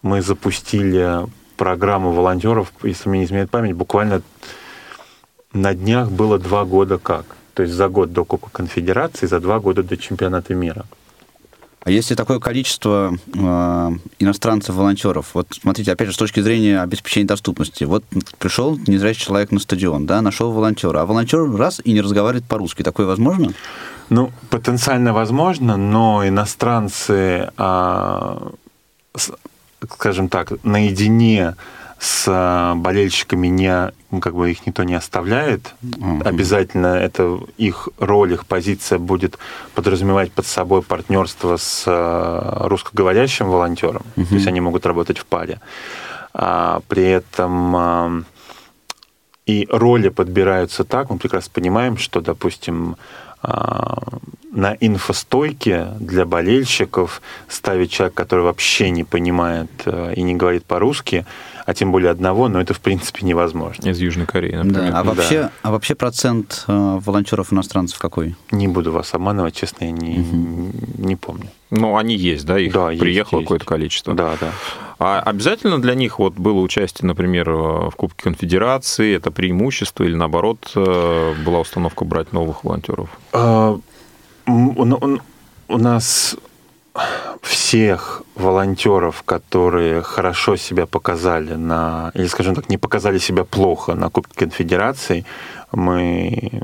мы 0.01 0.21
запустили 0.21 1.29
программу 1.59 2.11
волонтеров, 2.11 2.73
если 2.83 3.09
мне 3.09 3.19
не 3.19 3.25
изменяет 3.25 3.51
память, 3.51 3.73
буквально 3.73 4.21
на 5.53 5.75
днях 5.75 6.09
было 6.09 6.39
два 6.39 6.63
года 6.63 6.97
как. 6.97 7.25
То 7.53 7.63
есть 7.63 7.75
за 7.75 7.89
год 7.89 8.13
до 8.13 8.23
Кубка 8.23 8.49
Конфедерации, 8.49 9.27
за 9.27 9.41
два 9.41 9.59
года 9.59 9.83
до 9.83 9.97
чемпионата 9.97 10.55
мира. 10.55 10.85
А 11.83 11.91
если 11.91 12.15
такое 12.15 12.39
количество 12.39 13.13
э, 13.13 13.91
иностранцев-волонтеров, 14.19 15.31
вот 15.33 15.47
смотрите, 15.61 15.91
опять 15.91 16.07
же, 16.07 16.13
с 16.13 16.17
точки 16.17 16.39
зрения 16.39 16.81
обеспечения 16.81 17.27
доступности, 17.27 17.83
вот 17.83 18.03
пришел 18.37 18.77
незрячий 18.87 19.25
человек 19.25 19.51
на 19.51 19.59
стадион, 19.59 20.05
да, 20.05 20.21
нашел 20.21 20.51
волонтера, 20.51 21.01
а 21.01 21.05
волонтер 21.05 21.51
раз 21.55 21.81
и 21.83 21.91
не 21.91 22.01
разговаривает 22.01 22.45
по-русски, 22.45 22.83
такое 22.83 23.05
возможно? 23.05 23.53
Ну, 24.09 24.31
потенциально 24.49 25.13
возможно, 25.13 25.77
но 25.77 26.27
иностранцы 26.27 27.49
а, 27.57 28.51
скажем 29.87 30.29
так, 30.29 30.51
наедине 30.63 31.55
с 31.99 32.25
э, 32.27 32.75
болельщиками 32.75 33.47
не, 33.47 33.91
ну, 34.09 34.21
как 34.21 34.33
бы 34.33 34.49
их 34.51 34.65
никто 34.65 34.83
не 34.83 34.95
оставляет. 34.95 35.75
Mm-hmm. 35.83 36.23
Обязательно 36.23 36.87
это 36.87 37.39
их 37.57 37.89
роль, 37.97 38.33
их 38.33 38.45
позиция 38.45 38.99
будет 38.99 39.37
подразумевать 39.75 40.31
под 40.31 40.45
собой 40.45 40.81
партнерство 40.81 41.57
с 41.57 41.83
э, 41.85 42.67
русскоговорящим 42.67 43.49
волонтером. 43.49 44.03
Mm-hmm. 44.15 44.25
То 44.27 44.35
есть 44.35 44.47
они 44.47 44.61
могут 44.61 44.85
работать 44.85 45.17
в 45.17 45.25
паре. 45.25 45.59
А, 46.33 46.81
при 46.87 47.03
этом 47.03 47.75
а, 47.75 48.23
и 49.45 49.67
роли 49.69 50.09
подбираются 50.09 50.83
так, 50.83 51.09
мы 51.09 51.17
прекрасно 51.17 51.51
понимаем, 51.53 51.97
что, 51.97 52.21
допустим, 52.21 52.97
на 53.41 54.75
инфостойке 54.79 55.87
для 55.99 56.25
болельщиков 56.25 57.21
ставить 57.47 57.91
человек, 57.91 58.15
который 58.15 58.43
вообще 58.43 58.89
не 58.89 59.03
понимает 59.03 59.69
э, 59.85 60.13
и 60.15 60.21
не 60.21 60.35
говорит 60.35 60.65
по-русски, 60.65 61.25
а 61.65 61.73
тем 61.73 61.91
более 61.91 62.09
одного, 62.09 62.47
но 62.49 62.59
это 62.59 62.73
в 62.73 62.79
принципе 62.79 63.25
невозможно. 63.25 63.87
Из 63.87 63.99
Южной 63.99 64.25
Кореи, 64.25 64.55
например. 64.55 64.91
Да. 64.91 64.99
А, 64.99 65.03
вообще, 65.03 65.41
да. 65.43 65.51
а 65.61 65.71
вообще 65.71 65.95
процент 65.95 66.65
э, 66.67 66.99
волонтеров 67.05 67.53
иностранцев 67.53 67.99
какой? 67.99 68.35
Не 68.51 68.67
буду 68.67 68.91
вас 68.91 69.13
обманывать, 69.13 69.55
честно, 69.55 69.85
я 69.85 69.91
не, 69.91 70.19
угу. 70.19 70.71
не 70.97 71.15
помню. 71.15 71.49
Ну, 71.69 71.97
они 71.97 72.15
есть, 72.15 72.45
да? 72.45 72.59
Их 72.59 72.73
да, 72.73 72.87
приехало 72.87 73.41
какое-то 73.41 73.65
количество. 73.65 74.15
Да, 74.15 74.35
да. 74.41 74.51
А 74.99 75.21
обязательно 75.21 75.81
для 75.81 75.95
них 75.95 76.19
вот 76.19 76.33
было 76.33 76.59
участие, 76.59 77.07
например, 77.07 77.49
в 77.49 77.93
Кубке 77.95 78.23
Конфедерации, 78.23 79.15
это 79.15 79.31
преимущество 79.31 80.03
или 80.03 80.15
наоборот 80.15 80.71
э, 80.75 81.33
была 81.45 81.61
установка 81.61 82.03
брать 82.03 82.33
новых 82.33 82.65
волонтеров? 82.65 83.09
А, 83.31 83.79
у 84.45 85.77
нас 85.77 86.35
всех 87.41 88.23
волонтеров, 88.35 89.23
которые 89.23 90.01
хорошо 90.01 90.57
себя 90.57 90.85
показали 90.85 91.53
на, 91.53 92.11
или, 92.13 92.27
скажем 92.27 92.55
так, 92.55 92.69
не 92.69 92.77
показали 92.77 93.19
себя 93.19 93.45
плохо 93.45 93.95
на 93.95 94.09
Кубке 94.09 94.37
Конфедерации, 94.37 95.25
мы, 95.71 96.63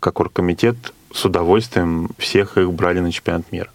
как 0.00 0.20
оргкомитет, 0.20 0.76
с 1.12 1.24
удовольствием 1.24 2.10
всех 2.18 2.58
их 2.58 2.72
брали 2.72 3.00
на 3.00 3.12
чемпионат 3.12 3.52
мира. 3.52 3.70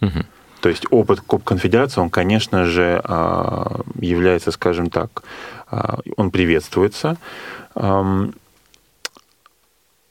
Угу. 0.00 0.24
То 0.60 0.68
есть 0.68 0.84
опыт 0.90 1.20
Кубка 1.20 1.48
Конфедерации, 1.48 2.00
он, 2.00 2.10
конечно 2.10 2.66
же, 2.66 3.00
а, 3.04 3.80
является, 3.98 4.50
скажем 4.50 4.90
так, 4.90 5.22
а, 5.70 6.00
он 6.16 6.30
приветствуется. 6.30 7.16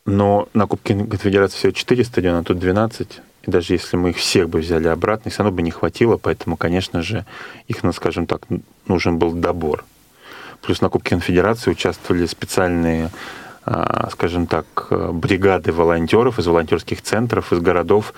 Но 0.05 0.47
на 0.53 0.65
Кубке 0.65 0.95
Конфедерации 0.95 1.57
всего 1.57 1.71
4 1.71 2.03
стадиона, 2.03 2.39
а 2.39 2.43
тут 2.43 2.57
12. 2.57 3.21
И 3.43 3.51
даже 3.51 3.73
если 3.73 3.95
мы 3.95 4.09
их 4.09 4.17
всех 4.17 4.49
бы 4.49 4.59
взяли 4.59 4.87
обратно, 4.87 5.29
все 5.29 5.43
равно 5.43 5.55
бы 5.55 5.61
не 5.61 5.69
хватило, 5.69 6.17
поэтому, 6.17 6.57
конечно 6.57 7.03
же, 7.03 7.25
их, 7.67 7.83
ну, 7.83 7.93
скажем 7.93 8.25
так, 8.25 8.41
нужен 8.87 9.19
был 9.19 9.33
добор. 9.33 9.85
Плюс 10.61 10.81
на 10.81 10.89
Кубке 10.89 11.11
Конфедерации 11.11 11.69
участвовали 11.69 12.25
специальные, 12.25 13.11
а, 13.65 14.09
скажем 14.11 14.47
так, 14.47 14.87
бригады 14.89 15.71
волонтеров 15.71 16.39
из 16.39 16.47
волонтерских 16.47 17.03
центров, 17.03 17.53
из 17.53 17.59
городов, 17.59 18.15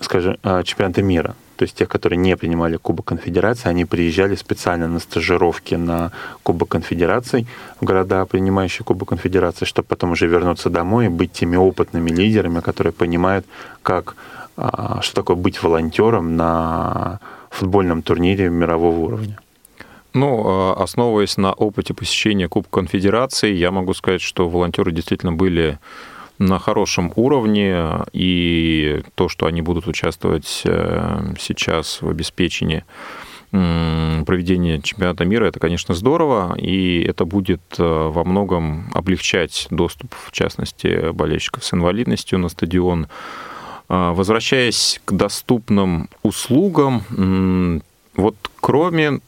скажем, 0.00 0.38
чемпионата 0.64 1.02
мира. 1.02 1.36
То 1.58 1.64
есть 1.64 1.74
тех, 1.74 1.88
которые 1.88 2.18
не 2.18 2.36
принимали 2.36 2.76
Кубок 2.76 3.06
Конфедерации, 3.06 3.68
они 3.68 3.84
приезжали 3.84 4.36
специально 4.36 4.86
на 4.86 5.00
стажировки 5.00 5.74
на 5.74 6.12
Кубок 6.44 6.68
Конфедерации 6.68 7.48
в 7.80 7.84
города, 7.84 8.24
принимающие 8.26 8.84
Кубок 8.84 9.08
Конфедерации, 9.08 9.64
чтобы 9.64 9.88
потом 9.88 10.12
уже 10.12 10.28
вернуться 10.28 10.70
домой 10.70 11.06
и 11.06 11.08
быть 11.08 11.32
теми 11.32 11.56
опытными 11.56 12.10
лидерами, 12.10 12.60
которые 12.60 12.92
понимают, 12.92 13.44
как, 13.82 14.14
а, 14.56 15.02
что 15.02 15.16
такое 15.16 15.36
быть 15.36 15.60
волонтером 15.60 16.36
на 16.36 17.18
футбольном 17.50 18.02
турнире 18.02 18.50
мирового 18.50 19.00
уровня. 19.00 19.40
Ну, 20.14 20.44
а, 20.46 20.74
основываясь 20.84 21.36
на 21.38 21.52
опыте 21.52 21.92
посещения 21.92 22.48
Кубка 22.48 22.78
Конфедерации, 22.78 23.52
я 23.52 23.72
могу 23.72 23.94
сказать, 23.94 24.22
что 24.22 24.48
волонтеры 24.48 24.92
действительно 24.92 25.32
были 25.32 25.80
на 26.38 26.58
хорошем 26.58 27.12
уровне, 27.16 27.84
и 28.12 29.02
то, 29.14 29.28
что 29.28 29.46
они 29.46 29.62
будут 29.62 29.86
участвовать 29.86 30.62
э, 30.64 31.34
сейчас 31.38 32.02
в 32.02 32.08
обеспечении 32.08 32.84
проведения 33.50 34.78
чемпионата 34.82 35.24
мира, 35.24 35.46
это, 35.46 35.58
конечно, 35.58 35.94
здорово, 35.94 36.54
и 36.58 37.02
это 37.02 37.24
будет 37.24 37.62
э, 37.78 37.82
во 37.82 38.22
многом 38.22 38.90
облегчать 38.92 39.68
доступ, 39.70 40.14
в 40.26 40.32
частности, 40.32 41.12
болельщиков 41.12 41.64
с 41.64 41.72
инвалидностью 41.72 42.38
на 42.38 42.50
стадион. 42.50 43.08
А, 43.88 44.12
возвращаясь 44.12 45.00
к 45.04 45.12
доступным 45.12 46.10
услугам, 46.22 47.82
вот 48.16 48.36
кроме 48.60 49.20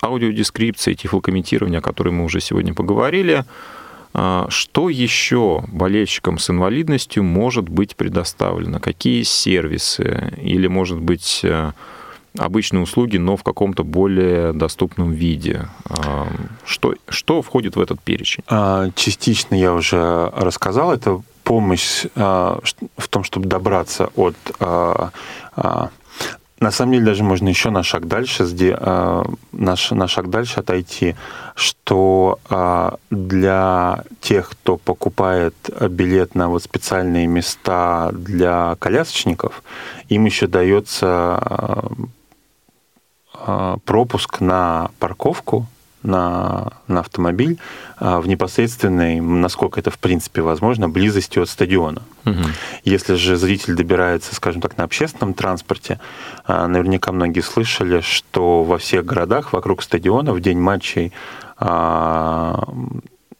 аудиодескрипции, 0.00 0.94
тифлокомментирования, 0.94 1.80
о 1.80 1.82
которой 1.82 2.10
мы 2.10 2.24
уже 2.24 2.40
сегодня 2.40 2.74
поговорили, 2.74 3.44
что 4.48 4.88
еще 4.88 5.64
болельщикам 5.68 6.38
с 6.38 6.50
инвалидностью 6.50 7.22
может 7.22 7.68
быть 7.68 7.96
предоставлено? 7.96 8.80
Какие 8.80 9.22
сервисы? 9.22 10.32
Или, 10.38 10.66
может 10.66 10.98
быть, 10.98 11.40
э, 11.44 11.72
обычные 12.36 12.82
услуги, 12.82 13.16
но 13.16 13.36
в 13.36 13.42
каком-то 13.42 13.84
более 13.84 14.52
доступном 14.52 15.12
виде. 15.12 15.68
А, 15.88 16.28
что, 16.64 16.94
что 17.08 17.42
входит 17.42 17.76
в 17.76 17.80
этот 17.80 18.00
перечень? 18.00 18.44
А, 18.48 18.90
частично 18.94 19.54
я 19.54 19.72
уже 19.72 20.30
рассказал. 20.34 20.92
Это 20.92 21.20
помощь 21.44 22.04
в 22.14 23.08
том, 23.08 23.24
чтобы 23.24 23.46
добраться 23.46 24.10
от 24.16 24.36
на 26.60 26.70
самом 26.70 26.92
деле 26.92 27.04
даже 27.04 27.22
можно 27.22 27.48
еще 27.48 27.70
на 27.70 27.82
шаг 27.82 28.08
дальше, 28.08 28.44
на, 28.44 29.24
на 29.90 30.08
шаг 30.08 30.30
дальше 30.30 30.60
отойти, 30.60 31.14
что 31.54 32.38
а, 32.48 32.96
для 33.10 34.04
тех, 34.20 34.50
кто 34.50 34.76
покупает 34.76 35.54
билет 35.90 36.34
на 36.34 36.48
вот 36.48 36.62
специальные 36.62 37.26
места 37.26 38.10
для 38.12 38.76
колясочников, 38.78 39.62
им 40.08 40.24
еще 40.24 40.46
дается 40.46 41.38
а, 43.34 43.76
пропуск 43.84 44.40
на 44.40 44.90
парковку 44.98 45.66
на, 46.02 46.72
на 46.86 47.00
автомобиль 47.00 47.58
а, 47.96 48.20
в 48.20 48.28
непосредственной, 48.28 49.20
насколько 49.20 49.80
это 49.80 49.90
в 49.90 49.98
принципе 49.98 50.42
возможно, 50.42 50.88
близости 50.88 51.38
от 51.38 51.48
стадиона. 51.48 52.02
Угу. 52.24 52.42
Если 52.84 53.14
же 53.14 53.36
зритель 53.36 53.74
добирается, 53.74 54.34
скажем 54.34 54.60
так, 54.60 54.76
на 54.76 54.84
общественном 54.84 55.34
транспорте, 55.34 56.00
а, 56.44 56.68
наверняка 56.68 57.12
многие 57.12 57.40
слышали, 57.40 58.00
что 58.00 58.62
во 58.62 58.78
всех 58.78 59.04
городах 59.04 59.52
вокруг 59.52 59.82
стадиона 59.82 60.32
в 60.32 60.40
день 60.40 60.58
матчей 60.58 61.12
а, 61.56 62.68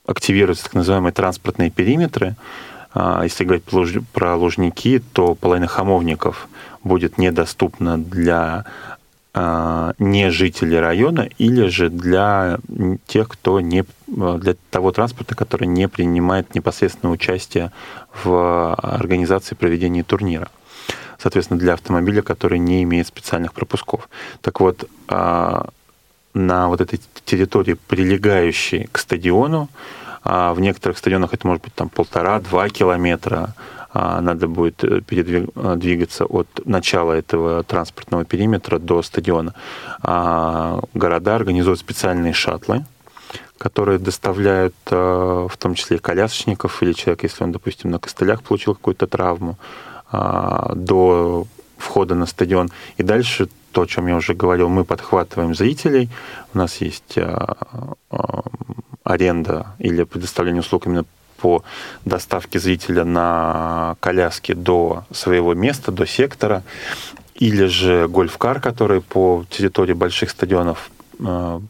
активируются 0.07 0.65
так 0.65 0.75
называемые 0.75 1.13
транспортные 1.13 1.71
периметры. 1.71 2.37
Если 3.23 3.45
говорить 3.45 3.65
про 4.13 4.35
Лужники, 4.35 5.03
то 5.13 5.35
половина 5.35 5.67
хамовников 5.67 6.49
будет 6.83 7.19
недоступна 7.19 7.99
для 7.99 8.65
не 9.35 10.31
жители 10.31 10.75
района 10.75 11.29
или 11.39 11.67
же 11.67 11.91
для 11.91 12.59
тех, 13.07 13.29
кто 13.29 13.61
не 13.61 13.85
для 14.07 14.57
того 14.71 14.91
транспорта, 14.91 15.35
который 15.35 15.69
не 15.69 15.87
принимает 15.87 16.55
непосредственное 16.55 17.15
участие 17.15 17.71
в 18.25 18.75
организации 18.75 19.55
проведения 19.55 20.03
турнира. 20.03 20.49
Соответственно, 21.19 21.59
для 21.59 21.75
автомобиля, 21.75 22.23
который 22.23 22.59
не 22.59 22.83
имеет 22.85 23.09
специальных 23.09 23.53
пропусков. 23.53 24.09
Так 24.41 24.61
вот, 24.61 24.89
а, 25.09 25.69
на 26.33 26.69
вот 26.69 26.81
этой 26.81 27.01
территории, 27.25 27.75
прилегающей 27.75 28.89
к 28.93 28.99
стадиону, 28.99 29.69
а 30.23 30.55
в 30.55 30.61
некоторых 30.61 30.97
стадионах 30.97 31.35
это 31.35 31.47
может 31.47 31.65
быть 31.65 31.75
там 31.75 31.89
полтора-два 31.89 32.69
километра, 32.69 33.55
а, 33.57 33.78
надо 34.21 34.49
будет 34.49 34.85
э, 34.85 35.01
передвигаться 35.01 36.25
от 36.25 36.47
начала 36.65 37.13
этого 37.13 37.63
транспортного 37.63 38.25
периметра 38.25 38.79
до 38.79 39.03
стадиона. 39.03 39.55
А, 40.03 40.81
города 40.95 41.35
организуют 41.35 41.81
специальные 41.81 42.33
шаттлы, 42.33 42.85
которые 43.59 43.99
доставляют 43.99 44.75
в 44.89 45.57
том 45.59 45.75
числе 45.75 45.99
колясочников 45.99 46.83
или 46.83 46.93
человек, 46.93 47.25
если 47.25 47.45
он, 47.45 47.53
допустим, 47.53 47.91
на 47.91 47.99
костылях 47.99 48.43
получил 48.43 48.75
какую-то 48.75 49.07
травму, 49.07 49.59
а, 50.11 50.73
до 50.75 51.47
входа 51.77 52.15
на 52.15 52.27
стадион. 52.27 52.71
И 52.99 53.03
дальше 53.03 53.49
то, 53.73 53.83
о 53.83 53.87
чем 53.87 54.07
я 54.07 54.17
уже 54.17 54.35
говорил, 54.35 54.69
мы 54.69 54.85
подхватываем 54.85 55.55
зрителей. 55.55 56.09
У 56.55 56.59
нас 56.59 56.77
есть 56.81 57.19
аренда 59.05 59.75
или 59.79 60.05
предоставление 60.05 60.61
услуг 60.61 60.87
именно 60.87 61.05
по 61.41 61.63
доставке 62.05 62.59
зрителя 62.59 63.05
на 63.05 63.97
коляске 64.01 64.55
до 64.55 65.05
своего 65.11 65.55
места, 65.55 65.93
до 65.93 66.07
сектора, 66.07 66.63
или 67.35 67.67
же 67.67 68.09
гольф-кар, 68.09 68.61
который 68.61 69.01
по 69.01 69.45
территории 69.49 69.93
больших 69.93 70.31
стадионов 70.31 70.91
э, 71.21 71.61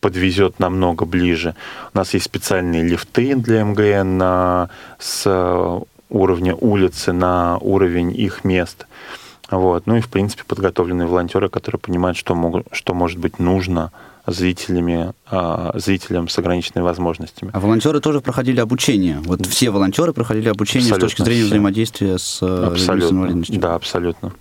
подвезет 0.00 0.58
намного 0.58 1.04
ближе. 1.04 1.54
У 1.94 1.98
нас 1.98 2.14
есть 2.14 2.24
специальные 2.24 2.82
лифты 2.82 3.34
для 3.34 3.64
МГН 3.64 4.16
на, 4.16 4.70
с 4.98 5.84
уровня 6.08 6.54
улицы 6.54 7.12
на 7.12 7.58
уровень 7.58 8.18
их 8.18 8.44
мест. 8.44 8.86
Вот. 9.50 9.86
Ну 9.86 9.96
и, 9.96 10.00
в 10.00 10.08
принципе, 10.08 10.44
подготовленные 10.44 11.06
волонтеры, 11.06 11.48
которые 11.48 11.80
понимают, 11.80 12.16
что, 12.16 12.34
могут, 12.34 12.66
что 12.72 12.94
может 12.94 13.18
быть 13.18 13.38
нужно 13.38 13.92
зрителями, 14.26 15.12
а, 15.30 15.72
зрителям 15.74 16.28
с 16.28 16.38
ограниченными 16.38 16.84
возможностями. 16.84 17.50
А 17.54 17.60
волонтеры 17.60 18.00
тоже 18.00 18.20
проходили 18.20 18.60
обучение? 18.60 19.20
Вот 19.24 19.46
все 19.46 19.70
волонтеры 19.70 20.12
проходили 20.12 20.48
обучение 20.48 20.90
абсолютно 20.90 21.08
с 21.08 21.10
точки 21.10 21.22
зрения 21.22 21.42
все. 21.42 21.50
взаимодействия 21.50 22.18
с 22.18 22.42
э, 22.42 22.66
абсолютно, 22.66 23.44
с 23.44 23.48
Да, 23.48 23.74
абсолютно. 23.74 24.32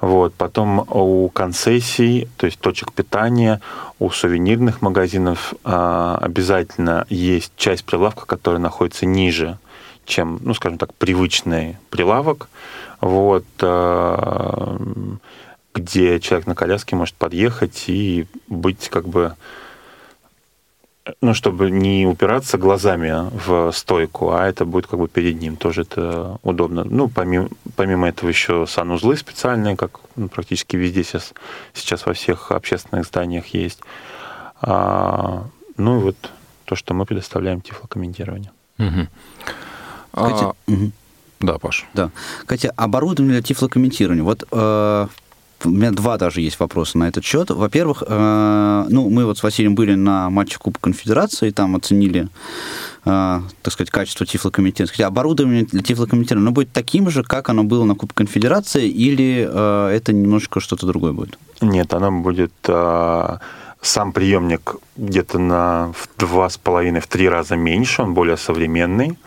Вот. 0.00 0.34
Потом 0.34 0.86
у 0.90 1.28
концессий, 1.30 2.28
то 2.36 2.46
есть 2.46 2.58
точек 2.58 2.92
питания, 2.92 3.60
у 3.98 4.10
сувенирных 4.10 4.82
магазинов 4.82 5.54
а, 5.64 6.18
обязательно 6.20 7.06
есть 7.08 7.52
часть 7.56 7.84
прилавка, 7.84 8.26
которая 8.26 8.60
находится 8.60 9.06
ниже, 9.06 9.58
чем, 10.04 10.40
ну, 10.42 10.52
скажем 10.54 10.78
так, 10.78 10.92
привычный 10.94 11.78
прилавок. 11.90 12.48
Вот. 13.00 13.44
Где 15.74 16.20
человек 16.20 16.46
на 16.46 16.54
коляске 16.54 16.96
может 16.96 17.14
подъехать 17.14 17.84
и 17.88 18.26
быть 18.48 18.88
как 18.88 19.08
бы 19.08 19.34
ну, 21.20 21.34
чтобы 21.34 21.70
не 21.70 22.06
упираться 22.06 22.56
глазами 22.56 23.30
в 23.46 23.72
стойку, 23.72 24.30
а 24.30 24.46
это 24.46 24.64
будет 24.64 24.86
как 24.86 24.98
бы 24.98 25.08
перед 25.08 25.38
ним, 25.38 25.56
тоже 25.56 25.82
это 25.82 26.38
удобно. 26.42 26.84
Ну, 26.84 27.08
помимо, 27.08 27.48
помимо 27.76 28.08
этого 28.08 28.28
еще 28.30 28.66
санузлы 28.66 29.16
специальные, 29.16 29.76
как 29.76 30.00
ну, 30.16 30.28
практически 30.28 30.76
везде 30.76 31.04
сейчас, 31.04 31.34
сейчас 31.74 32.06
во 32.06 32.14
всех 32.14 32.52
общественных 32.52 33.04
зданиях 33.06 33.46
есть. 33.48 33.80
А, 34.62 35.46
ну 35.76 36.00
и 36.00 36.02
вот 36.02 36.16
то, 36.64 36.74
что 36.74 36.94
мы 36.94 37.04
предоставляем 37.04 37.60
тифлокомментирование. 37.60 38.50
Угу. 38.78 39.08
Катя, 40.12 40.46
а, 40.46 40.54
угу. 40.66 40.90
Да, 41.40 41.58
Паш. 41.58 41.84
Да. 41.92 42.10
Катя, 42.46 42.72
оборудование 42.76 43.34
для 43.34 43.42
тифлокомментирования. 43.42 44.24
Вот 44.24 44.44
э, 44.50 45.06
у 45.64 45.70
меня 45.70 45.90
два 45.90 46.16
даже 46.18 46.40
есть 46.40 46.60
вопроса 46.60 46.98
на 46.98 47.08
этот 47.08 47.24
счет. 47.24 47.50
Во-первых, 47.50 48.02
э, 48.06 48.86
ну, 48.88 49.10
мы 49.10 49.24
вот 49.24 49.38
с 49.38 49.42
Василием 49.42 49.74
были 49.74 49.94
на 49.94 50.30
матче 50.30 50.58
Кубка 50.58 50.82
Конфедерации, 50.82 51.50
там 51.50 51.76
оценили, 51.76 52.28
э, 53.04 53.40
так 53.62 53.72
сказать, 53.72 53.90
качество 53.90 54.26
тифлокомментирования. 54.26 54.88
Скажите, 54.88 55.06
оборудование 55.06 55.64
для 55.64 55.82
тифлокомментирования, 55.82 56.46
оно 56.46 56.54
будет 56.54 56.72
таким 56.72 57.10
же, 57.10 57.22
как 57.22 57.48
оно 57.48 57.64
было 57.64 57.84
на 57.84 57.94
Кубке 57.94 58.16
Конфедерации, 58.16 58.88
или 58.88 59.48
э, 59.50 59.88
это 59.94 60.12
немножко 60.12 60.60
что-то 60.60 60.86
другое 60.86 61.12
будет? 61.12 61.38
Нет, 61.60 61.92
оно 61.94 62.10
будет... 62.10 62.52
Сам 63.80 64.12
приемник 64.12 64.76
где-то 64.96 65.38
на 65.38 65.92
в 65.92 66.08
два 66.18 66.48
с 66.48 66.56
половиной, 66.56 67.00
в 67.00 67.06
три 67.06 67.28
раза 67.28 67.54
меньше, 67.54 68.00
он 68.00 68.14
более 68.14 68.38
современный. 68.38 69.18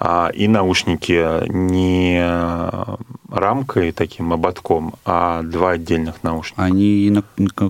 А, 0.00 0.30
и 0.32 0.46
наушники 0.48 1.48
не 1.48 2.22
рамкой 3.30 3.92
таким 3.92 4.32
ободком, 4.32 4.94
а 5.04 5.42
два 5.42 5.72
отдельных 5.72 6.22
наушника. 6.22 6.62
Они 6.62 7.06
и 7.06 7.10
на, 7.10 7.24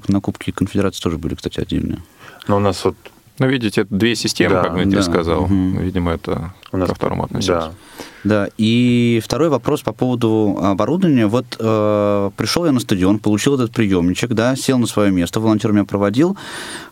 на 0.08 0.20
Кубке 0.20 0.52
Конфедерации 0.52 1.02
тоже 1.02 1.18
были, 1.18 1.34
кстати, 1.34 1.60
отдельные. 1.60 2.02
Но 2.46 2.56
у 2.56 2.60
нас 2.60 2.84
вот 2.84 2.96
ну, 3.38 3.46
видите, 3.46 3.86
две 3.88 4.16
системы, 4.16 4.56
да, 4.56 4.62
как 4.64 4.74
Дмитрий 4.74 4.96
да. 4.96 5.02
сказал. 5.02 5.44
Угу. 5.44 5.54
Видимо, 5.78 6.12
это 6.12 6.52
У 6.72 6.76
нас 6.76 6.88
ко 6.88 6.94
второму 6.94 7.24
относится. 7.24 7.52
Да. 7.54 7.72
Да, 8.24 8.48
и 8.58 9.20
второй 9.24 9.48
вопрос 9.48 9.82
по 9.82 9.92
поводу 9.92 10.58
оборудования. 10.60 11.28
Вот 11.28 11.46
э, 11.58 12.30
пришел 12.36 12.66
я 12.66 12.72
на 12.72 12.80
стадион, 12.80 13.20
получил 13.20 13.54
этот 13.54 13.70
приемничек, 13.70 14.30
да, 14.30 14.56
сел 14.56 14.76
на 14.78 14.86
свое 14.86 15.12
место, 15.12 15.38
волонтер 15.38 15.72
меня 15.72 15.84
проводил. 15.84 16.36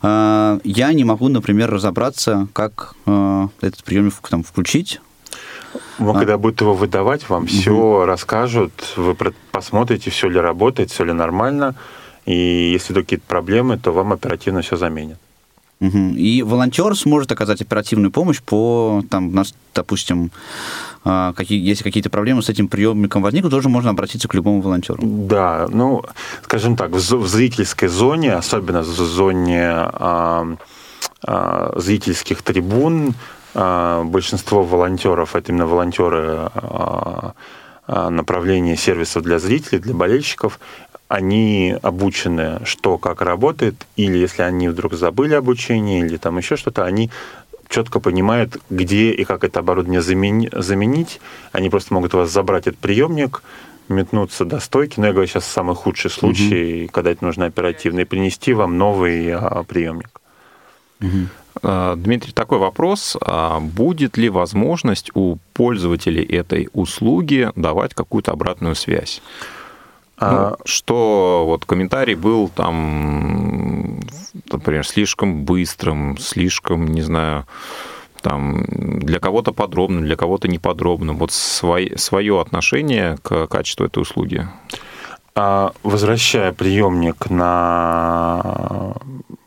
Э, 0.02 0.60
я 0.62 0.92
не 0.92 1.02
могу, 1.02 1.28
например, 1.28 1.68
разобраться, 1.68 2.46
как 2.52 2.94
э, 3.06 3.48
этот 3.60 3.82
приемник 3.82 4.14
там 4.28 4.44
включить, 4.44 5.00
вам, 5.98 6.16
а? 6.16 6.18
когда 6.18 6.38
будут 6.38 6.60
его 6.60 6.74
выдавать, 6.74 7.28
вам 7.28 7.44
угу. 7.44 7.48
все 7.48 8.04
расскажут, 8.06 8.94
вы 8.96 9.16
посмотрите, 9.50 10.10
все 10.10 10.28
ли 10.28 10.38
работает, 10.38 10.90
все 10.90 11.04
ли 11.04 11.12
нормально. 11.12 11.74
И 12.24 12.72
если 12.72 12.92
какие-то 12.92 13.24
проблемы, 13.26 13.78
то 13.78 13.92
вам 13.92 14.12
оперативно 14.12 14.62
все 14.62 14.76
заменят. 14.76 15.18
Угу. 15.80 16.14
И 16.16 16.42
волонтер 16.42 16.96
сможет 16.96 17.30
оказать 17.32 17.60
оперативную 17.60 18.10
помощь 18.10 18.40
по, 18.40 19.02
там, 19.10 19.32
нас, 19.32 19.54
допустим, 19.74 20.30
а, 21.04 21.34
какие, 21.34 21.62
если 21.62 21.84
какие-то 21.84 22.08
проблемы 22.08 22.42
с 22.42 22.48
этим 22.48 22.66
приемником 22.66 23.22
возникнут, 23.22 23.52
тоже 23.52 23.68
можно 23.68 23.90
обратиться 23.90 24.26
к 24.26 24.34
любому 24.34 24.62
волонтеру. 24.62 24.98
Да, 25.02 25.68
ну, 25.70 26.02
скажем 26.42 26.76
так, 26.76 26.90
в, 26.90 26.96
в 26.96 27.28
зрительской 27.28 27.88
зоне, 27.88 28.32
особенно 28.32 28.80
в 28.80 28.86
зоне 28.86 29.70
а, 29.70 30.56
а, 31.22 31.72
зрительских 31.76 32.42
трибун, 32.42 33.14
большинство 33.56 34.62
волонтеров, 34.62 35.34
это 35.34 35.50
именно 35.50 35.66
волонтеры 35.66 36.50
а, 36.54 37.32
а, 37.86 38.10
направления 38.10 38.76
сервисов 38.76 39.22
для 39.22 39.38
зрителей, 39.38 39.78
для 39.78 39.94
болельщиков, 39.94 40.60
они 41.08 41.76
обучены, 41.82 42.60
что 42.64 42.98
как 42.98 43.22
работает, 43.22 43.86
или 43.96 44.18
если 44.18 44.42
они 44.42 44.68
вдруг 44.68 44.94
забыли 44.94 45.34
обучение, 45.34 46.00
или 46.00 46.16
там 46.16 46.36
еще 46.36 46.56
что-то, 46.56 46.84
они 46.84 47.10
четко 47.68 48.00
понимают, 48.00 48.58
где 48.70 49.12
и 49.12 49.24
как 49.24 49.44
это 49.44 49.60
оборудование 49.60 50.02
заменить. 50.02 51.20
Они 51.52 51.70
просто 51.70 51.94
могут 51.94 52.14
у 52.14 52.18
вас 52.18 52.30
забрать 52.30 52.66
этот 52.66 52.80
приемник, 52.80 53.42
метнуться 53.88 54.44
до 54.44 54.58
стойки, 54.60 54.98
но 54.98 55.06
я 55.06 55.12
говорю 55.12 55.28
сейчас 55.28 55.46
самый 55.46 55.76
худший 55.76 56.10
случай, 56.10 56.84
угу. 56.84 56.92
когда 56.92 57.10
это 57.10 57.24
нужно 57.24 57.46
оперативно, 57.46 58.00
и 58.00 58.04
принести 58.04 58.52
вам 58.52 58.76
новый 58.78 59.32
а, 59.32 59.62
приемник. 59.62 60.10
Угу. 61.00 61.28
А, 61.62 61.96
Дмитрий, 61.96 62.32
такой 62.32 62.58
вопрос. 62.58 63.16
А 63.20 63.60
будет 63.60 64.16
ли 64.16 64.28
возможность 64.28 65.10
у 65.14 65.36
пользователей 65.52 66.24
этой 66.24 66.68
услуги 66.72 67.50
давать 67.56 67.94
какую-то 67.94 68.32
обратную 68.32 68.74
связь? 68.74 69.22
А... 70.18 70.50
Ну, 70.50 70.56
что 70.64 71.44
вот 71.46 71.64
комментарий 71.64 72.14
был 72.14 72.48
там, 72.48 74.00
например, 74.50 74.86
слишком 74.86 75.44
быстрым, 75.44 76.16
слишком, 76.18 76.86
не 76.86 77.02
знаю, 77.02 77.46
там 78.22 78.64
для 78.66 79.20
кого-то 79.20 79.52
подробным, 79.52 80.04
для 80.04 80.16
кого-то 80.16 80.48
неподробным. 80.48 81.16
Вот 81.18 81.32
свой, 81.32 81.92
свое 81.96 82.40
отношение 82.40 83.18
к 83.22 83.46
качеству 83.46 83.86
этой 83.86 84.00
услуги. 84.00 84.48
Возвращая 85.82 86.52
приемник 86.52 87.28
на 87.28 88.94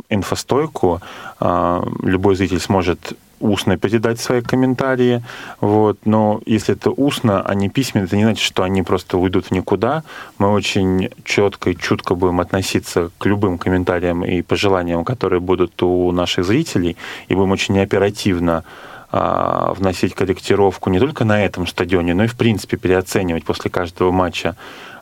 инфостойку. 0.10 1.02
А, 1.40 1.84
любой 2.04 2.36
зритель 2.36 2.60
сможет 2.60 3.14
устно 3.40 3.78
передать 3.78 4.20
свои 4.20 4.42
комментарии, 4.42 5.24
вот, 5.62 6.00
но 6.06 6.42
если 6.46 6.76
это 6.76 6.92
устно, 6.92 7.42
а 7.42 7.56
не 7.56 7.70
письменно, 7.70 8.06
это 8.06 8.18
не 8.18 8.24
значит, 8.24 8.44
что 8.44 8.64
они 8.64 8.84
просто 8.84 9.18
уйдут 9.18 9.46
в 9.46 9.52
никуда. 9.52 10.04
Мы 10.38 10.50
очень 10.50 11.10
четко 11.24 11.70
и 11.70 11.78
чутко 11.78 12.16
будем 12.16 12.42
относиться 12.42 13.12
к 13.18 13.26
любым 13.26 13.58
комментариям 13.58 14.26
и 14.26 14.42
пожеланиям, 14.42 15.06
которые 15.06 15.40
будут 15.40 15.82
у 15.82 16.12
наших 16.12 16.46
зрителей, 16.46 16.98
и 17.28 17.36
будем 17.36 17.52
очень 17.52 17.80
оперативно 17.80 18.64
а, 19.12 19.74
вносить 19.74 20.14
корректировку 20.14 20.90
не 20.90 21.00
только 21.00 21.26
на 21.26 21.44
этом 21.44 21.66
стадионе, 21.66 22.14
но 22.14 22.26
и 22.26 22.28
в 22.28 22.36
принципе 22.36 22.78
переоценивать 22.78 23.46
после 23.46 23.72
каждого 23.72 24.12
матча 24.12 24.56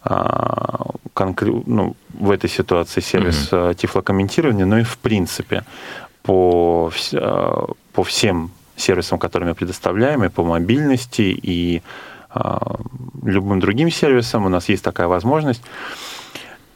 а, 0.04 0.92
ну, 1.66 1.96
в 2.14 2.32
этой 2.32 2.50
ситуации 2.50 3.02
сервис 3.02 3.50
mm-hmm. 3.52 3.76
тифлокомментирования, 3.76 4.66
но 4.66 4.80
и 4.80 4.84
в 4.84 4.98
принципе 4.98 5.64
по, 6.24 6.92
а, 7.14 7.68
по 7.94 8.04
всем 8.04 8.52
сервисам, 8.76 9.20
которые 9.20 9.50
мы 9.50 9.56
предоставляем, 9.56 10.24
и 10.24 10.30
по 10.30 10.44
мобильности, 10.44 11.22
и 11.22 11.82
любым 13.24 13.60
другим 13.60 13.90
сервисам 13.90 14.46
у 14.46 14.50
нас 14.50 14.70
есть 14.70 14.84
такая 14.84 15.08
возможность. 15.08 15.64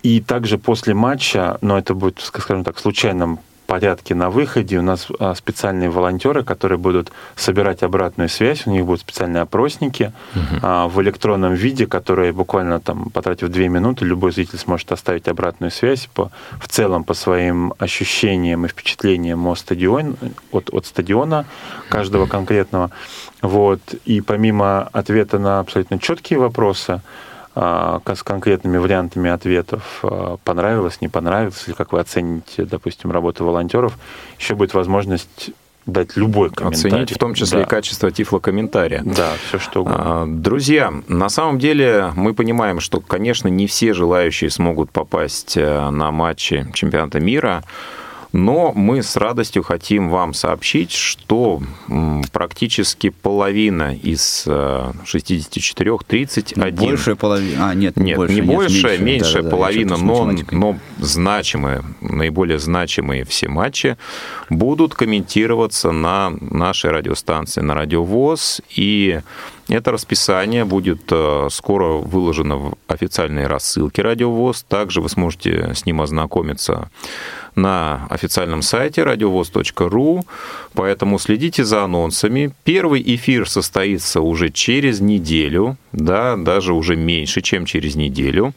И 0.02 0.20
также 0.20 0.58
после 0.58 0.96
матча, 0.96 1.60
но 1.62 1.78
это 1.78 1.94
будет, 1.94 2.20
скажем 2.22 2.64
так, 2.64 2.80
случайным 2.80 3.40
порядке 3.72 4.16
на 4.16 4.30
выходе. 4.30 4.80
У 4.80 4.82
нас 4.82 5.08
а, 5.20 5.34
специальные 5.34 5.90
волонтеры, 5.90 6.44
которые 6.44 6.78
будут 6.78 7.10
собирать 7.38 7.84
обратную 7.84 8.28
связь. 8.28 8.68
У 8.68 8.72
них 8.72 8.86
будут 8.86 9.00
специальные 9.00 9.44
опросники 9.44 10.12
угу. 10.36 10.90
в 10.90 11.02
электронном 11.02 11.54
виде, 11.54 11.88
которые 11.88 12.34
буквально 12.34 12.82
там, 12.82 13.10
потратив 13.10 13.48
две 13.48 13.70
минуты, 13.70 14.04
любой 14.04 14.34
зритель 14.34 14.58
сможет 14.58 14.92
оставить 14.92 15.30
обратную 15.30 15.72
связь 15.72 16.10
по, 16.14 16.32
в 16.60 16.68
целом 16.68 17.06
по 17.06 17.14
своим 17.14 17.74
ощущениям 17.80 18.66
и 18.66 18.68
впечатлениям 18.68 19.48
о 19.48 19.56
стадион, 19.56 20.18
от, 20.52 20.70
от 20.74 20.86
стадиона 20.86 21.46
каждого 21.90 22.26
конкретного. 22.26 22.90
Вот. 23.42 23.80
И 24.04 24.20
помимо 24.20 24.90
ответа 24.92 25.40
на 25.40 25.60
абсолютно 25.60 25.98
четкие 25.98 26.40
вопросы, 26.40 27.02
с 27.54 28.24
конкретными 28.24 28.78
вариантами 28.78 29.30
ответов, 29.30 30.00
а, 30.04 30.38
понравилось, 30.44 31.02
не 31.02 31.10
понравилось, 31.10 31.64
или 31.68 31.74
как 31.76 31.92
вы 31.92 32.00
оцените, 32.00 32.66
допустим, 32.66 33.12
работу 33.12 33.46
волонтеров, 33.46 33.98
еще 34.40 34.56
будет 34.56 34.74
возможность 34.74 35.52
дать 35.86 36.16
любой 36.16 36.50
комментарий. 36.50 36.90
Оценить 36.90 37.12
в 37.12 37.18
том 37.18 37.34
числе 37.34 37.60
да. 37.60 37.64
и 37.64 37.68
качество 37.68 38.12
тифлокомментария. 38.12 39.02
Да, 39.04 39.34
все 39.48 39.60
что 39.60 39.82
угодно. 39.82 40.24
А, 40.24 40.26
друзья, 40.28 40.94
на 41.08 41.30
самом 41.30 41.60
деле 41.60 42.12
мы 42.16 42.34
понимаем, 42.34 42.80
что, 42.80 43.02
конечно, 43.02 43.48
не 43.48 43.68
все 43.68 43.94
желающие 43.94 44.50
смогут 44.50 44.92
попасть 44.92 45.58
э, 45.58 45.90
на 45.90 46.12
матчи 46.12 46.68
чемпионата 46.74 47.20
мира, 47.20 47.64
но 48.34 48.72
мы 48.74 49.04
с 49.04 49.16
радостью 49.18 49.64
хотим 49.64 50.10
вам 50.10 50.34
сообщить, 50.34 50.92
что 50.92 51.62
практически 52.32 53.10
половина 53.10 53.96
из 53.96 54.48
64, 55.06 55.98
31... 56.08 56.76
Большая 56.76 57.16
половина. 57.16 57.70
А, 57.70 57.74
нет, 57.74 57.98
не 57.98 58.12
нет, 58.12 58.18
больше. 58.18 58.36
Не 58.36 58.42
нет, 58.42 58.56
большая, 58.56 58.98
меньше, 58.98 59.26
меньшая 59.26 59.44
да, 59.44 59.50
половина, 59.50 59.98
да, 59.98 60.04
но, 60.04 60.34
но 60.52 60.80
значимые, 60.98 61.84
наиболее 62.02 62.60
значимые 62.60 63.26
все 63.26 63.48
матчи 63.48 63.98
будут 64.50 64.94
комментироваться 64.94 65.92
на 65.92 66.32
нашей 66.42 66.92
радиостанции, 66.92 67.62
на 67.62 67.74
Радио 67.74 68.04
ВОЗ. 68.04 68.62
И 68.76 69.22
это 69.76 69.92
расписание 69.92 70.66
будет 70.66 71.04
э, 71.12 71.48
скоро 71.50 71.94
выложено 71.94 72.58
в 72.58 72.78
официальной 72.88 73.48
рассылке 73.48 74.02
Радио 74.02 74.32
ВОЗ. 74.32 74.64
Также 74.68 75.02
вы 75.02 75.10
сможете 75.10 75.74
с 75.74 75.86
ним 75.86 76.02
ознакомиться 76.02 76.90
на 77.56 78.08
официальном 78.10 78.62
сайте 78.62 79.04
радиовоз.ру, 79.04 80.24
поэтому 80.74 81.20
следите 81.20 81.64
за 81.64 81.84
анонсами. 81.84 82.54
Первый 82.64 83.02
эфир 83.16 83.50
состоится 83.50 84.22
уже 84.22 84.50
через 84.50 85.00
неделю, 85.00 85.78
да, 85.92 86.36
даже 86.38 86.74
уже 86.74 86.96
меньше, 86.96 87.42
чем 87.42 87.66
через 87.66 87.96
неделю. 87.96 88.54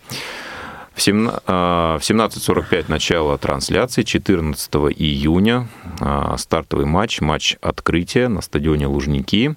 В 0.94 0.98
17.45 0.98 2.64
э, 2.70 2.84
начало 2.86 3.36
трансляции, 3.36 4.02
14 4.02 4.74
июня 4.96 5.68
э, 6.00 6.34
стартовый 6.38 6.86
матч, 6.86 7.20
матч 7.20 7.56
открытия 7.60 8.28
на 8.28 8.40
стадионе 8.42 8.86
Лужники. 8.86 9.56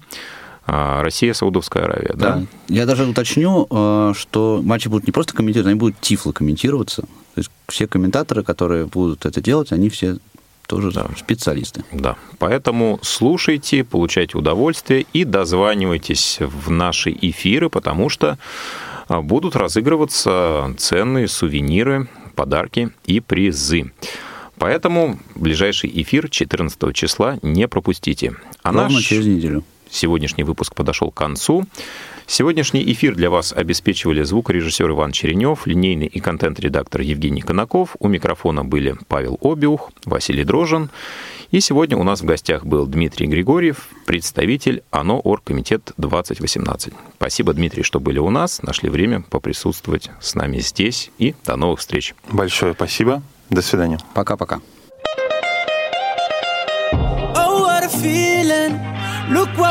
Э, 0.68 1.02
Россия, 1.02 1.32
Саудовская 1.32 1.84
Аравия, 1.84 2.14
да? 2.14 2.36
да? 2.36 2.46
Я 2.68 2.86
даже 2.86 3.04
уточню, 3.06 3.66
что 4.14 4.60
матчи 4.62 4.88
будут 4.88 5.06
не 5.06 5.12
просто 5.12 5.34
комментироваться, 5.34 5.70
они 5.70 5.78
будут 5.78 6.00
тифло 6.00 6.32
комментироваться. 6.32 7.02
То 7.02 7.40
есть 7.40 7.50
все 7.68 7.86
комментаторы, 7.86 8.42
которые 8.42 8.86
будут 8.86 9.26
это 9.26 9.40
делать, 9.40 9.72
они 9.72 9.88
все 9.88 10.18
тоже 10.68 10.92
да. 10.92 11.08
специалисты. 11.16 11.82
Да. 11.92 12.16
Поэтому 12.38 13.00
слушайте, 13.02 13.82
получайте 13.82 14.36
удовольствие 14.36 15.06
и 15.12 15.24
дозванивайтесь 15.24 16.38
в 16.40 16.70
наши 16.70 17.10
эфиры, 17.10 17.70
потому 17.70 18.10
что 18.10 18.38
а, 19.08 19.22
будут 19.22 19.56
разыгрываться 19.56 20.74
ценные 20.76 21.26
сувениры, 21.26 22.08
подарки 22.36 22.90
и 23.06 23.20
призы. 23.20 23.92
Поэтому 24.58 25.18
ближайший 25.34 25.90
эфир 26.02 26.28
14 26.28 26.94
числа 26.94 27.38
не 27.42 27.66
пропустите. 27.66 28.36
А 28.62 28.72
Ровно 28.72 28.90
наш 28.90 29.04
через 29.04 29.26
неделю. 29.26 29.64
Сегодняшний 29.90 30.44
выпуск 30.44 30.74
подошел 30.74 31.10
к 31.10 31.14
концу. 31.14 31.66
Сегодняшний 32.26 32.82
эфир 32.92 33.14
для 33.14 33.30
вас 33.30 33.52
обеспечивали 33.52 34.22
звукорежиссер 34.22 34.90
Иван 34.90 35.12
Черенев, 35.12 35.66
линейный 35.66 36.06
и 36.06 36.20
контент-редактор 36.20 37.00
Евгений 37.00 37.40
Конаков. 37.40 37.96
У 37.98 38.08
микрофона 38.08 38.64
были 38.64 38.96
Павел 39.08 39.38
Обиух, 39.42 39.90
Василий 40.04 40.44
Дрожин. 40.44 40.90
И 41.50 41.60
сегодня 41.60 41.96
у 41.96 42.02
нас 42.02 42.20
в 42.20 42.26
гостях 42.26 42.66
был 42.66 42.86
Дмитрий 42.86 43.26
Григорьев, 43.26 43.88
представитель 44.04 44.82
АНО 44.90 45.20
Оргкомитет 45.20 45.92
2018. 45.96 46.92
Спасибо, 47.16 47.54
Дмитрий, 47.54 47.82
что 47.82 48.00
были 48.00 48.18
у 48.18 48.28
нас, 48.28 48.60
нашли 48.62 48.90
время 48.90 49.22
поприсутствовать 49.22 50.10
с 50.20 50.34
нами 50.34 50.58
здесь. 50.58 51.10
И 51.18 51.34
до 51.46 51.56
новых 51.56 51.80
встреч. 51.80 52.14
Большое 52.30 52.74
спасибо. 52.74 53.22
До 53.48 53.62
свидания. 53.62 53.98
Пока-пока. 54.12 54.60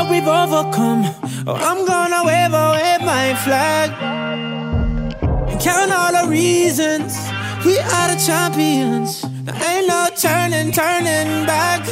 What 0.08 0.14
we've 0.14 0.28
overcome. 0.28 1.04
Oh, 1.46 1.54
I'm 1.54 1.86
gonna 1.86 2.24
wave, 2.24 2.52
oh, 2.52 2.72
wave 2.72 3.00
my 3.02 3.34
flag. 3.44 3.90
And 5.22 5.60
count 5.60 5.92
all 5.92 6.12
the 6.22 6.28
reasons 6.30 7.16
we 7.64 7.78
are 7.78 8.08
the 8.14 8.16
champions. 8.24 9.22
There 9.44 9.54
ain't 9.54 9.86
no 9.88 10.08
turning, 10.16 10.72
turning 10.72 11.46
back. 11.46 11.86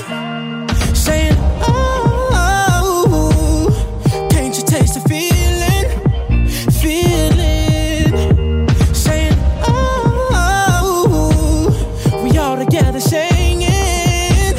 Saying, 0.94 1.36
oh, 1.62 2.30
oh 2.32 4.28
can't 4.30 4.56
you 4.56 4.64
taste 4.64 4.94
the 4.94 5.00
feeling? 5.08 5.90
Feeling. 6.82 8.14
Saying, 8.94 9.38
oh, 9.68 10.90
we 12.22 12.38
all 12.38 12.56
together 12.56 13.00
singing. 13.00 14.54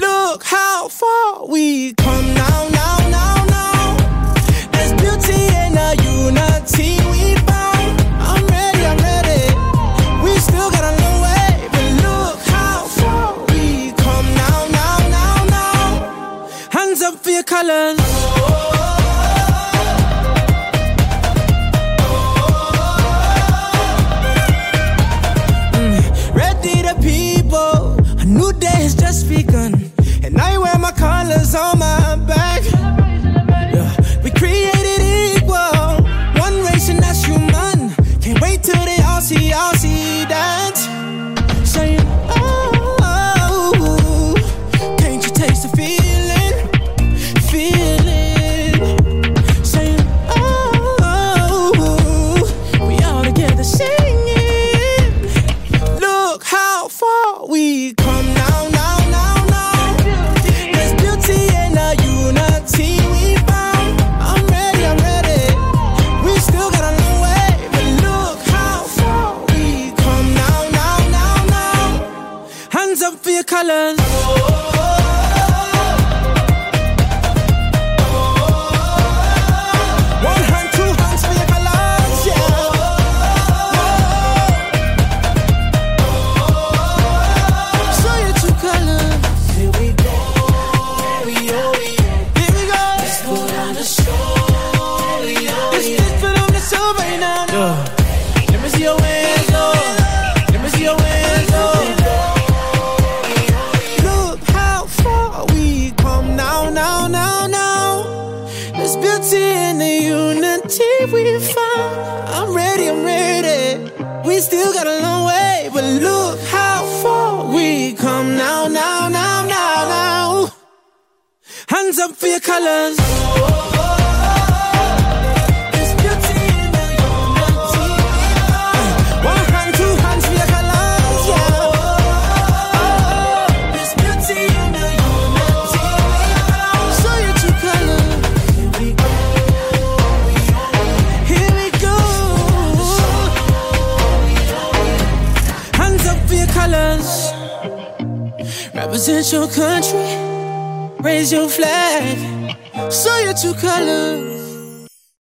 Look 0.00 0.44
how 0.44 0.88
far 0.88 1.46
we 1.46 1.94
colors. 1.94 2.53
silence 17.66 18.03